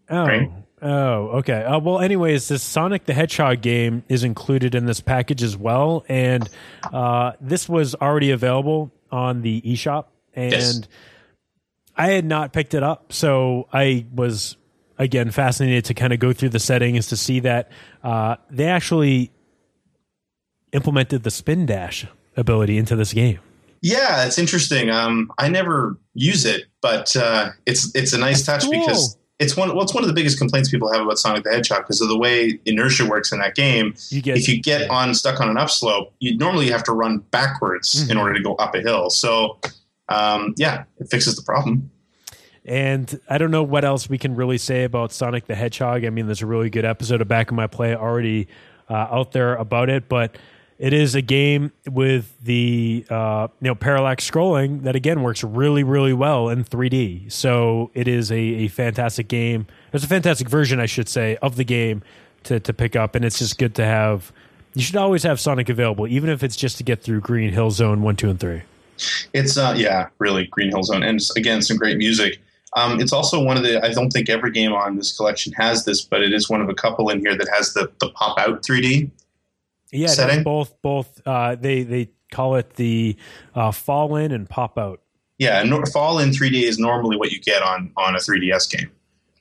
Oh, 0.09 0.25
Right. 0.27 0.51
oh, 0.83 1.29
okay. 1.39 1.63
Uh, 1.65 1.79
well, 1.81 2.01
anyways, 2.01 2.49
this 2.49 2.63
Sonic 2.63 3.07
the 3.07 3.15
Hedgehog 3.15 3.61
game 3.61 4.05
is 4.09 4.23
included 4.25 4.75
in 4.75 4.87
this 4.87 5.01
package 5.01 5.43
as 5.43 5.57
well, 5.57 6.05
and 6.09 6.49
uh, 6.93 7.33
this 7.41 7.69
was 7.69 7.95
already 7.97 8.31
available 8.31 8.93
on 9.11 9.43
the 9.43 9.61
eShop, 9.63 10.07
and 10.35 10.53
Yes. 10.53 10.81
I 11.97 12.09
had 12.11 12.25
not 12.25 12.53
picked 12.53 12.75
it 12.75 12.83
up, 12.83 13.13
so 13.13 13.69
I 13.73 14.07
was 14.15 14.57
again 14.99 15.31
fascinated 15.31 15.87
to 15.87 15.95
kind 15.95 16.13
of 16.13 16.19
go 16.19 16.33
through 16.33 16.51
the 16.51 16.59
settings 16.59 17.07
to 17.09 17.17
see 17.17 17.41
that 17.41 17.71
uh, 18.05 18.37
they 18.51 18.67
actually 18.67 19.31
implemented 20.73 21.23
the 21.23 21.31
spin 21.31 21.67
dash 21.67 22.07
ability 22.37 22.77
into 22.79 22.97
this 22.97 23.13
game. 23.13 23.39
Yeah, 23.83 24.27
it's 24.27 24.39
interesting. 24.39 24.91
Um, 24.91 25.31
I 25.39 25.49
never 25.49 25.99
use 26.15 26.45
it, 26.45 26.65
but 26.81 27.15
uh, 27.17 27.51
it's 27.67 27.95
it's 27.95 28.13
a 28.13 28.19
nice 28.19 28.45
touch 28.45 28.63
Cool. 28.65 28.73
because 28.73 29.17
it's 29.39 29.57
one. 29.57 29.69
Well, 29.75 29.83
it's 29.83 29.93
one 29.95 30.03
of 30.03 30.09
the 30.09 30.15
biggest 30.15 30.39
complaints 30.39 30.71
people 30.71 30.91
have 30.93 31.03
about 31.03 31.19
Sonic 31.19 31.45
the 31.45 31.51
Hedgehog 31.51 31.83
because 31.83 32.01
of 32.01 32.09
the 32.09 32.19
way 32.19 32.59
inertia 32.65 33.05
works 33.07 33.33
in 33.33 33.39
that 33.41 33.55
game. 33.55 33.95
You 34.11 34.23
get 34.23 34.37
if 34.39 34.49
you 34.49 34.61
get 34.63 34.89
on 34.91 35.15
stuck 35.15 35.41
on 35.41 35.49
an 35.51 35.57
upslope, 35.59 36.13
you 36.21 36.37
normally 36.39 36.71
have 36.71 36.83
to 36.85 36.93
run 36.93 37.19
backwards 37.31 38.09
in 38.09 38.17
Mhm. 38.17 38.21
order 38.21 38.35
to 38.35 38.43
go 38.43 38.55
up 38.57 38.75
a 38.75 38.81
hill. 38.81 39.11
So, 39.11 39.59
um, 40.09 40.55
yeah, 40.57 40.85
it 40.99 41.11
fixes 41.11 41.37
the 41.37 41.43
problem. 41.43 41.91
And 42.65 43.21
I 43.31 43.39
don't 43.39 43.51
know 43.53 43.63
what 43.63 43.85
else 43.85 44.09
we 44.09 44.19
can 44.19 44.35
really 44.35 44.59
say 44.59 44.83
about 44.85 45.13
Sonic 45.13 45.47
the 45.47 45.55
Hedgehog. 45.55 46.05
I 46.05 46.11
mean, 46.11 46.27
there's 46.27 46.43
a 46.43 46.47
really 46.47 46.69
good 46.71 46.85
episode 46.85 47.21
of 47.21 47.29
Back 47.29 47.51
in 47.51 47.57
My 47.57 47.69
Play 47.69 47.95
already 47.95 48.49
uh, 48.91 48.95
out 49.11 49.33
there 49.33 49.55
about 49.57 49.89
it, 49.89 50.09
but 50.09 50.37
it 50.79 50.93
is 50.93 51.15
a 51.15 51.23
game 51.23 51.73
with 51.91 52.35
the 52.43 53.07
uh, 53.09 53.49
you 53.61 53.69
know 53.69 53.75
parallax 53.75 54.29
scrolling 54.29 54.83
that 54.83 54.95
again 54.95 55.23
works 55.23 55.43
really 55.43 55.83
really 55.83 56.13
well 56.13 56.49
in 56.49 56.65
3D. 56.65 57.33
So 57.33 57.91
it 57.95 58.09
is 58.09 58.31
a, 58.31 58.37
a 58.37 58.69
fantastic 58.69 59.29
game. 59.29 59.67
It's 59.93 60.05
a 60.05 60.09
fantastic 60.09 60.49
version, 60.49 60.79
I 60.81 60.87
should 60.87 61.09
say, 61.09 61.37
of 61.37 61.57
the 61.57 61.65
game 61.65 62.03
to 62.45 62.61
to 62.61 62.73
pick 62.73 62.97
up, 62.97 63.15
and 63.15 63.25
it's 63.25 63.39
just 63.39 63.59
good 63.59 63.75
to 63.77 63.85
have. 63.85 64.33
You 64.75 64.83
should 64.83 64.97
always 64.97 65.23
have 65.23 65.41
Sonic 65.41 65.71
available, 65.71 66.07
even 66.07 66.29
if 66.29 66.43
it's 66.43 66.57
just 66.57 66.77
to 66.79 66.85
get 66.85 67.03
through 67.03 67.21
Green 67.21 67.51
Hill 67.51 67.71
Zone 67.71 68.03
one, 68.03 68.15
two, 68.17 68.29
and 68.29 68.39
three. 68.39 68.63
It's 69.33 69.57
uh, 69.57 69.75
yeah, 69.77 70.09
really 70.19 70.47
Green 70.47 70.71
Hill 70.71 70.83
Zone, 70.83 71.03
and 71.03 71.21
again, 71.37 71.63
some 71.63 71.79
great 71.79 71.97
music. 71.97 72.41
Um, 72.75 73.01
it's 73.01 73.13
also 73.13 73.43
one 73.43 73.57
of 73.57 73.63
the. 73.63 73.83
I 73.83 73.93
don't 73.93 74.11
think 74.11 74.29
every 74.29 74.51
game 74.51 74.75
on 74.75 74.97
this 74.97 75.17
collection 75.17 75.53
has 75.55 75.87
this, 75.87 76.03
but 76.03 76.23
it 76.23 76.35
is 76.35 76.51
one 76.51 76.61
of 76.61 76.69
a 76.69 76.75
couple 76.75 77.09
in 77.09 77.21
here 77.21 77.37
that 77.37 77.49
has 77.55 77.73
the 77.73 77.91
the 78.01 78.11
pop 78.11 78.39
out 78.39 78.63
3D. 78.63 79.11
Yeah, 79.93 80.09
setting? 80.09 80.43
both 80.43 80.81
both 80.83 81.21
uh, 81.27 81.55
they 81.57 81.83
they 81.83 82.11
call 82.31 82.57
it 82.57 82.75
the 82.75 83.17
uh, 83.55 83.71
fall 83.71 84.17
in 84.17 84.33
and 84.33 84.49
pop 84.49 84.79
out. 84.79 85.01
Yeah, 85.39 85.63
nor- 85.65 85.85
Fall 85.87 86.19
in 86.19 86.31
3D 86.31 86.63
is 86.63 86.79
normally 86.79 87.17
what 87.17 87.31
you 87.31 87.41
get 87.41 87.63
on 87.63 87.93
on 87.97 88.15
a 88.15 88.19
3DS 88.19 88.71
game. 88.71 88.91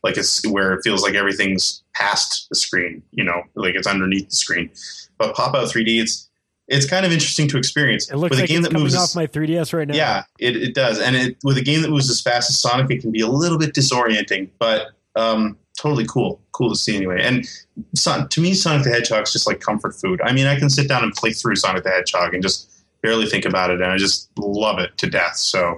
Like 0.04 0.18
it's 0.18 0.46
where 0.48 0.74
it 0.74 0.82
feels 0.84 1.02
like 1.02 1.16
everything's 1.16 1.84
past 1.94 2.48
the 2.50 2.56
screen, 2.56 3.02
you 3.12 3.24
know, 3.24 3.44
like 3.56 3.76
it's 3.76 3.88
underneath 3.88 4.30
the 4.30 4.36
screen. 4.36 4.70
But 5.18 5.36
Pop 5.36 5.56
Out 5.56 5.68
3D, 5.68 6.02
it's 6.02 6.30
it's 6.68 6.86
kind 6.88 7.06
of 7.06 7.12
interesting 7.12 7.48
to 7.50 7.58
experience. 7.58 8.10
It 8.12 8.18
looks 8.18 8.32
with 8.32 8.40
like 8.40 8.50
a 8.50 8.54
game 8.54 8.60
it's 8.64 8.74
that 8.74 8.78
moves 8.78 8.96
off 8.96 9.16
my 9.16 9.28
3ds 9.28 9.74
right 9.74 9.88
now. 9.88 9.96
yeah, 9.96 10.24
it, 10.40 10.56
it 10.56 10.74
does, 10.74 11.00
and 11.00 11.16
it, 11.16 11.38
with 11.44 11.58
a 11.58 11.64
game 11.64 11.82
that 11.82 11.90
moves 11.90 12.10
as 12.10 12.22
fast 12.22 12.50
as 12.50 12.60
Sonic, 12.60 12.90
it 12.92 13.02
can 13.02 13.12
be 13.12 13.22
a 13.22 13.28
little 13.28 13.58
bit 13.58 13.74
disorienting, 13.74 14.50
but 14.60 14.88
um, 15.16 15.58
totally 15.76 16.06
cool, 16.06 16.42
cool 16.52 16.70
to 16.70 16.76
see 16.76 16.96
anyway. 16.96 17.22
And 17.22 17.48
Son- 17.94 18.28
to 18.30 18.42
me, 18.42 18.54
Sonic 18.54 18.84
the 18.84 18.90
Hedgehog's 18.90 19.34
just 19.34 19.48
like 19.48 19.60
comfort 19.60 19.96
food. 19.96 20.22
I 20.24 20.32
mean, 20.34 20.48
I 20.48 20.58
can 20.58 20.70
sit 20.70 20.88
down 20.88 21.04
and 21.04 21.14
play 21.14 21.32
through 21.32 21.56
Sonic 21.58 21.84
the 21.84 21.90
Hedgehog 21.90 22.34
and 22.34 22.42
just 22.42 22.72
barely 23.02 23.26
think 23.28 23.46
about 23.46 23.70
it, 23.70 23.82
and 23.82 23.92
I 23.92 23.98
just 23.98 24.30
love 24.38 24.80
it 24.80 24.98
to 24.98 25.10
death. 25.10 25.38
So 25.38 25.76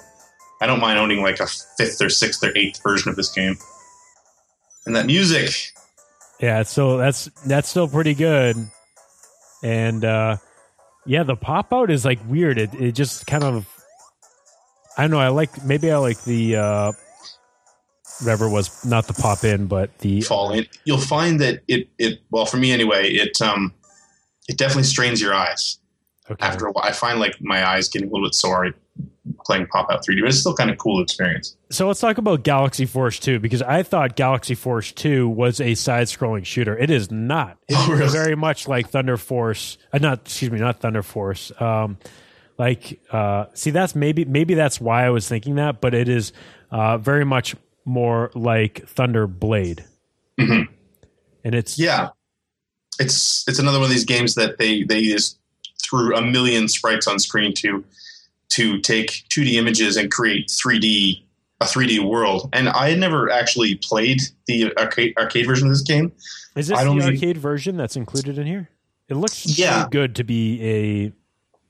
I 0.62 0.68
don't 0.68 0.80
mind 0.80 1.00
owning 1.00 1.22
like 1.22 1.40
a 1.40 1.48
fifth 1.78 2.02
or 2.02 2.10
sixth 2.10 2.44
or 2.44 2.52
eighth 2.56 2.82
version 2.84 3.10
of 3.10 3.16
this 3.16 3.32
game. 3.32 3.58
And 4.86 4.96
that 4.96 5.06
music, 5.06 5.74
yeah. 6.40 6.64
So 6.64 6.98
that's 6.98 7.26
that's 7.46 7.68
still 7.68 7.88
pretty 7.88 8.14
good. 8.14 8.56
And 9.64 10.06
uh, 10.06 10.38
yeah, 11.06 11.24
the 11.24 11.36
pop 11.36 11.74
out 11.74 11.92
is 11.92 12.06
like 12.06 12.20
weird. 12.28 12.58
It 12.58 12.74
it 12.76 12.92
just 12.94 13.28
kind 13.28 13.44
of 13.44 13.68
I 14.98 15.02
don't 15.02 15.12
know. 15.12 15.20
I 15.20 15.28
like 15.28 15.64
maybe 15.66 15.92
I 15.92 15.98
like 15.98 16.24
the 16.24 16.56
uh, 16.56 16.92
whatever 18.20 18.50
was 18.50 18.84
not 18.86 19.08
the 19.08 19.14
pop 19.14 19.44
in, 19.44 19.68
but 19.68 19.98
the 20.00 20.22
fall 20.22 20.52
in, 20.52 20.66
you'll 20.86 20.98
find 20.98 21.40
that 21.42 21.64
it 21.68 21.90
it 21.98 22.20
well 22.32 22.46
for 22.46 22.58
me 22.58 22.72
anyway. 22.72 23.10
It 23.12 23.42
um 23.42 23.74
it 24.48 24.58
definitely 24.58 24.84
strains 24.84 25.22
your 25.22 25.34
eyes. 25.34 25.80
okay. 26.32 26.46
after 26.46 26.68
a 26.68 26.72
while. 26.72 26.86
I 26.86 26.92
find 26.94 27.20
like 27.20 27.36
my 27.42 27.68
eyes 27.68 27.90
getting 27.90 28.08
a 28.10 28.12
little 28.12 28.28
bit 28.28 28.36
sore 28.36 28.70
playing 29.46 29.68
Pop 29.68 29.90
Out 29.92 30.06
3D, 30.06 30.22
but 30.22 30.30
it's 30.30 30.40
still 30.40 30.56
kind 30.56 30.70
of 30.72 30.78
cool 30.78 31.02
experience. 31.04 31.56
So 31.70 31.86
let's 31.88 32.00
talk 32.00 32.18
about 32.18 32.44
Galaxy 32.44 32.86
Force 32.86 33.20
2 33.20 33.40
because 33.40 33.62
I 33.62 33.84
thought 33.84 34.16
Galaxy 34.16 34.56
Force 34.56 34.94
2 34.94 35.28
was 35.28 35.60
a 35.60 35.76
side-scrolling 35.76 36.46
shooter. 36.46 36.78
It 36.78 36.90
is 36.90 37.12
not. 37.12 37.58
It's 37.68 37.78
Oh, 37.78 37.92
really? 37.92 38.10
very 38.10 38.36
much 38.36 38.68
like 38.70 38.90
Thunder 38.90 39.18
Force. 39.18 39.78
Uh, 39.92 39.98
not 39.98 40.22
excuse 40.22 40.50
me, 40.50 40.60
not 40.60 40.80
Thunder 40.80 41.04
Force. 41.04 41.52
Um, 41.62 41.98
like 42.58 43.00
uh, 43.12 43.46
see, 43.54 43.72
that's 43.72 43.94
maybe 43.96 44.24
maybe 44.26 44.54
that's 44.54 44.80
why 44.82 45.06
I 45.06 45.10
was 45.10 45.28
thinking 45.28 45.56
that, 45.56 45.82
but 45.82 45.94
it 45.94 46.08
is 46.10 46.32
uh, 46.72 46.98
very 46.98 47.26
much 47.26 47.56
more 47.88 48.30
like 48.36 48.88
Thunder 48.88 49.26
Blade, 49.26 49.86
Mhm. 50.40 50.68
and 51.44 51.56
it's 51.56 51.80
Yeah, 51.80 52.10
it's 53.00 53.48
it's 53.48 53.58
another 53.60 53.80
one 53.80 53.86
of 53.86 53.92
these 53.92 54.06
games 54.06 54.36
that 54.36 54.58
they 54.58 54.84
they 54.84 55.04
just 55.04 55.40
threw 55.82 56.16
a 56.16 56.22
million 56.22 56.68
sprites 56.68 57.08
on 57.08 57.18
screen 57.18 57.54
to 57.56 57.84
to 58.50 58.80
take 58.82 59.24
2D 59.30 59.56
images 59.58 59.98
and 59.98 60.12
create 60.12 60.50
3D 60.50 61.24
a 61.60 61.66
3D 61.66 62.00
world. 62.00 62.50
And 62.54 62.70
I 62.70 62.90
had 62.92 63.00
never 63.00 63.32
actually 63.32 63.76
played 63.76 64.22
the 64.46 64.72
arcade 64.78 65.14
arcade 65.18 65.48
version 65.48 65.68
of 65.68 65.74
this 65.74 65.82
game. 65.82 66.12
is 66.56 66.68
this 66.68 66.78
I 66.78 66.84
the 66.84 66.90
arcade 67.04 67.38
version 67.38 67.78
that's 67.78 67.96
included 67.96 68.38
in 68.38 68.46
here? 68.48 68.70
It 69.10 69.16
looks 69.16 69.58
Yeah. 69.58 69.88
good 69.90 70.16
to 70.18 70.24
be 70.24 70.62
a 70.62 71.12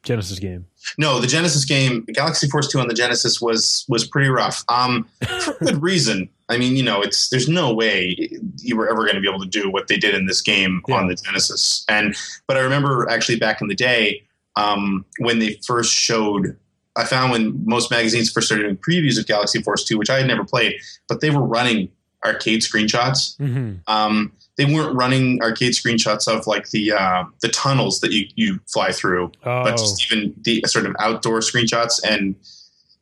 Genesis 0.08 0.40
game. 0.40 0.66
No, 0.98 1.20
the 1.20 1.28
Genesis 1.28 1.66
game, 1.66 2.06
Galaxy 2.14 2.48
Force 2.50 2.68
Two 2.72 2.80
on 2.80 2.88
the 2.88 2.94
Genesis 2.94 3.40
was 3.42 3.86
was 3.88 4.08
pretty 4.08 4.30
rough. 4.30 4.64
Um, 4.70 5.08
for 5.44 5.54
good 5.66 5.82
reason. 5.82 6.30
I 6.50 6.58
mean, 6.58 6.76
you 6.78 6.84
know, 6.84 7.02
it's 7.02 7.30
there's 7.30 7.48
no 7.50 7.74
way 7.74 8.16
you 8.60 8.76
were 8.78 8.90
ever 8.90 9.04
going 9.04 9.16
to 9.16 9.22
be 9.22 9.28
able 9.28 9.42
to 9.42 9.50
do 9.50 9.70
what 9.70 9.88
they 9.88 9.98
did 9.98 10.16
in 10.16 10.26
this 10.26 10.42
game 10.42 10.82
Yeah. 10.88 10.96
on 10.96 11.08
the 11.08 11.16
Genesis. 11.16 11.84
And 11.90 12.16
but 12.48 12.58
I 12.58 12.62
remember 12.62 13.08
actually 13.10 13.38
back 13.38 13.62
in 13.62 13.68
the 13.68 13.76
day 13.76 14.24
um, 14.56 15.06
when 15.20 15.40
they 15.40 15.60
first 15.68 15.94
showed. 15.94 16.56
I 16.96 17.06
found 17.06 17.32
when 17.32 17.64
most 17.64 17.92
magazines 17.92 18.32
first 18.32 18.48
started 18.48 18.64
doing 18.64 18.78
previews 18.78 19.20
of 19.20 19.28
Galaxy 19.28 19.62
Force 19.62 19.84
Two, 19.84 20.00
which 20.00 20.10
I 20.10 20.18
had 20.18 20.26
never 20.26 20.44
played, 20.44 20.80
but 21.08 21.22
they 21.22 21.30
were 21.30 21.44
running 21.44 21.90
arcade 22.26 22.62
screenshots 22.62 23.38
hmm 23.38 23.74
um, 23.88 24.32
they 24.58 24.66
weren't 24.66 24.96
running 24.96 25.42
arcade 25.42 25.74
screenshots 25.74 26.28
of 26.28 26.48
like 26.48 26.70
the 26.72 26.92
uh, 26.92 27.24
the 27.42 27.48
tunnels 27.50 28.00
that 28.02 28.12
you, 28.12 28.28
you 28.36 28.60
fly 28.68 28.92
through, 28.92 29.32
Oh, 29.44 29.64
but 29.64 29.72
just 29.78 30.12
even 30.12 30.34
the 30.42 30.64
sort 30.66 30.86
of 30.86 30.96
outdoor 31.00 31.40
screenshots 31.40 32.00
and 32.08 32.36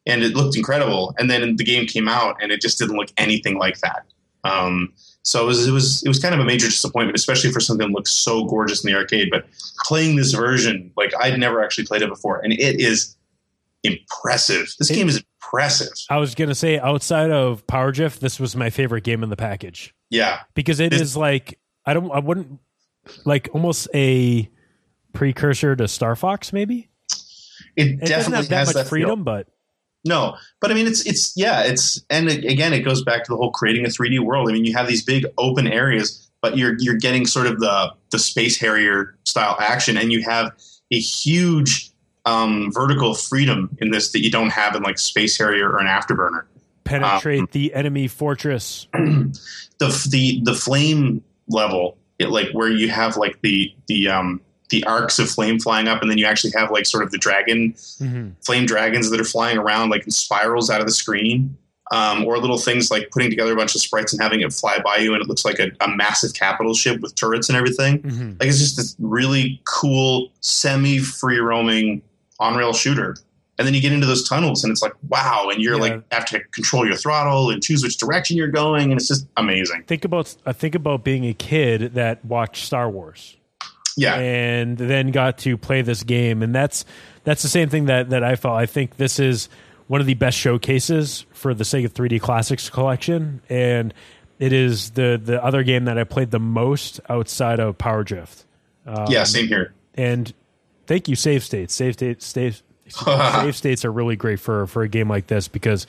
and 0.05 0.21
it 0.23 0.35
looked 0.35 0.55
incredible. 0.55 1.15
And 1.17 1.29
then 1.31 1.55
the 1.55 1.63
game 1.63 1.87
came 1.87 2.07
out 2.07 2.37
and 2.41 2.51
it 2.51 2.61
just 2.61 2.77
didn't 2.77 2.95
look 2.95 3.09
anything 3.17 3.57
like 3.57 3.79
that. 3.79 4.03
Um, 4.43 4.93
so 5.23 5.43
it 5.43 5.47
was 5.47 5.67
it 5.67 5.71
was 5.71 6.03
it 6.03 6.07
was 6.07 6.19
kind 6.19 6.35
of 6.35 6.41
a 6.41 6.45
major 6.45 6.67
disappointment, 6.67 7.17
especially 7.17 7.51
for 7.51 7.59
something 7.59 7.87
that 7.87 7.93
looks 7.93 8.11
so 8.11 8.45
gorgeous 8.45 8.83
in 8.83 8.91
the 8.91 8.97
arcade. 8.97 9.29
But 9.31 9.45
playing 9.85 10.17
this 10.17 10.33
version, 10.33 10.91
like 10.95 11.11
I'd 11.19 11.39
never 11.39 11.63
actually 11.63 11.85
played 11.85 12.03
it 12.03 12.09
before, 12.09 12.39
and 12.43 12.53
it 12.53 12.79
is 12.79 13.15
impressive. 13.85 14.73
This 14.79 14.89
It- 14.89 14.95
game 14.95 15.07
is 15.09 15.23
impressive. 15.43 15.89
I 16.09 16.17
was 16.17 16.35
gonna 16.35 16.55
say 16.55 16.79
outside 16.79 17.31
of 17.31 17.65
Power 17.67 17.91
Drift, 17.91 18.21
this 18.21 18.39
was 18.39 18.55
my 18.55 18.69
favorite 18.69 19.03
game 19.03 19.23
in 19.23 19.29
the 19.29 19.35
package 19.37 19.93
Yeah, 20.09 20.39
because 20.53 20.79
it 20.79 20.87
It's- 20.87 21.01
is 21.01 21.15
like 21.17 21.59
I 21.85 21.93
don't 21.93 22.11
I 22.11 22.19
wouldn't 22.19 22.59
like 23.25 23.49
almost 23.53 23.87
a 23.93 24.49
precursor 25.13 25.75
to 25.75 25.87
Star 25.87 26.15
Fox 26.15 26.51
maybe. 26.51 26.89
it, 27.75 27.87
It 27.87 27.99
doesn't 28.01 28.07
definitely 28.07 28.35
have 28.37 28.49
that 28.49 28.55
has 28.57 28.67
much 28.69 28.73
that 28.75 28.83
feel. 28.83 28.89
freedom, 28.89 29.23
but 29.23 29.47
No, 30.03 30.35
but 30.61 30.71
I 30.71 30.73
mean, 30.75 30.87
it's 30.87 31.05
it's 31.05 31.33
yeah, 31.35 31.61
it's 31.63 32.01
and 32.09 32.29
it, 32.29 32.45
again, 32.45 32.73
it 32.73 32.81
goes 32.81 33.03
back 33.03 33.23
to 33.25 33.31
the 33.31 33.37
whole 33.37 33.51
creating 33.51 33.85
a 33.85 33.89
3D 33.89 34.19
world. 34.19 34.49
I 34.49 34.53
mean, 34.53 34.65
you 34.65 34.73
have 34.73 34.87
these 34.87 35.03
big 35.03 35.25
open 35.37 35.67
areas, 35.67 36.29
but 36.41 36.57
you're 36.57 36.75
you're 36.79 36.97
getting 36.97 37.25
sort 37.25 37.47
of 37.47 37.59
the 37.59 37.91
the 38.11 38.19
Space 38.19 38.59
Harrier 38.59 39.17
style 39.25 39.55
action, 39.59 39.97
and 39.97 40.11
you 40.11 40.21
have 40.23 40.51
a 40.91 40.99
huge 40.99 41.89
um, 42.25 42.71
vertical 42.71 43.13
freedom 43.15 43.75
in 43.79 43.91
this 43.91 44.11
that 44.11 44.23
you 44.23 44.31
don't 44.31 44.49
have 44.51 44.75
in 44.75 44.83
like 44.83 44.97
Space 44.99 45.37
Harrier 45.37 45.69
or 45.71 45.79
an 45.79 45.87
Afterburner. 45.87 46.43
penetrate 46.83 47.39
Um, 47.41 47.49
the 47.51 47.73
enemy 47.73 48.07
fortress. 48.07 48.87
the 48.93 50.07
the 50.09 50.41
the 50.43 50.53
flame 50.55 51.23
level, 51.47 51.97
it, 52.19 52.29
like 52.29 52.49
where 52.51 52.69
you 52.69 52.89
have 52.89 53.17
like 53.17 53.39
the 53.41 53.73
the 53.87 54.07
um, 54.09 54.41
the 54.69 54.83
arcs 54.85 55.19
of 55.19 55.29
flame 55.29 55.59
flying 55.59 55.87
up, 55.87 56.01
and 56.01 56.09
then 56.09 56.17
you 56.17 56.25
actually 56.25 56.53
have 56.57 56.71
like 56.71 56.85
sort 56.85 57.03
of 57.03 57.11
the 57.11 57.17
dragon 57.17 57.73
Mhm. 58.01 58.33
flame 58.43 58.65
dragons 58.65 59.09
that 59.11 59.19
are 59.19 59.23
flying 59.25 59.57
around 59.57 59.89
like 59.89 60.03
in 60.05 60.11
spirals 60.11 60.69
out 60.69 60.79
of 60.81 60.87
the 60.87 60.93
screen, 60.93 61.55
um, 61.91 62.25
or 62.25 62.39
little 62.39 62.57
things 62.57 62.89
like 62.89 63.09
putting 63.11 63.29
together 63.29 63.53
a 63.53 63.55
bunch 63.55 63.75
of 63.75 63.81
sprites 63.81 64.11
and 64.13 64.21
having 64.21 64.41
it 64.41 64.51
fly 64.53 64.79
by 64.83 64.97
you, 64.97 65.13
and 65.13 65.21
it 65.21 65.27
looks 65.27 65.45
like 65.45 65.59
a, 65.59 65.69
a 65.81 65.87
massive 65.87 66.33
capital 66.33 66.73
ship 66.73 66.99
with 67.01 67.13
turrets 67.15 67.47
and 67.49 67.55
everything. 67.57 68.01
Mhm. 68.01 68.39
Like 68.39 68.49
it's 68.49 68.57
just 68.59 68.77
this 68.77 68.95
really 68.99 69.61
cool 69.65 70.31
semi 70.41 70.97
free 70.99 71.37
roaming 71.39 72.01
on 72.39 72.55
rail 72.55 72.73
shooter. 72.73 73.15
And 73.57 73.65
then 73.65 73.73
you 73.73 73.79
get 73.79 73.93
into 73.93 74.05
those 74.05 74.27
tunnels, 74.27 74.63
and 74.65 74.71
it's 74.71 74.81
like 74.81 74.91
wow, 75.07 75.47
and 75.49 75.61
you're 75.61 75.75
Yeah. 75.75 75.81
like 75.93 76.13
have 76.13 76.25
to 76.25 76.39
control 76.53 76.85
your 76.85 76.97
throttle 76.97 77.51
and 77.51 77.63
choose 77.63 77.83
which 77.83 77.97
direction 77.97 78.35
you're 78.35 78.49
going, 78.49 78.91
and 78.91 78.99
it's 78.99 79.07
just 79.07 79.27
amazing. 79.37 79.83
Think 79.87 80.03
about 80.03 80.35
I 80.45 80.51
think 80.51 80.75
about 80.75 81.03
being 81.05 81.25
a 81.25 81.33
kid 81.33 81.93
that 81.93 82.23
watched 82.25 82.65
Star 82.65 82.89
Wars. 82.89 83.37
Yeah, 83.97 84.15
and 84.15 84.77
then 84.77 85.11
got 85.11 85.37
to 85.39 85.57
play 85.57 85.81
this 85.81 86.03
game 86.03 86.43
and 86.43 86.53
that's 86.53 86.83
that's 87.23 87.43
the 87.43 87.47
same 87.47 87.69
thing 87.69 87.85
that 87.85 88.09
that 88.09 88.25
I 88.25 88.35
felt 88.35 88.57
I 88.57 88.65
think 88.65 88.97
this 88.97 89.19
is 89.19 89.47
one 89.87 90.01
of 90.01 90.07
the 90.07 90.15
best 90.15 90.37
showcases 90.37 91.25
for 91.31 91.53
the 91.53 91.63
Sega 91.63 91.87
3D 91.87 92.19
Classics 92.19 92.69
collection 92.69 93.39
and 93.47 93.93
it 94.37 94.51
is 94.51 94.89
the 94.91 95.17
the 95.23 95.41
other 95.41 95.63
game 95.63 95.85
that 95.85 95.97
I 95.97 96.03
played 96.03 96.31
the 96.31 96.41
most 96.41 96.99
outside 97.07 97.61
of 97.61 97.77
Power 97.77 98.03
Drift 98.03 98.43
Um, 98.85 99.05
yeah, 99.07 99.23
same 99.23 99.47
here. 99.47 99.73
and 99.93 100.33
thank 100.87 101.07
you 101.07 101.15
save 101.15 101.43
states. 101.43 101.73
Save 101.73 101.93
states 101.93 102.25
save, 102.25 102.61
save 102.89 103.55
states 103.55 103.85
are 103.85 103.91
really 103.91 104.15
great 104.15 104.39
for 104.39 104.67
for 104.67 104.83
a 104.83 104.87
game 104.87 105.09
like 105.09 105.27
this 105.27 105.47
because 105.47 105.87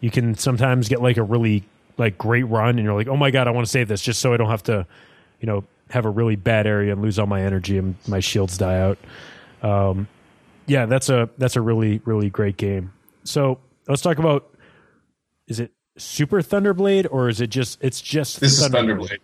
you 0.00 0.10
can 0.10 0.34
sometimes 0.34 0.88
get 0.88 1.02
like 1.02 1.16
a 1.16 1.22
really 1.22 1.64
like 1.96 2.18
great 2.18 2.44
run 2.44 2.70
and 2.70 2.80
you're 2.80 2.94
like 2.94 3.08
oh 3.08 3.16
my 3.16 3.30
god 3.30 3.48
I 3.48 3.50
want 3.52 3.66
to 3.66 3.70
save 3.70 3.88
this 3.88 4.02
just 4.02 4.20
so 4.20 4.32
I 4.32 4.36
don't 4.36 4.50
have 4.50 4.62
to 4.64 4.86
you 5.40 5.46
know 5.46 5.64
have 5.90 6.04
a 6.04 6.10
really 6.10 6.36
bad 6.36 6.66
area 6.66 6.92
and 6.92 7.02
lose 7.02 7.18
all 7.18 7.26
my 7.26 7.42
energy 7.42 7.78
and 7.78 7.94
my 8.06 8.20
shields 8.20 8.58
die 8.58 8.78
out. 8.80 8.98
Um 9.62 10.08
yeah 10.66 10.86
that's 10.86 11.08
a 11.08 11.28
that's 11.38 11.56
a 11.56 11.60
really 11.60 12.00
really 12.04 12.30
great 12.30 12.56
game. 12.56 12.92
So 13.24 13.58
let's 13.88 14.02
talk 14.02 14.18
about 14.18 14.50
is 15.46 15.60
it 15.60 15.72
super 15.96 16.40
thunderblade 16.42 17.06
or 17.10 17.28
is 17.28 17.40
it 17.40 17.48
just 17.48 17.78
it's 17.82 18.00
just 18.00 18.40
This 18.40 18.58
is 18.58 18.68
Thunderblade. 18.68 19.18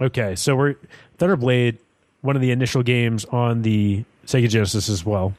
Okay, 0.00 0.34
so 0.34 0.56
we're 0.56 0.76
Thunderblade, 1.18 1.78
one 2.22 2.36
of 2.36 2.42
the 2.42 2.50
initial 2.50 2.82
games 2.82 3.24
on 3.26 3.62
the 3.62 4.04
Sega 4.30 4.48
Genesis 4.48 4.88
as 4.88 5.04
well. 5.04 5.34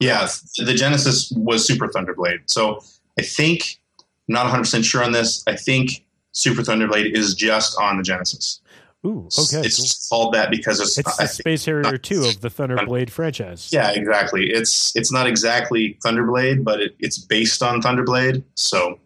Yeah, 0.00 0.28
the 0.58 0.74
Genesis 0.74 1.32
was 1.36 1.66
Super 1.66 1.88
Thunderblade. 1.88 2.40
So 2.46 2.80
I 3.18 3.22
think 3.22 3.80
I'm 3.98 4.34
not 4.34 4.44
100 4.44 4.62
percent 4.62 4.84
sure 4.84 5.02
on 5.02 5.12
this. 5.12 5.44
I 5.46 5.56
think 5.56 6.04
Super 6.32 6.62
Thunderblade 6.62 7.14
is 7.14 7.34
just 7.34 7.78
on 7.80 7.98
the 7.98 8.02
Genesis. 8.02 8.60
Ooh, 9.04 9.28
okay. 9.36 9.66
it's 9.66 10.08
cool. 10.08 10.16
called 10.16 10.34
that 10.34 10.50
because 10.50 10.80
it's. 10.80 10.96
It's 10.96 11.16
the 11.16 11.26
Space 11.26 11.64
Harrier 11.64 11.98
2 11.98 12.24
of 12.24 12.40
the 12.40 12.48
Thunderblade 12.48 13.10
franchise. 13.10 13.70
yeah, 13.72 13.90
exactly. 13.90 14.50
It's 14.50 14.94
it's 14.94 15.10
not 15.10 15.26
exactly 15.26 15.98
Thunderblade, 16.04 16.62
but 16.62 16.80
it, 16.80 16.94
it's 17.00 17.18
based 17.18 17.62
on 17.62 17.82
Thunderblade. 17.82 18.44
So 18.54 19.00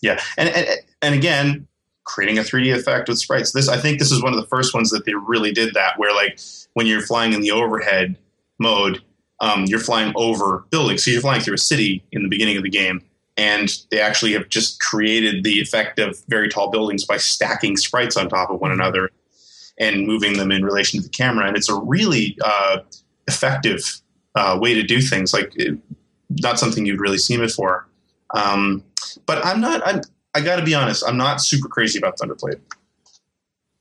yeah, 0.00 0.20
and, 0.38 0.48
and 0.48 0.66
and 1.02 1.14
again, 1.14 1.68
creating 2.04 2.38
a 2.38 2.42
3D 2.42 2.74
effect 2.74 3.08
with 3.08 3.18
sprites. 3.18 3.52
This 3.52 3.68
I 3.68 3.78
think 3.78 3.98
this 3.98 4.12
is 4.12 4.22
one 4.22 4.32
of 4.32 4.40
the 4.40 4.46
first 4.46 4.74
ones 4.74 4.90
that 4.90 5.04
they 5.04 5.14
really 5.14 5.52
did 5.52 5.74
that, 5.74 5.98
where 5.98 6.14
like 6.14 6.38
when 6.74 6.86
you're 6.86 7.00
flying 7.00 7.32
in 7.32 7.40
the 7.40 7.50
overhead 7.50 8.16
mode, 8.58 9.02
um, 9.40 9.64
you're 9.66 9.80
flying 9.80 10.12
over 10.16 10.64
buildings. 10.70 11.04
So 11.04 11.10
you're 11.10 11.20
flying 11.20 11.40
through 11.40 11.54
a 11.54 11.58
city 11.58 12.04
in 12.12 12.22
the 12.22 12.28
beginning 12.28 12.56
of 12.56 12.62
the 12.62 12.70
game, 12.70 13.02
and 13.36 13.76
they 13.90 14.00
actually 14.00 14.32
have 14.32 14.48
just 14.48 14.80
created 14.80 15.44
the 15.44 15.60
effect 15.60 15.98
of 15.98 16.18
very 16.28 16.48
tall 16.48 16.70
buildings 16.70 17.04
by 17.04 17.16
stacking 17.16 17.76
sprites 17.76 18.16
on 18.16 18.28
top 18.28 18.50
of 18.50 18.60
one 18.60 18.72
another 18.72 19.10
and 19.78 20.06
moving 20.06 20.36
them 20.38 20.52
in 20.52 20.64
relation 20.64 21.00
to 21.00 21.04
the 21.04 21.10
camera. 21.10 21.46
And 21.46 21.56
it's 21.56 21.68
a 21.68 21.74
really 21.74 22.38
uh, 22.44 22.78
effective 23.26 24.00
uh, 24.34 24.56
way 24.60 24.74
to 24.74 24.82
do 24.82 25.00
things. 25.00 25.32
Like 25.32 25.52
it, 25.56 25.78
not 26.40 26.58
something 26.58 26.86
you'd 26.86 27.00
really 27.00 27.18
seen 27.18 27.40
before. 27.40 27.88
Um, 28.30 28.84
but 29.26 29.44
I'm 29.44 29.60
not. 29.60 29.86
I'm, 29.86 30.00
I 30.34 30.40
got 30.40 30.56
to 30.56 30.64
be 30.64 30.74
honest. 30.74 31.04
I'm 31.06 31.16
not 31.16 31.40
super 31.40 31.68
crazy 31.68 31.98
about 31.98 32.18
Thunderblade. 32.18 32.60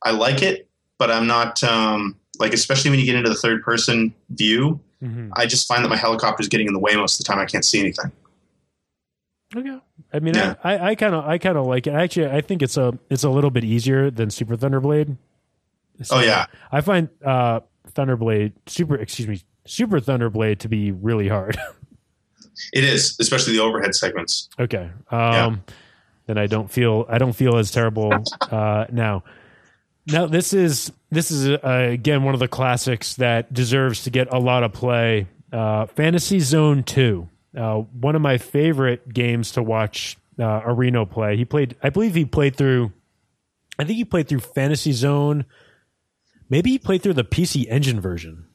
I 0.04 0.12
like 0.12 0.42
it, 0.42 0.68
but 1.00 1.10
I'm 1.10 1.26
not 1.28 1.64
um, 1.64 2.18
like, 2.40 2.54
especially 2.54 2.92
when 2.92 3.00
you 3.00 3.06
get 3.06 3.16
into 3.16 3.30
the 3.30 3.36
third 3.36 3.64
person 3.64 4.14
view. 4.30 4.80
Mhm. 5.02 5.32
I 5.36 5.46
just 5.46 5.68
find 5.68 5.84
that 5.84 5.90
my 5.90 5.96
helicopter 5.98 6.42
is 6.42 6.48
getting 6.48 6.68
in 6.68 6.74
the 6.74 6.80
way 6.80 6.96
most 6.96 7.20
of 7.20 7.26
the 7.26 7.32
time. 7.32 7.40
I 7.40 7.46
can't 7.46 7.66
see 7.66 7.80
anything. 7.80 8.12
Okay. 9.56 9.80
I 10.14 10.20
mean, 10.20 10.34
Yeah. 10.36 10.56
I 10.64 10.92
I 10.92 10.96
kind 10.96 11.14
of 11.14 11.26
I 11.26 11.38
kind 11.38 11.58
of 11.58 11.66
like 11.66 11.88
it. 11.88 11.92
Actually, 11.94 12.28
I 12.28 12.42
think 12.42 12.62
it's 12.62 12.78
a 12.78 12.98
it's 13.10 13.24
a 13.24 13.30
little 13.30 13.52
bit 13.52 13.64
easier 13.64 14.10
than 14.10 14.30
Super 14.30 14.56
Thunderblade. 14.56 15.18
So 16.04 16.18
Oh, 16.18 16.20
yeah. 16.22 16.46
I 16.72 16.82
find 16.82 17.10
uh, 17.24 17.60
Thunderblade 17.94 18.54
Super 18.68 18.96
excuse 18.96 19.28
me 19.28 19.42
Super 19.66 20.00
Thunderblade 20.00 20.60
to 20.60 20.70
be 20.70 20.92
really 20.92 21.28
hard. 21.28 21.58
It 22.72 22.84
is, 22.84 23.18
especially 23.20 23.54
the 23.54 23.64
overhead 23.64 23.96
segments. 23.96 24.48
Okay. 24.60 24.90
Um 25.10 25.64
then 26.26 26.38
I 26.38 26.48
don't 26.48 26.70
feel 26.72 27.06
I 27.10 27.18
don't 27.18 27.34
feel 27.34 27.58
as 27.58 27.72
terrible 27.72 28.14
uh 28.52 28.86
now. 28.92 29.24
Now 30.08 30.26
this 30.28 30.54
is 30.54 30.92
this 31.12 31.32
is 31.32 31.50
uh, 31.50 31.60
again 31.92 32.24
one 32.24 32.34
of 32.34 32.40
the 32.40 32.48
classics 32.48 33.16
that 33.16 33.54
deserves 33.54 34.04
to 34.04 34.10
get 34.10 34.34
a 34.34 34.40
lot 34.40 34.64
of 34.64 34.74
play. 34.74 35.28
Uh 35.52 35.86
Fantasy 35.88 36.40
Zone 36.40 36.84
2. 36.84 37.28
Uh 37.58 37.76
one 38.00 38.16
of 38.16 38.22
my 38.22 38.38
favorite 38.38 39.14
games 39.14 39.52
to 39.54 39.64
watch 39.64 40.18
uh 40.40 40.62
Arino 40.62 41.10
play. 41.10 41.38
He 41.38 41.46
played 41.46 41.76
I 41.84 41.90
believe 41.90 42.16
he 42.16 42.26
played 42.26 42.56
through 42.56 42.92
I 43.80 43.84
think 43.86 43.98
he 43.98 44.06
played 44.06 44.28
through 44.28 44.40
Fantasy 44.42 44.92
Zone. 44.92 45.46
Maybe 46.50 46.70
he 46.72 46.80
played 46.80 47.02
through 47.02 47.14
the 47.14 47.24
PC 47.24 47.66
Engine 47.70 48.00
version. 48.00 48.46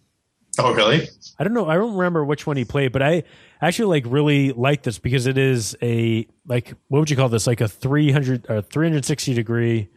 Oh, 0.59 0.75
really? 0.75 1.09
I 1.39 1.45
don't 1.45 1.55
know. 1.55 1.69
I 1.69 1.75
don't 1.75 1.95
remember 1.97 2.25
which 2.25 2.47
one 2.47 2.57
he 2.57 2.65
played, 2.65 2.93
but 2.93 3.03
I 3.03 3.23
actually 3.63 4.01
like 4.01 4.05
really 4.13 4.53
like 4.53 4.83
this 4.83 4.99
because 4.99 5.27
it 5.27 5.39
is 5.39 5.77
a 5.83 6.27
like 6.47 6.75
what 6.89 7.01
would 7.01 7.11
you 7.11 7.17
call 7.17 7.29
this? 7.29 7.47
Like 7.47 7.61
a 7.61 7.69
300 7.69 8.47
or 8.49 8.63
360 8.63 9.35
degree 9.35 9.89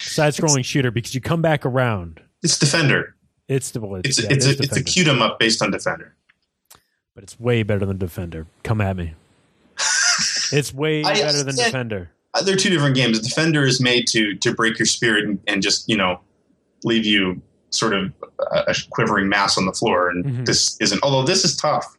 side 0.00 0.32
scrolling 0.32 0.64
shooter 0.64 0.90
because 0.90 1.14
you 1.14 1.20
come 1.20 1.42
back 1.42 1.64
around. 1.66 2.20
It's 2.42 2.58
Defender. 2.58 3.14
It's 3.48 3.70
the 3.72 3.80
well, 3.80 4.00
It's 4.04 4.22
yeah, 4.22 4.28
it's 4.30 4.46
it 4.46 4.60
a 4.60 4.62
it's 4.62 4.76
a 4.76 4.82
cute 4.82 5.06
'em 5.08 5.20
up 5.22 5.38
based 5.38 5.62
on 5.62 5.70
Defender. 5.70 6.14
but 7.14 7.22
it's 7.24 7.38
way 7.38 7.62
better 7.62 7.84
than 7.86 7.98
Defender. 7.98 8.46
Come 8.62 8.80
at 8.80 8.96
me. 8.96 9.14
It's 10.52 10.72
way 10.74 11.02
I 11.02 11.14
better 11.14 11.32
than 11.38 11.48
understand. 11.48 11.66
Defender. 11.90 12.10
Uh, 12.34 12.42
they're 12.42 12.56
two 12.56 12.70
different 12.70 12.94
games. 12.94 13.18
Defender 13.20 13.64
is 13.64 13.80
made 13.80 14.06
to 14.08 14.34
to 14.36 14.54
break 14.54 14.78
your 14.78 14.86
spirit 14.86 15.24
and, 15.24 15.38
and 15.46 15.62
just 15.62 15.88
you 15.88 15.96
know 15.96 16.20
leave 16.84 17.04
you 17.04 17.40
sort 17.70 17.92
of 17.94 18.12
a, 18.52 18.64
a 18.68 18.74
quivering 18.90 19.28
mass 19.28 19.56
on 19.58 19.66
the 19.66 19.72
floor, 19.72 20.08
and 20.10 20.24
Mhm. 20.24 20.46
this 20.46 20.76
isn't. 20.80 21.02
Although 21.02 21.24
this 21.24 21.44
is 21.44 21.56
tough. 21.56 21.96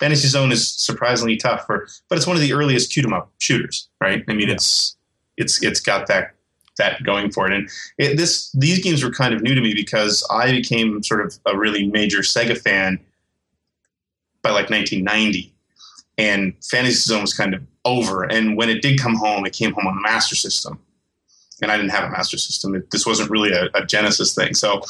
Fantasy 0.00 0.28
Zone 0.28 0.52
is 0.52 0.68
surprisingly 0.68 1.36
tough 1.36 1.66
for, 1.66 1.86
but 2.08 2.16
it's 2.18 2.26
one 2.26 2.36
of 2.36 2.42
the 2.42 2.52
earliest 2.52 2.92
shoot 2.92 3.04
'em 3.04 3.12
up 3.12 3.32
shooters, 3.38 3.88
right? 4.00 4.24
I 4.28 4.32
mean, 4.34 4.48
Yeah. 4.48 4.54
it's 4.54 4.96
it's 5.36 5.62
it's 5.62 5.80
got 5.80 6.06
that 6.08 6.34
that 6.78 7.02
going 7.02 7.30
for 7.32 7.46
it, 7.50 7.52
and 7.52 7.68
it, 7.98 8.16
this 8.16 8.50
these 8.52 8.78
games 8.82 9.02
were 9.02 9.10
kind 9.10 9.34
of 9.34 9.42
new 9.42 9.54
to 9.54 9.60
me 9.60 9.74
because 9.74 10.24
I 10.30 10.52
became 10.52 11.02
sort 11.02 11.24
of 11.24 11.36
a 11.46 11.56
really 11.56 11.86
major 11.88 12.18
Sega 12.20 12.56
fan 12.56 13.00
by 14.42 14.50
like 14.50 14.70
1990 14.70 15.52
and 16.16 16.52
Fantasy 16.70 16.94
Zone 17.00 17.20
was 17.22 17.34
kind 17.34 17.54
of 17.54 17.62
over. 17.84 18.22
And 18.24 18.56
when 18.56 18.68
it 18.68 18.82
did 18.82 19.00
come 19.00 19.14
home, 19.16 19.44
it 19.46 19.52
came 19.52 19.72
home 19.72 19.86
on 19.86 19.94
the 19.96 20.00
Master 20.02 20.34
System. 20.36 20.78
and 21.60 21.72
I 21.72 21.76
didn't 21.76 21.90
have 21.90 22.04
a 22.04 22.10
Master 22.10 22.38
System. 22.38 22.74
It, 22.76 22.90
this 22.92 23.04
wasn't 23.06 23.30
really 23.30 23.50
a, 23.52 23.68
a 23.74 23.84
Genesis 23.84 24.32
thing, 24.34 24.54
so 24.54 24.80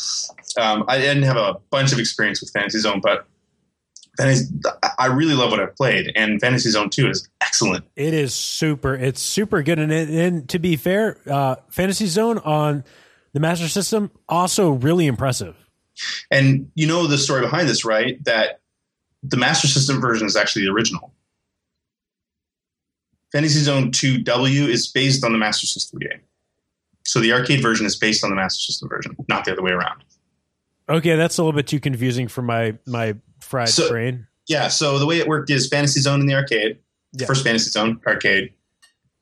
um, 0.58 0.84
I 0.86 0.98
didn't 0.98 1.22
have 1.22 1.36
a 1.38 1.54
bunch 1.70 1.92
of 1.92 1.98
experience 1.98 2.40
with 2.42 2.50
Fantasy 2.50 2.78
Zone. 2.80 3.00
But 3.02 3.26
Fantasy, 4.18 4.52
I 4.98 5.06
really 5.06 5.34
love 5.34 5.52
what 5.52 5.60
I've 5.60 5.76
played, 5.76 6.12
and 6.16 6.40
Fantasy 6.40 6.70
Zone 6.70 6.90
Two 6.90 7.08
is 7.08 7.28
excellent. 7.40 7.84
It 7.94 8.14
is 8.14 8.34
super. 8.34 8.94
It's 8.94 9.22
super 9.22 9.62
good, 9.62 9.78
and, 9.78 9.92
it, 9.92 10.10
and 10.10 10.48
to 10.48 10.58
be 10.58 10.74
fair, 10.74 11.18
uh, 11.30 11.56
Fantasy 11.70 12.06
Zone 12.06 12.38
on 12.38 12.82
the 13.32 13.38
Master 13.38 13.68
System 13.68 14.10
also 14.28 14.72
really 14.72 15.06
impressive. 15.06 15.56
And 16.32 16.70
you 16.74 16.86
know 16.88 17.06
the 17.06 17.16
story 17.16 17.42
behind 17.42 17.68
this, 17.68 17.84
right? 17.84 18.22
That 18.24 18.60
the 19.22 19.36
Master 19.36 19.68
System 19.68 20.00
version 20.00 20.26
is 20.26 20.36
actually 20.36 20.64
the 20.64 20.72
original. 20.72 21.14
Fantasy 23.30 23.60
Zone 23.60 23.92
2W 23.92 24.68
is 24.68 24.88
based 24.88 25.24
on 25.24 25.32
the 25.32 25.38
Master 25.38 25.66
System 25.66 26.00
game. 26.00 26.20
So 27.04 27.20
the 27.20 27.32
arcade 27.32 27.62
version 27.62 27.86
is 27.86 27.94
based 27.94 28.24
on 28.24 28.30
the 28.30 28.36
Master 28.36 28.60
System 28.60 28.88
version, 28.88 29.16
not 29.28 29.44
the 29.44 29.52
other 29.52 29.62
way 29.62 29.72
around. 29.72 30.02
Okay, 30.88 31.14
that's 31.16 31.38
a 31.38 31.42
little 31.42 31.56
bit 31.56 31.66
too 31.66 31.78
confusing 31.78 32.26
for 32.26 32.42
my 32.42 32.76
my 32.86 33.14
fried 33.40 33.68
So- 33.68 33.88
brain. 33.88 34.26
Yeah, 34.46 34.68
so 34.68 34.98
the 34.98 35.04
way 35.06 35.18
it 35.18 35.28
worked 35.28 35.50
is 35.50 35.68
Fantasy 35.68 36.00
Zone 36.00 36.20
in 36.20 36.26
the 36.26 36.34
arcade, 36.34 36.78
Yeah. 37.12 37.26
first 37.26 37.44
Fantasy 37.44 37.70
Zone 37.70 38.00
arcade, 38.06 38.52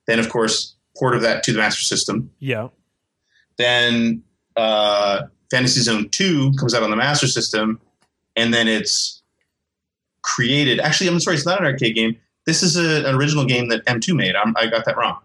then 0.06 0.18
of 0.20 0.28
course 0.28 0.74
port 0.96 1.14
of 1.16 1.22
that 1.22 1.42
to 1.44 1.52
the 1.52 1.58
Master 1.58 1.82
System. 1.82 2.30
Yeah. 2.38 2.68
Then 3.56 4.22
uh, 4.56 5.22
Fantasy 5.50 5.80
Zone 5.80 6.08
2 6.10 6.52
comes 6.58 6.74
out 6.74 6.82
on 6.84 6.90
the 6.90 6.96
Master 6.96 7.26
System, 7.26 7.80
and 8.36 8.54
then 8.54 8.68
it's 8.68 9.22
created. 10.22 10.80
Actually, 10.80 11.08
I'm 11.08 11.20
sorry, 11.20 11.36
it's 11.36 11.46
not 11.46 11.60
an 11.60 11.66
arcade 11.66 11.94
game. 11.94 12.16
This 12.46 12.62
is 12.62 12.76
a, 12.76 13.06
an 13.08 13.14
original 13.16 13.44
game 13.44 13.68
that 13.68 13.84
M2 13.86 14.14
made. 14.14 14.36
I'm, 14.36 14.54
I 14.56 14.66
got 14.68 14.84
that 14.84 14.96
wrong. 14.96 15.18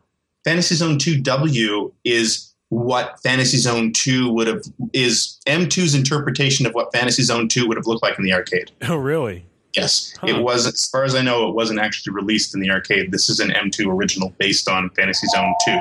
Fantasy 0.44 0.76
Zone 0.76 0.98
2W 0.98 1.92
is 2.04 2.51
what 2.72 3.22
Fantasy 3.22 3.58
Zone 3.58 3.92
2 3.92 4.32
would 4.32 4.48
have 4.48 4.64
is 4.94 5.38
M2's 5.46 5.94
interpretation 5.94 6.66
of 6.66 6.74
what 6.74 6.92
Fantasy 6.94 7.22
Zone 7.22 7.50
2 7.50 7.68
would 7.68 7.76
have 7.76 7.86
looked 7.86 8.02
like 8.02 8.18
in 8.18 8.24
the 8.24 8.32
arcade. 8.34 8.72
Oh, 8.84 8.96
really? 8.96 9.46
Yes, 9.76 10.14
Huh. 10.22 10.28
it 10.28 10.42
was. 10.42 10.66
As 10.66 10.90
far 10.90 11.04
as 11.04 11.14
I 11.14 11.22
know, 11.22 11.50
it 11.50 11.54
wasn't 11.56 11.80
actually 11.82 12.14
released 12.14 12.56
in 12.56 12.62
the 12.62 12.70
arcade. 12.72 13.12
This 13.12 13.30
is 13.30 13.40
an 13.42 13.50
M2 13.52 13.88
original 13.94 14.34
based 14.38 14.70
on 14.70 14.90
Fantasy 14.92 15.28
Zone 15.28 15.54
2. 15.66 15.80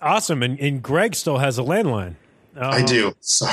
Awesome. 0.00 0.42
And, 0.42 0.58
and 0.58 0.82
Greg 0.82 1.14
still 1.14 1.38
has 1.38 1.58
a 1.58 1.62
landline. 1.62 2.14
I 2.58 2.80
Um, 2.80 2.86
do. 2.86 3.14
Sorry. 3.20 3.52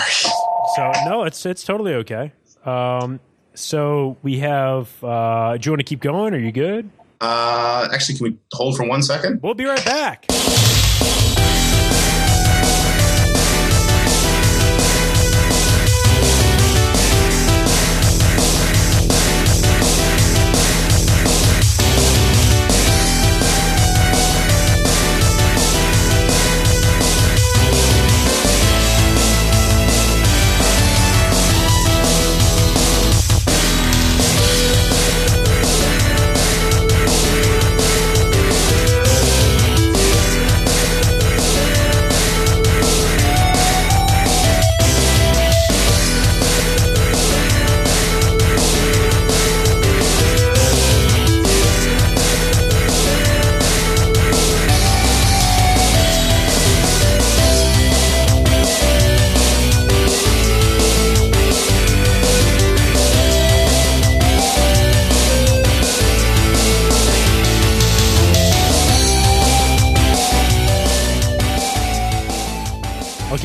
So 0.75 0.91
no, 1.05 1.23
it's 1.23 1.45
it's 1.45 1.63
totally 1.63 1.93
okay. 1.95 2.31
Um, 2.65 3.19
so 3.53 4.17
we 4.23 4.39
have. 4.39 4.89
Uh, 5.03 5.57
do 5.57 5.67
you 5.67 5.71
want 5.71 5.79
to 5.79 5.83
keep 5.85 5.99
going? 6.01 6.33
Are 6.33 6.37
you 6.39 6.51
good? 6.51 6.89
Uh, 7.21 7.87
actually, 7.93 8.17
can 8.17 8.23
we 8.25 8.37
hold 8.53 8.75
for 8.77 8.85
one 8.85 9.01
second? 9.03 9.41
We'll 9.41 9.53
be 9.53 9.65
right 9.65 9.83
back. 9.85 10.25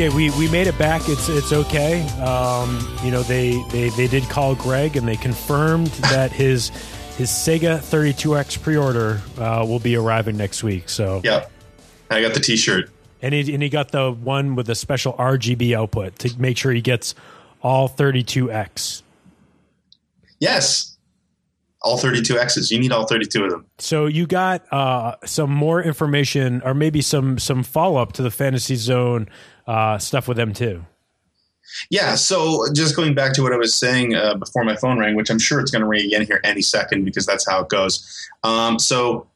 Okay, 0.05 0.15
we, 0.15 0.31
we 0.33 0.51
made 0.51 0.67
it 0.67 0.77
back. 0.77 1.09
It's 1.09 1.31
it's 1.31 1.51
okay. 1.51 2.03
Um, 2.21 2.87
you 3.03 3.11
know 3.11 3.23
they, 3.23 3.63
they 3.71 3.89
they 3.89 4.07
did 4.07 4.25
call 4.25 4.55
Greg 4.55 4.99
and 4.99 5.09
they 5.09 5.17
confirmed 5.17 5.87
that 6.11 6.31
his 6.31 6.69
his 7.17 7.31
Sega 7.31 7.79
32X 7.79 8.61
pre-order 8.61 9.23
uh, 9.39 9.65
will 9.67 9.79
be 9.79 9.97
arriving 9.97 10.37
next 10.37 10.63
week. 10.63 10.91
So 10.91 11.23
yeah, 11.25 11.47
I 12.11 12.21
got 12.21 12.35
the 12.35 12.41
T-shirt. 12.41 12.91
and 13.23 13.33
he 13.33 13.55
and 13.55 13.63
he 13.63 13.71
got 13.71 13.93
the 13.93 14.13
one 14.13 14.57
with 14.57 14.67
the 14.67 14.75
special 14.75 15.15
RGB 15.15 15.75
output 15.75 16.19
to 16.19 16.39
make 16.39 16.59
sure 16.59 16.71
he 16.73 16.83
gets 16.83 17.15
all 17.63 17.89
32X. 17.89 19.01
Yes. 20.39 20.99
All 21.81 21.97
32 21.97 22.39
X's. 22.39 22.71
You 22.71 22.79
need 22.79 22.93
all 22.93 23.07
32 23.07 23.45
of 23.45 23.51
them. 23.51 23.67
So 23.79 24.05
you 24.05 24.27
got 24.27 24.71
uh, 24.71 25.17
some 25.25 25.51
more 25.51 25.83
information, 25.83 26.61
or 26.63 26.75
maybe 26.75 27.01
some 27.01 27.39
some 27.39 27.63
follow 27.63 28.03
up 28.03 28.13
to 28.15 28.23
the 28.23 28.31
Fantasy 28.31 28.77
Zone 28.77 29.29
uh, 29.67 29.99
stuff 29.99 30.29
with 30.29 30.37
them 30.37 30.53
too. 30.53 30.85
Yeah. 31.91 32.15
So 32.15 32.67
just 32.75 32.95
going 32.95 33.15
back 33.15 33.33
to 33.35 33.43
what 33.43 33.53
I 33.53 33.57
was 33.57 33.75
saying 33.75 34.15
uh, 34.15 34.35
before 34.35 34.65
my 34.65 34.77
phone 34.77 34.99
rang, 34.99 35.15
which 35.17 35.31
I'm 35.31 35.39
sure 35.39 35.61
it's 35.61 35.71
going 35.71 35.81
to 35.83 35.89
ring 35.89 36.07
again 36.07 36.27
here 36.27 36.41
any 36.45 36.61
second 36.63 37.05
because 37.05 37.27
that's 37.27 37.49
how 37.49 37.63
it 37.63 37.69
goes. 37.69 38.29
Um, 38.45 38.79
so 38.79 39.27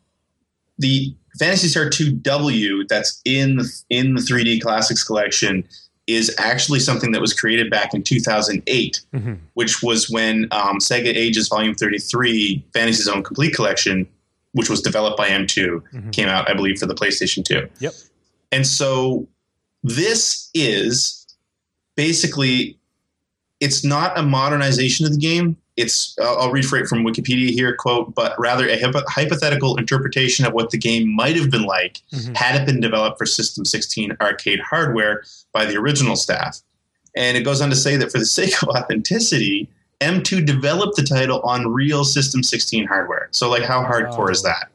the 0.79 1.15
Fantasy 1.39 1.69
Star 1.69 1.87
2W 1.89 2.87
that's 2.89 3.21
in 3.25 3.57
the, 3.57 3.83
in 3.91 4.15
the 4.15 4.21
3D 4.21 4.61
Classics 4.61 5.03
collection 5.03 5.65
is 6.07 6.35
actually 6.39 6.81
something 6.81 7.13
that 7.13 7.21
was 7.21 7.33
created 7.35 7.71
back 7.71 7.93
in 7.93 8.03
2008, 8.03 9.01
Mhm. 9.15 9.39
which 9.55 9.83
was 9.83 10.09
when 10.09 10.47
um, 10.53 10.79
Sega 10.79 11.09
Ages 11.15 11.49
Volume 11.49 11.75
33 11.75 12.65
Fantasy 12.73 13.03
Zone 13.03 13.23
Complete 13.23 13.55
Collection, 13.55 14.07
which 14.53 14.71
was 14.71 14.81
developed 14.81 15.17
by 15.19 15.29
M2, 15.29 15.83
Mhm. 15.95 16.13
came 16.13 16.29
out, 16.29 16.49
I 16.51 16.55
believe, 16.55 16.79
for 16.79 16.87
the 16.87 16.95
PlayStation 16.95 17.45
2. 17.45 17.69
Yep. 17.81 17.95
And 18.53 18.67
so 18.67 19.27
this 19.83 20.51
is 20.55 21.27
basically 21.97 22.79
it's 23.61 23.85
not 23.85 24.17
a 24.19 24.23
modernization 24.23 25.05
of 25.07 25.13
the 25.13 25.19
game. 25.19 25.57
It's 25.77 26.17
I'll 26.21 26.51
read 26.51 26.65
for 26.67 26.77
it 26.79 26.87
from 26.89 27.05
Wikipedia 27.05 27.51
here 27.51 27.75
quote, 27.77 28.15
but 28.15 28.39
rather 28.39 28.69
a 28.69 28.79
hypo- 28.79 29.05
hypothetical 29.09 29.77
interpretation 29.77 30.45
of 30.45 30.53
what 30.53 30.71
the 30.71 30.79
game 30.79 31.15
might 31.15 31.37
have 31.37 31.51
been 31.51 31.63
like 31.65 32.01
Mhm. 32.13 32.37
had 32.37 32.61
it 32.61 32.67
been 32.67 32.81
developed 32.81 33.19
for 33.19 33.27
System 33.27 33.65
16 33.65 34.17
arcade 34.21 34.61
hardware 34.61 35.23
by 35.53 35.65
the 35.67 35.77
original 35.77 36.17
staff. 36.17 36.61
And 37.17 37.37
it 37.37 37.43
goes 37.43 37.61
on 37.61 37.71
to 37.71 37.77
say 37.77 37.97
that 37.97 38.11
for 38.13 38.19
the 38.19 38.27
sake 38.41 38.61
of 38.63 38.69
authenticity, 38.69 39.69
M2 40.01 40.45
developed 40.47 40.95
the 40.97 41.03
title 41.03 41.41
on 41.41 41.67
real 41.69 42.05
System 42.05 42.43
16 42.45 42.87
hardware. 42.87 43.29
So, 43.33 43.49
like, 43.51 43.65
how 43.65 43.83
hardcore 43.85 44.31
is 44.31 44.45
Oh. 44.45 44.49
that? 44.49 44.69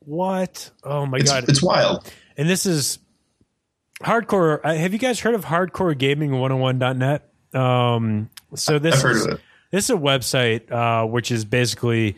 What? 0.00 0.70
Oh 0.82 1.06
my 1.06 1.18
It's, 1.18 1.30
god! 1.30 1.44
it's 1.48 1.62
wild. 1.62 2.10
and 2.36 2.48
this 2.48 2.66
is 2.66 2.98
hardcore. 4.04 4.60
uh, 4.64 4.74
Have 4.74 4.92
you 4.92 4.98
guys 4.98 5.20
heard 5.20 5.34
of 5.34 5.44
Hardcore 5.46 5.96
Gaming 5.96 6.30
101.net? 6.30 7.28
Um, 7.54 8.30
so 8.54 8.78
this 8.78 8.96
I've 8.96 9.02
heard 9.02 9.16
is 9.16 9.26
of 9.26 9.32
it. 9.34 9.40
this 9.70 9.84
is 9.84 9.90
a 9.90 9.94
website 9.94 10.70
uh, 10.70 11.06
which 11.06 11.30
is 11.30 11.44
basically 11.44 12.16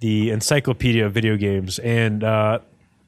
the 0.00 0.30
encyclopedia 0.30 1.04
of 1.06 1.12
video 1.12 1.36
games. 1.36 1.78
And 1.80 2.22
uh, 2.24 2.60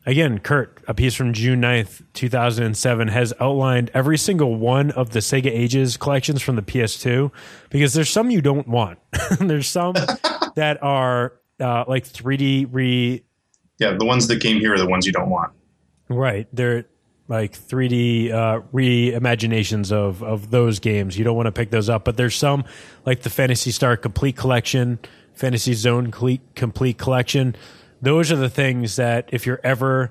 again, 0.07 0.39
Kurt, 0.41 0.83
a 0.89 0.95
piece 0.95 1.15
from 1.15 1.33
June 1.33 1.61
9th, 1.63 2.03
2007, 2.15 3.09
has 3.09 3.33
outlined 3.41 3.91
every 3.95 4.19
single 4.19 4.57
one 4.57 4.91
of 4.93 5.11
the 5.11 5.21
Sega 5.21 5.47
Ages 5.51 5.97
collections 5.97 6.43
from 6.43 6.57
the 6.57 6.63
PS2 6.63 7.31
because 7.71 7.95
there's 7.95 8.11
some 8.11 8.31
you 8.31 8.41
don't 8.43 8.69
want. 8.69 8.99
there's 9.41 9.69
some 9.69 9.95
that 10.57 10.79
are 10.83 11.35
uh, 11.61 11.85
like 11.87 12.05
3D 12.05 12.67
re. 12.71 13.23
Yeah, 13.79 13.97
the 13.99 14.05
ones 14.05 14.27
that 14.29 14.41
came 14.43 14.59
here 14.61 14.75
are 14.75 14.79
the 14.79 14.87
ones 14.89 15.07
you 15.07 15.13
don't 15.13 15.31
want. 15.31 15.53
Right. 16.11 16.47
They're 16.53 16.87
like 17.31 17.53
3D 17.53 18.33
uh, 18.33 18.61
reimaginations 18.75 19.93
of 19.93 20.23
of 20.23 20.51
those 20.51 20.81
games. 20.81 21.17
You 21.17 21.25
don't 21.25 21.37
want 21.37 21.47
to 21.47 21.53
pick 21.53 21.71
those 21.71 21.89
up, 21.89 22.05
but 22.05 22.17
there's 22.17 22.35
some 22.35 22.65
like 23.07 23.23
the 23.23 23.31
Phantasy 23.31 23.71
Star 23.71 23.97
Complete 23.97 24.37
Collection, 24.37 24.99
Fantasy 25.33 25.73
Zone 25.73 26.11
Complete, 26.11 26.99
Collection. 26.99 27.55
Those 28.03 28.33
are 28.33 28.37
the 28.37 28.51
things 28.51 28.97
that 28.97 29.29
if 29.33 29.47
you're 29.47 29.61
ever 29.63 30.11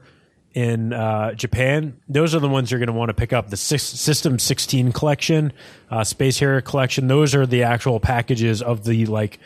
in 0.54 0.94
uh, 0.94 1.34
Japan, 1.34 2.00
those 2.08 2.34
are 2.34 2.40
the 2.40 2.48
ones 2.48 2.72
you're 2.72 2.80
going 2.80 2.88
to 2.88 2.94
want 2.94 3.10
to 3.10 3.14
pick 3.14 3.34
up. 3.34 3.50
The 3.50 3.58
six, 3.58 3.84
System 3.84 4.40
16 4.40 4.94
collection, 4.94 5.52
uh, 5.92 6.04
Space 6.06 6.40
Harrier 6.40 6.62
collection. 6.62 7.08
Those 7.08 7.36
are 7.36 7.46
the 7.46 7.64
actual 7.64 8.00
packages 8.00 8.62
of 8.62 8.86
the 8.86 9.06
like 9.08 9.40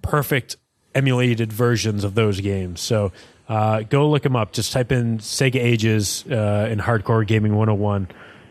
perfect 0.00 0.56
emulated 0.94 1.52
versions 1.52 2.02
of 2.02 2.14
those 2.14 2.40
games. 2.40 2.80
So 2.80 3.12
uh, 3.48 3.80
go 3.82 4.08
look 4.08 4.22
them 4.22 4.36
up. 4.36 4.52
Just 4.52 4.72
type 4.72 4.92
in 4.92 5.18
Sega 5.18 5.56
Ages 5.56 6.24
uh, 6.30 6.68
in 6.70 6.78
Hardcore 6.78 7.26
Gaming 7.26 7.56
101, 7.56 8.08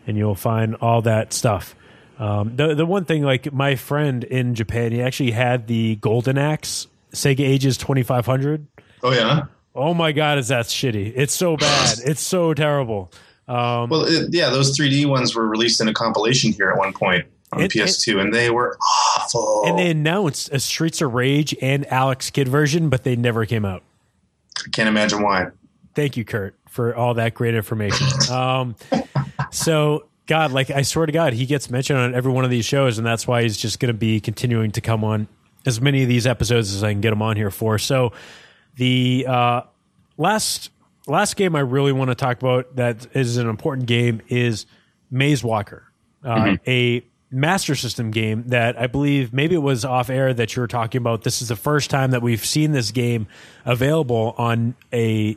and 0.07 0.17
you'll 0.17 0.35
find 0.35 0.75
all 0.75 1.01
that 1.03 1.33
stuff. 1.33 1.75
Um, 2.19 2.55
the 2.55 2.73
the 2.73 2.85
one 2.85 3.05
thing, 3.05 3.23
like 3.23 3.53
my 3.53 3.75
friend 3.75 4.23
in 4.23 4.55
Japan, 4.55 4.91
he 4.91 5.01
actually 5.01 5.31
had 5.31 5.67
the 5.67 5.97
Golden 5.97 6.37
Axe 6.37 6.87
Sega 7.13 7.41
Ages 7.41 7.77
2500. 7.77 8.65
Oh 9.03 9.13
yeah. 9.13 9.45
Oh 9.75 9.93
my 9.93 10.11
god, 10.11 10.39
is 10.39 10.47
that 10.47 10.65
shitty? 10.65 11.13
It's 11.15 11.33
so 11.33 11.57
bad. 11.57 11.97
it's 12.05 12.21
so 12.21 12.53
terrible. 12.53 13.11
Um, 13.47 13.89
well, 13.89 14.03
it, 14.03 14.33
yeah, 14.33 14.49
those 14.49 14.77
3D 14.77 15.05
ones 15.05 15.35
were 15.35 15.47
released 15.47 15.79
in 15.79 15.87
a 15.87 15.93
compilation 15.93 16.51
here 16.51 16.69
at 16.69 16.77
one 16.77 16.91
point 16.91 17.25
on 17.53 17.61
it, 17.61 17.71
PS2, 17.71 18.15
it, 18.15 18.17
and 18.17 18.33
they 18.33 18.49
were 18.49 18.77
awful. 19.17 19.63
And 19.65 19.77
they 19.77 19.91
announced 19.91 20.49
a 20.51 20.59
Streets 20.59 21.01
of 21.01 21.13
Rage 21.13 21.55
and 21.61 21.85
Alex 21.91 22.29
Kidd 22.29 22.47
version, 22.47 22.89
but 22.89 23.03
they 23.03 23.15
never 23.15 23.45
came 23.45 23.63
out. 23.63 23.83
I 24.65 24.69
can't 24.71 24.89
imagine 24.89 25.21
why. 25.21 25.47
Thank 25.95 26.17
you, 26.17 26.25
Kurt, 26.25 26.55
for 26.67 26.95
all 26.95 27.15
that 27.15 27.33
great 27.33 27.55
information. 27.55 28.07
um, 28.31 28.75
so, 29.51 30.07
God, 30.27 30.51
like 30.51 30.69
I 30.69 30.83
swear 30.83 31.05
to 31.05 31.11
God, 31.11 31.33
he 31.33 31.45
gets 31.45 31.69
mentioned 31.69 31.99
on 31.99 32.13
every 32.13 32.31
one 32.31 32.45
of 32.45 32.51
these 32.51 32.65
shows, 32.65 32.97
and 32.97 33.07
that's 33.07 33.27
why 33.27 33.41
he's 33.43 33.57
just 33.57 33.79
going 33.79 33.93
to 33.93 33.97
be 33.97 34.19
continuing 34.19 34.71
to 34.71 34.81
come 34.81 35.03
on 35.03 35.27
as 35.65 35.81
many 35.81 36.03
of 36.03 36.09
these 36.09 36.27
episodes 36.27 36.73
as 36.73 36.83
I 36.83 36.91
can 36.91 37.01
get 37.01 37.13
him 37.13 37.21
on 37.21 37.35
here 37.35 37.51
for. 37.51 37.77
So, 37.77 38.13
the 38.75 39.25
uh, 39.27 39.61
last 40.17 40.69
last 41.07 41.35
game 41.35 41.55
I 41.55 41.61
really 41.61 41.91
want 41.91 42.09
to 42.11 42.15
talk 42.15 42.37
about 42.37 42.75
that 42.75 43.07
is 43.15 43.37
an 43.37 43.47
important 43.47 43.87
game 43.87 44.21
is 44.27 44.65
Maze 45.09 45.43
Walker, 45.43 45.83
uh, 46.23 46.35
mm-hmm. 46.35 46.69
a 46.69 47.03
Master 47.29 47.75
System 47.75 48.11
game 48.11 48.43
that 48.47 48.79
I 48.79 48.87
believe 48.87 49.33
maybe 49.33 49.55
it 49.55 49.61
was 49.61 49.83
off 49.83 50.09
air 50.09 50.33
that 50.33 50.55
you 50.55 50.61
were 50.61 50.67
talking 50.67 50.99
about. 50.99 51.23
This 51.23 51.41
is 51.41 51.49
the 51.49 51.55
first 51.55 51.89
time 51.89 52.11
that 52.11 52.21
we've 52.21 52.45
seen 52.45 52.71
this 52.71 52.91
game 52.91 53.27
available 53.65 54.33
on 54.37 54.75
a 54.93 55.35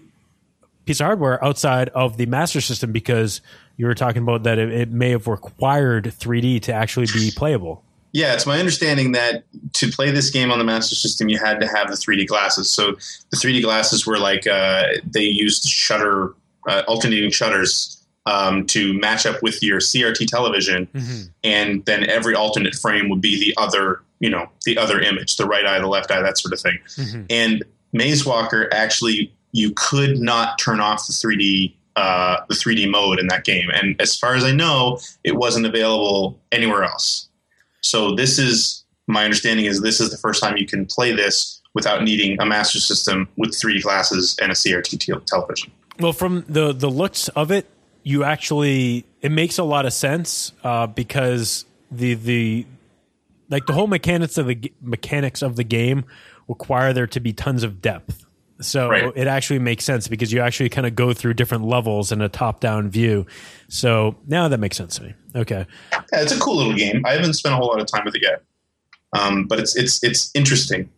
piece 0.85 1.01
of 1.01 1.07
hardware 1.07 1.43
outside 1.45 1.89
of 1.91 2.17
the 2.17 2.27
Master 2.27 2.61
System 2.61 2.93
because 2.93 3.41
you 3.77 3.87
were 3.87 3.95
talking 3.95 4.23
about 4.23 4.45
that 4.45 4.59
it, 4.59 4.73
it 4.73 4.91
may 4.91 5.11
have 5.11 5.27
required 5.27 6.05
3D 6.05 6.63
to 6.63 6.73
actually 6.73 7.07
be 7.07 7.33
playable. 7.35 7.83
Yeah, 8.13 8.35
it's 8.35 8.47
my 8.47 8.59
understanding 8.59 9.13
that 9.13 9.45
to 9.75 9.89
play 9.91 10.11
this 10.11 10.31
game 10.31 10.51
on 10.51 10.59
the 10.59 10.65
Master 10.65 10.95
System, 10.97 11.29
you 11.29 11.39
had 11.39 11.61
to 11.61 11.67
have 11.67 11.89
the 11.89 11.95
3D 11.95 12.27
glasses. 12.27 12.71
So 12.71 12.93
the 13.31 13.37
3D 13.37 13.63
glasses 13.63 14.07
were 14.07 14.19
like 14.19 14.47
uh, 14.47 14.85
they 15.05 15.23
used 15.23 15.65
shutter, 15.65 16.35
uh, 16.69 16.83
alternating 16.89 17.31
shutters 17.31 18.00
um, 18.27 18.67
to 18.67 18.93
match 18.95 19.27
up 19.27 19.43
with 19.43 19.63
your 19.63 19.79
CRT 19.79 20.27
television, 20.27 20.87
mm-hmm. 20.95 21.23
and 21.43 21.85
then 21.87 22.09
every 22.09 22.35
alternate 22.35 22.75
frame 22.75 23.09
would 23.09 23.21
be 23.21 23.39
the 23.39 23.55
other, 23.61 24.03
you 24.21 24.31
know, 24.31 24.49
the 24.65 24.77
other 24.79 25.01
image, 25.01 25.37
the 25.37 25.47
right 25.47 25.67
eye, 25.67 25.79
the 25.79 25.87
left 25.87 26.11
eye, 26.11 26.21
that 26.21 26.39
sort 26.39 26.53
of 26.53 26.61
thing. 26.61 26.79
Mm-hmm. 26.97 27.23
And 27.31 27.65
Maze 27.93 28.25
Walker 28.27 28.69
actually, 28.73 29.33
you 29.53 29.73
could 29.75 30.19
not 30.19 30.59
turn 30.59 30.81
off 30.81 31.07
the 31.07 31.13
3D 31.13 31.75
uh, 31.97 32.45
the 32.49 32.55
3D 32.55 32.89
mode 32.89 33.19
in 33.19 33.27
that 33.27 33.45
game, 33.45 33.69
and 33.71 34.01
as 34.01 34.17
far 34.17 34.35
as 34.35 34.45
I 34.45 34.53
know, 34.53 34.99
it 35.25 35.37
wasn't 35.37 35.67
available 35.67 36.41
anywhere 36.53 36.85
else. 36.85 37.29
So 37.81 38.15
this 38.15 38.39
is 38.39 38.85
my 39.07 39.25
understanding 39.25 39.67
is 39.67 39.81
this 39.83 40.01
is 40.01 40.11
the 40.11 40.17
first 40.17 40.43
time 40.43 40.57
you 40.57 40.67
can 40.67 40.87
play 40.87 41.13
this 41.13 41.61
without 41.75 42.03
needing 42.03 42.41
a 42.41 42.47
master 42.47 42.79
system 42.79 43.29
with 43.37 43.51
3D 43.51 43.83
glasses 43.83 44.37
and 44.41 44.51
a 44.51 44.55
CRT 44.55 45.25
television. 45.27 45.73
Well, 45.99 46.13
from 46.13 46.45
the 46.49 46.73
the 46.73 46.89
looks 46.89 47.29
of 47.29 47.51
it, 47.51 47.67
you 48.03 48.25
actually 48.25 49.05
it 49.21 49.31
makes 49.31 49.59
a 49.59 49.65
lot 49.65 49.87
of 49.87 49.93
sense 49.93 50.53
uh, 50.65 50.87
because 50.87 51.65
the 51.91 52.15
the 52.15 52.67
like 53.49 53.67
the 53.67 53.73
whole 53.73 53.87
mechanics 53.87 54.39
of 54.39 54.47
the 54.47 54.73
mechanics 54.81 55.43
of 55.43 55.57
the 55.57 55.65
game 55.65 56.05
require 56.49 56.93
there 56.93 57.07
to 57.07 57.21
be 57.21 57.33
tons 57.33 57.63
of 57.63 57.81
depth. 57.83 58.27
So 58.61 58.91
right. 58.91 59.13
it 59.17 59.27
actually 59.27 59.59
makes 59.59 59.85
sense 59.85 60.07
because 60.07 60.33
you 60.33 60.41
actually 60.41 60.69
kind 60.69 60.87
of 60.87 60.95
go 60.95 61.15
through 61.15 61.35
different 61.35 61.65
levels 61.65 62.13
in 62.13 62.21
a 62.21 62.29
top 62.29 62.61
down 62.61 62.91
view. 62.91 63.27
So 63.69 64.17
now 64.27 64.49
that 64.49 64.59
makes 64.59 64.77
sense 64.77 64.97
to 64.97 65.05
me. 65.05 65.15
Okay. 65.35 65.67
Yeah, 65.93 66.03
it's 66.13 66.33
a 66.33 66.39
cool 66.39 66.57
little 66.57 66.75
game. 66.75 67.03
I 67.07 67.13
haven't 67.13 67.35
spent 67.35 67.55
a 67.55 67.57
whole 67.57 67.69
lot 67.69 67.81
of 67.81 67.87
time 67.87 68.05
with 68.05 68.15
it 68.15 68.23
yet. 68.23 68.43
Um, 69.19 69.47
but 69.47 69.59
it's 69.59 69.77
it's 69.77 70.03
it's 70.05 70.31
interesting. 70.35 70.91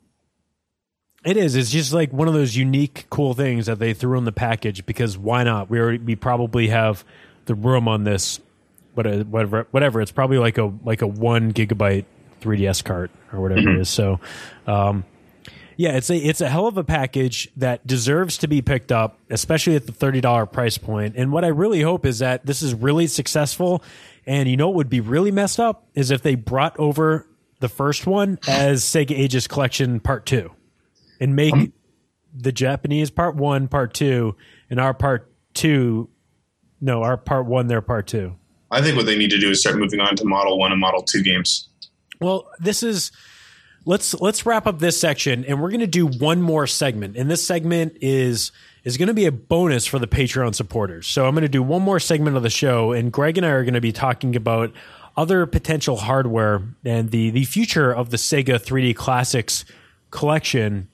It 1.24 1.36
is. 1.36 1.54
It's 1.54 1.70
just 1.70 1.92
like 1.92 2.12
one 2.12 2.26
of 2.26 2.34
those 2.34 2.56
unique, 2.56 3.06
cool 3.08 3.34
things 3.34 3.66
that 3.66 3.78
they 3.78 3.94
threw 3.94 4.18
in 4.18 4.24
the 4.24 4.32
package 4.32 4.84
because 4.84 5.16
why 5.16 5.44
not? 5.44 5.70
We 5.70 5.78
already, 5.78 5.98
we 5.98 6.16
probably 6.16 6.68
have 6.68 7.04
the 7.44 7.54
room 7.54 7.86
on 7.86 8.04
this, 8.04 8.40
whatever, 8.94 9.66
whatever. 9.70 10.00
It's 10.00 10.10
probably 10.10 10.38
like 10.38 10.58
a 10.58 10.72
like 10.84 11.02
a 11.02 11.06
one 11.06 11.52
gigabyte 11.52 12.06
3ds 12.40 12.82
cart 12.82 13.12
or 13.32 13.40
whatever 13.40 13.60
mm-hmm. 13.60 13.76
it 13.76 13.82
is. 13.82 13.88
So, 13.88 14.18
um, 14.66 15.04
yeah, 15.76 15.96
it's 15.96 16.10
a 16.10 16.16
it's 16.16 16.40
a 16.40 16.48
hell 16.48 16.66
of 16.66 16.76
a 16.76 16.84
package 16.84 17.48
that 17.56 17.86
deserves 17.86 18.38
to 18.38 18.48
be 18.48 18.60
picked 18.60 18.90
up, 18.90 19.16
especially 19.30 19.76
at 19.76 19.86
the 19.86 19.92
thirty 19.92 20.20
dollar 20.20 20.44
price 20.44 20.76
point. 20.76 21.14
And 21.16 21.30
what 21.32 21.44
I 21.44 21.48
really 21.48 21.82
hope 21.82 22.04
is 22.04 22.18
that 22.18 22.44
this 22.44 22.62
is 22.62 22.74
really 22.74 23.06
successful. 23.06 23.82
And 24.26 24.48
you 24.48 24.56
know 24.56 24.68
what 24.68 24.76
would 24.76 24.90
be 24.90 25.00
really 25.00 25.30
messed 25.30 25.58
up 25.58 25.86
is 25.94 26.10
if 26.10 26.22
they 26.22 26.34
brought 26.34 26.78
over 26.78 27.26
the 27.60 27.68
first 27.68 28.06
one 28.06 28.38
as 28.46 28.82
Sega 28.82 29.12
Ages 29.12 29.46
Collection 29.46 30.00
Part 30.00 30.26
Two 30.26 30.52
and 31.22 31.36
make 31.36 31.54
um, 31.54 31.72
the 32.34 32.52
Japanese 32.52 33.10
part 33.10 33.36
one, 33.36 33.68
part 33.68 33.94
two, 33.94 34.36
and 34.68 34.80
our 34.80 34.92
part 34.92 35.32
two. 35.54 36.10
No, 36.80 37.02
our 37.02 37.16
part 37.16 37.46
one, 37.46 37.68
their 37.68 37.80
part 37.80 38.08
two. 38.08 38.34
I 38.72 38.82
think 38.82 38.96
what 38.96 39.06
they 39.06 39.16
need 39.16 39.30
to 39.30 39.38
do 39.38 39.50
is 39.50 39.60
start 39.60 39.76
moving 39.76 40.00
on 40.00 40.16
to 40.16 40.24
Model 40.24 40.58
One 40.58 40.72
and 40.72 40.80
Model 40.80 41.02
Two 41.02 41.22
games. 41.22 41.68
Well, 42.20 42.48
this 42.58 42.82
is 42.82 43.12
let's 43.84 44.20
let's 44.20 44.44
wrap 44.44 44.66
up 44.66 44.80
this 44.80 45.00
section, 45.00 45.44
and 45.44 45.62
we're 45.62 45.70
going 45.70 45.80
to 45.80 45.86
do 45.86 46.06
one 46.06 46.42
more 46.42 46.66
segment. 46.66 47.16
And 47.16 47.30
this 47.30 47.46
segment 47.46 47.98
is 48.00 48.50
is 48.82 48.96
going 48.96 49.08
to 49.08 49.14
be 49.14 49.26
a 49.26 49.32
bonus 49.32 49.86
for 49.86 50.00
the 50.00 50.08
Patreon 50.08 50.56
supporters. 50.56 51.06
So 51.06 51.26
I'm 51.26 51.34
going 51.34 51.42
to 51.42 51.48
do 51.48 51.62
one 51.62 51.82
more 51.82 52.00
segment 52.00 52.36
of 52.36 52.42
the 52.42 52.50
show, 52.50 52.90
and 52.90 53.12
Greg 53.12 53.38
and 53.38 53.46
I 53.46 53.50
are 53.50 53.62
going 53.62 53.74
to 53.74 53.80
be 53.80 53.92
talking 53.92 54.34
about 54.34 54.72
other 55.16 55.46
potential 55.46 55.98
hardware 55.98 56.62
and 56.84 57.10
the 57.10 57.30
the 57.30 57.44
future 57.44 57.94
of 57.94 58.10
the 58.10 58.16
Sega 58.16 58.58
3D 58.58 58.96
Classics 58.96 59.64
collection 60.10 60.88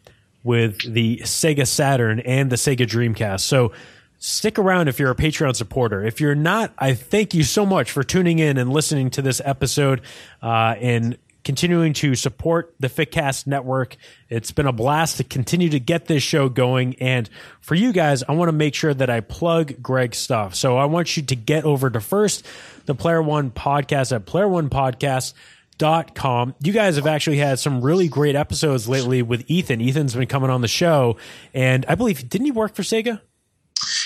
with 0.44 0.80
the 0.92 1.18
Sega 1.18 1.66
Saturn 1.66 2.20
and 2.20 2.50
the 2.50 2.56
Sega 2.56 2.86
Dreamcast. 2.86 3.40
So 3.40 3.72
stick 4.18 4.58
around 4.58 4.88
if 4.88 4.98
you're 4.98 5.10
a 5.10 5.16
Patreon 5.16 5.54
supporter. 5.56 6.04
If 6.04 6.20
you're 6.20 6.34
not, 6.34 6.72
I 6.78 6.94
thank 6.94 7.34
you 7.34 7.44
so 7.44 7.64
much 7.64 7.90
for 7.90 8.02
tuning 8.02 8.38
in 8.38 8.58
and 8.58 8.72
listening 8.72 9.10
to 9.10 9.22
this 9.22 9.40
episode 9.44 10.00
uh, 10.42 10.74
and 10.80 11.18
continuing 11.44 11.94
to 11.94 12.14
support 12.14 12.74
the 12.78 12.88
Fitcast 12.88 13.46
network. 13.46 13.96
It's 14.28 14.52
been 14.52 14.66
a 14.66 14.72
blast 14.72 15.16
to 15.16 15.24
continue 15.24 15.70
to 15.70 15.80
get 15.80 16.06
this 16.06 16.22
show 16.22 16.48
going. 16.48 16.96
And 16.96 17.30
for 17.60 17.74
you 17.74 17.92
guys, 17.92 18.22
I 18.22 18.32
want 18.32 18.48
to 18.48 18.52
make 18.52 18.74
sure 18.74 18.92
that 18.92 19.08
I 19.08 19.20
plug 19.20 19.80
Greg's 19.80 20.18
stuff. 20.18 20.54
So 20.54 20.76
I 20.76 20.84
want 20.84 21.16
you 21.16 21.22
to 21.22 21.36
get 21.36 21.64
over 21.64 21.88
to 21.88 22.00
first 22.00 22.44
the 22.86 22.94
Player 22.94 23.22
One 23.22 23.50
podcast 23.50 24.14
at 24.14 24.26
Player 24.26 24.48
One 24.48 24.68
Podcast 24.68 25.32
dot 25.78 26.14
com. 26.14 26.54
You 26.62 26.72
guys 26.72 26.96
have 26.96 27.06
actually 27.06 27.38
had 27.38 27.58
some 27.58 27.80
really 27.80 28.08
great 28.08 28.34
episodes 28.34 28.88
lately 28.88 29.22
with 29.22 29.44
Ethan. 29.48 29.80
Ethan's 29.80 30.14
been 30.14 30.26
coming 30.26 30.50
on 30.50 30.60
the 30.60 30.68
show, 30.68 31.16
and 31.54 31.86
I 31.88 31.94
believe 31.94 32.28
didn't 32.28 32.46
he 32.46 32.50
work 32.50 32.74
for 32.74 32.82
Sega? 32.82 33.20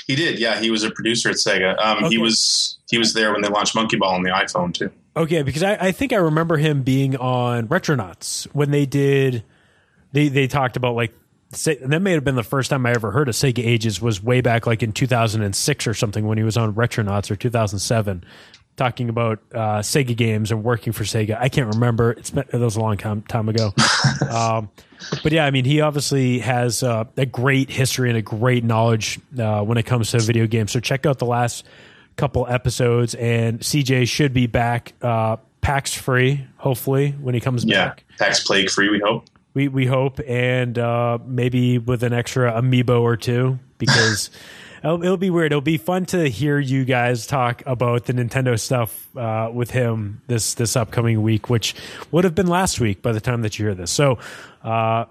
He 0.06 0.14
did. 0.14 0.38
Yeah, 0.38 0.60
he 0.60 0.70
was 0.70 0.84
a 0.84 0.90
producer 0.90 1.30
at 1.30 1.36
Sega. 1.36 1.78
Um, 1.82 2.04
okay. 2.04 2.08
He 2.10 2.18
was 2.18 2.78
he 2.90 2.98
was 2.98 3.14
there 3.14 3.32
when 3.32 3.42
they 3.42 3.48
launched 3.48 3.74
Monkey 3.74 3.96
Ball 3.96 4.14
on 4.14 4.22
the 4.22 4.30
iPhone 4.30 4.72
too. 4.74 4.90
Okay, 5.16 5.42
because 5.42 5.62
I, 5.62 5.74
I 5.74 5.92
think 5.92 6.12
I 6.12 6.16
remember 6.16 6.56
him 6.56 6.82
being 6.82 7.16
on 7.16 7.68
Retronauts 7.68 8.44
when 8.54 8.70
they 8.70 8.86
did. 8.86 9.44
They 10.12 10.28
they 10.28 10.46
talked 10.46 10.76
about 10.76 10.94
like 10.94 11.14
that 11.64 12.00
may 12.00 12.12
have 12.12 12.24
been 12.24 12.34
the 12.34 12.42
first 12.42 12.70
time 12.70 12.86
I 12.86 12.92
ever 12.92 13.10
heard 13.10 13.28
of 13.28 13.34
Sega 13.34 13.64
Ages 13.64 14.00
was 14.00 14.22
way 14.22 14.40
back 14.40 14.66
like 14.66 14.82
in 14.82 14.92
2006 14.92 15.86
or 15.86 15.92
something 15.92 16.26
when 16.26 16.38
he 16.38 16.44
was 16.44 16.56
on 16.56 16.72
Retronauts 16.74 17.30
or 17.30 17.36
2007 17.36 18.24
talking 18.76 19.08
about 19.08 19.40
uh, 19.52 19.78
Sega 19.80 20.16
games 20.16 20.50
and 20.50 20.64
working 20.64 20.92
for 20.92 21.04
Sega. 21.04 21.36
I 21.38 21.48
can't 21.48 21.74
remember. 21.74 22.12
It's 22.12 22.30
been, 22.30 22.44
it 22.52 22.58
was 22.58 22.76
a 22.76 22.80
long 22.80 22.96
time 22.96 23.22
time 23.22 23.48
ago. 23.48 23.72
um, 24.30 24.70
but 25.22 25.32
yeah, 25.32 25.44
I 25.44 25.50
mean, 25.50 25.64
he 25.64 25.80
obviously 25.80 26.38
has 26.38 26.82
uh, 26.82 27.04
a 27.16 27.26
great 27.26 27.70
history 27.70 28.08
and 28.08 28.18
a 28.18 28.22
great 28.22 28.64
knowledge 28.64 29.20
uh, 29.38 29.62
when 29.62 29.78
it 29.78 29.84
comes 29.84 30.10
to 30.12 30.20
video 30.20 30.46
games. 30.46 30.72
So 30.72 30.80
check 30.80 31.06
out 31.06 31.18
the 31.18 31.26
last 31.26 31.66
couple 32.16 32.46
episodes, 32.48 33.14
and 33.14 33.60
CJ 33.60 34.08
should 34.08 34.32
be 34.32 34.46
back 34.46 34.92
uh, 35.02 35.36
PAX 35.60 35.94
free, 35.94 36.46
hopefully, 36.56 37.12
when 37.20 37.34
he 37.34 37.40
comes 37.40 37.64
yeah, 37.64 37.88
back. 37.88 38.04
PAX 38.18 38.44
plague 38.44 38.70
free, 38.70 38.88
we 38.88 39.00
hope. 39.00 39.26
We 39.54 39.68
we 39.68 39.84
hope, 39.84 40.18
and 40.26 40.78
uh, 40.78 41.18
maybe 41.26 41.78
with 41.78 42.02
an 42.02 42.12
extra 42.12 42.52
amiibo 42.52 43.00
or 43.00 43.16
two 43.16 43.58
because. 43.78 44.30
it'll, 44.82 45.02
it'll, 45.02 45.16
be 45.16 45.30
weird. 45.30 45.52
It'll 45.52 45.60
be 45.60 45.78
fun 45.78 46.06
to 46.06 46.28
hear 46.28 46.58
you 46.58 46.84
guys 46.84 47.24
talk 47.26 47.62
about 47.66 48.06
the 48.06 48.12
Nintendo 48.12 48.58
stuff 48.58 49.14
uh, 49.16 49.50
with 49.52 49.70
him 49.70 50.22
this 50.26 50.54
this 50.54 50.74
upcoming 50.76 51.22
week, 51.22 51.48
which 51.50 51.74
would 52.10 52.24
have 52.24 52.34
been 52.34 52.48
last 52.48 52.80
week 52.80 53.02
by 53.02 53.12
the 53.12 53.20
time 53.20 53.42
that 53.42 53.58
you 53.58 53.66
hear 53.66 53.74
this. 53.74 53.90
So. 53.90 54.18
Uh, 54.62 55.04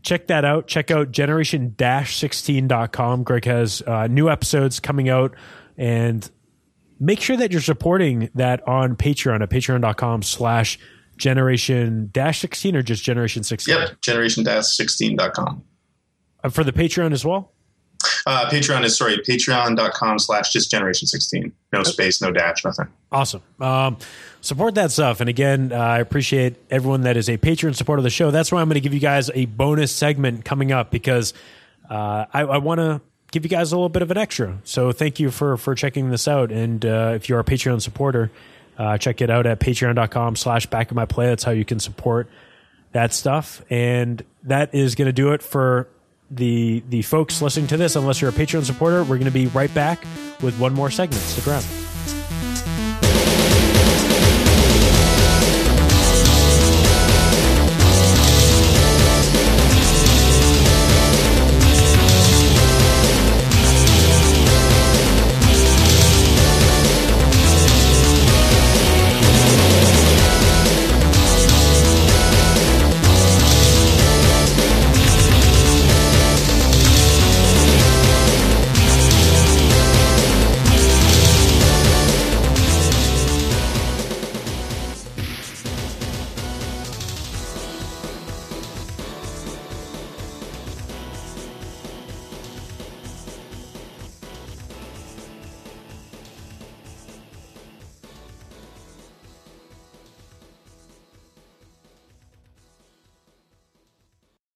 check 0.00 0.28
that 0.28 0.44
out. 0.44 0.68
Check 0.68 0.90
out 0.90 1.10
generation-16.com. 1.10 3.24
Greg 3.24 3.44
has 3.44 3.82
uh, 3.82 4.06
new 4.06 4.30
episodes 4.30 4.80
coming 4.80 5.08
out 5.08 5.34
and 5.76 6.30
make 7.00 7.20
sure 7.20 7.36
that 7.36 7.52
you're 7.52 7.60
supporting 7.60 8.30
that 8.34 8.66
on 8.66 8.96
Patreon 8.96 9.42
at 9.42 9.50
patreon.com 9.50 10.22
slash 10.22 10.78
generation 11.16 12.10
dash 12.12 12.40
16 12.40 12.76
or 12.76 12.82
just 12.82 13.04
generation 13.04 13.42
16. 13.42 13.76
Yep. 13.76 14.00
Generation 14.00 14.44
dash 14.44 14.76
16.com. 14.76 15.64
Uh, 16.42 16.48
for 16.48 16.64
the 16.64 16.72
Patreon 16.72 17.12
as 17.12 17.24
well? 17.24 17.52
Uh, 18.26 18.48
Patreon 18.50 18.84
is 18.84 18.96
sorry, 18.96 19.16
patreon.com 19.18 20.18
slash 20.18 20.52
just 20.52 20.70
generation 20.70 21.06
16. 21.06 21.52
No 21.72 21.82
space, 21.82 22.20
no 22.20 22.30
dash, 22.30 22.64
nothing. 22.64 22.86
Awesome. 23.10 23.42
Um, 23.60 23.96
support 24.40 24.74
that 24.76 24.90
stuff. 24.90 25.20
And 25.20 25.28
again, 25.28 25.72
uh, 25.72 25.76
I 25.76 25.98
appreciate 25.98 26.56
everyone 26.70 27.02
that 27.02 27.16
is 27.16 27.28
a 27.28 27.36
patron 27.36 27.74
supporter 27.74 27.98
of 27.98 28.04
the 28.04 28.10
show. 28.10 28.30
That's 28.30 28.52
why 28.52 28.60
I'm 28.60 28.68
going 28.68 28.74
to 28.74 28.80
give 28.80 28.94
you 28.94 29.00
guys 29.00 29.30
a 29.34 29.46
bonus 29.46 29.90
segment 29.92 30.44
coming 30.44 30.72
up 30.72 30.90
because 30.90 31.34
uh, 31.90 32.26
I, 32.32 32.42
I 32.42 32.58
want 32.58 32.78
to 32.80 33.00
give 33.30 33.44
you 33.44 33.50
guys 33.50 33.72
a 33.72 33.76
little 33.76 33.88
bit 33.88 34.02
of 34.02 34.10
an 34.10 34.18
extra. 34.18 34.58
So 34.64 34.92
thank 34.92 35.18
you 35.18 35.30
for 35.30 35.56
for 35.56 35.74
checking 35.74 36.10
this 36.10 36.28
out. 36.28 36.52
And 36.52 36.84
uh, 36.84 37.12
if 37.14 37.28
you're 37.28 37.40
a 37.40 37.44
Patreon 37.44 37.80
supporter, 37.80 38.30
uh, 38.78 38.98
check 38.98 39.20
it 39.20 39.30
out 39.30 39.46
at 39.46 39.58
patreon.com 39.60 40.36
slash 40.36 40.66
back 40.66 40.90
in 40.90 40.94
my 40.94 41.04
play. 41.06 41.26
That's 41.26 41.44
how 41.44 41.52
you 41.52 41.64
can 41.64 41.80
support 41.80 42.28
that 42.92 43.12
stuff. 43.12 43.62
And 43.70 44.24
that 44.44 44.74
is 44.74 44.94
going 44.94 45.06
to 45.06 45.12
do 45.12 45.32
it 45.32 45.42
for 45.42 45.88
the 46.30 46.82
the 46.88 47.02
folks 47.02 47.40
listening 47.42 47.66
to 47.68 47.76
this. 47.76 47.96
Unless 47.96 48.20
you're 48.20 48.30
a 48.30 48.34
Patreon 48.34 48.64
supporter, 48.64 49.02
we're 49.02 49.18
going 49.18 49.24
to 49.24 49.30
be 49.30 49.46
right 49.48 49.72
back 49.74 50.04
with 50.42 50.58
one 50.58 50.74
more 50.74 50.90
segment. 50.90 51.22
Stick 51.22 51.46
around. 51.46 51.64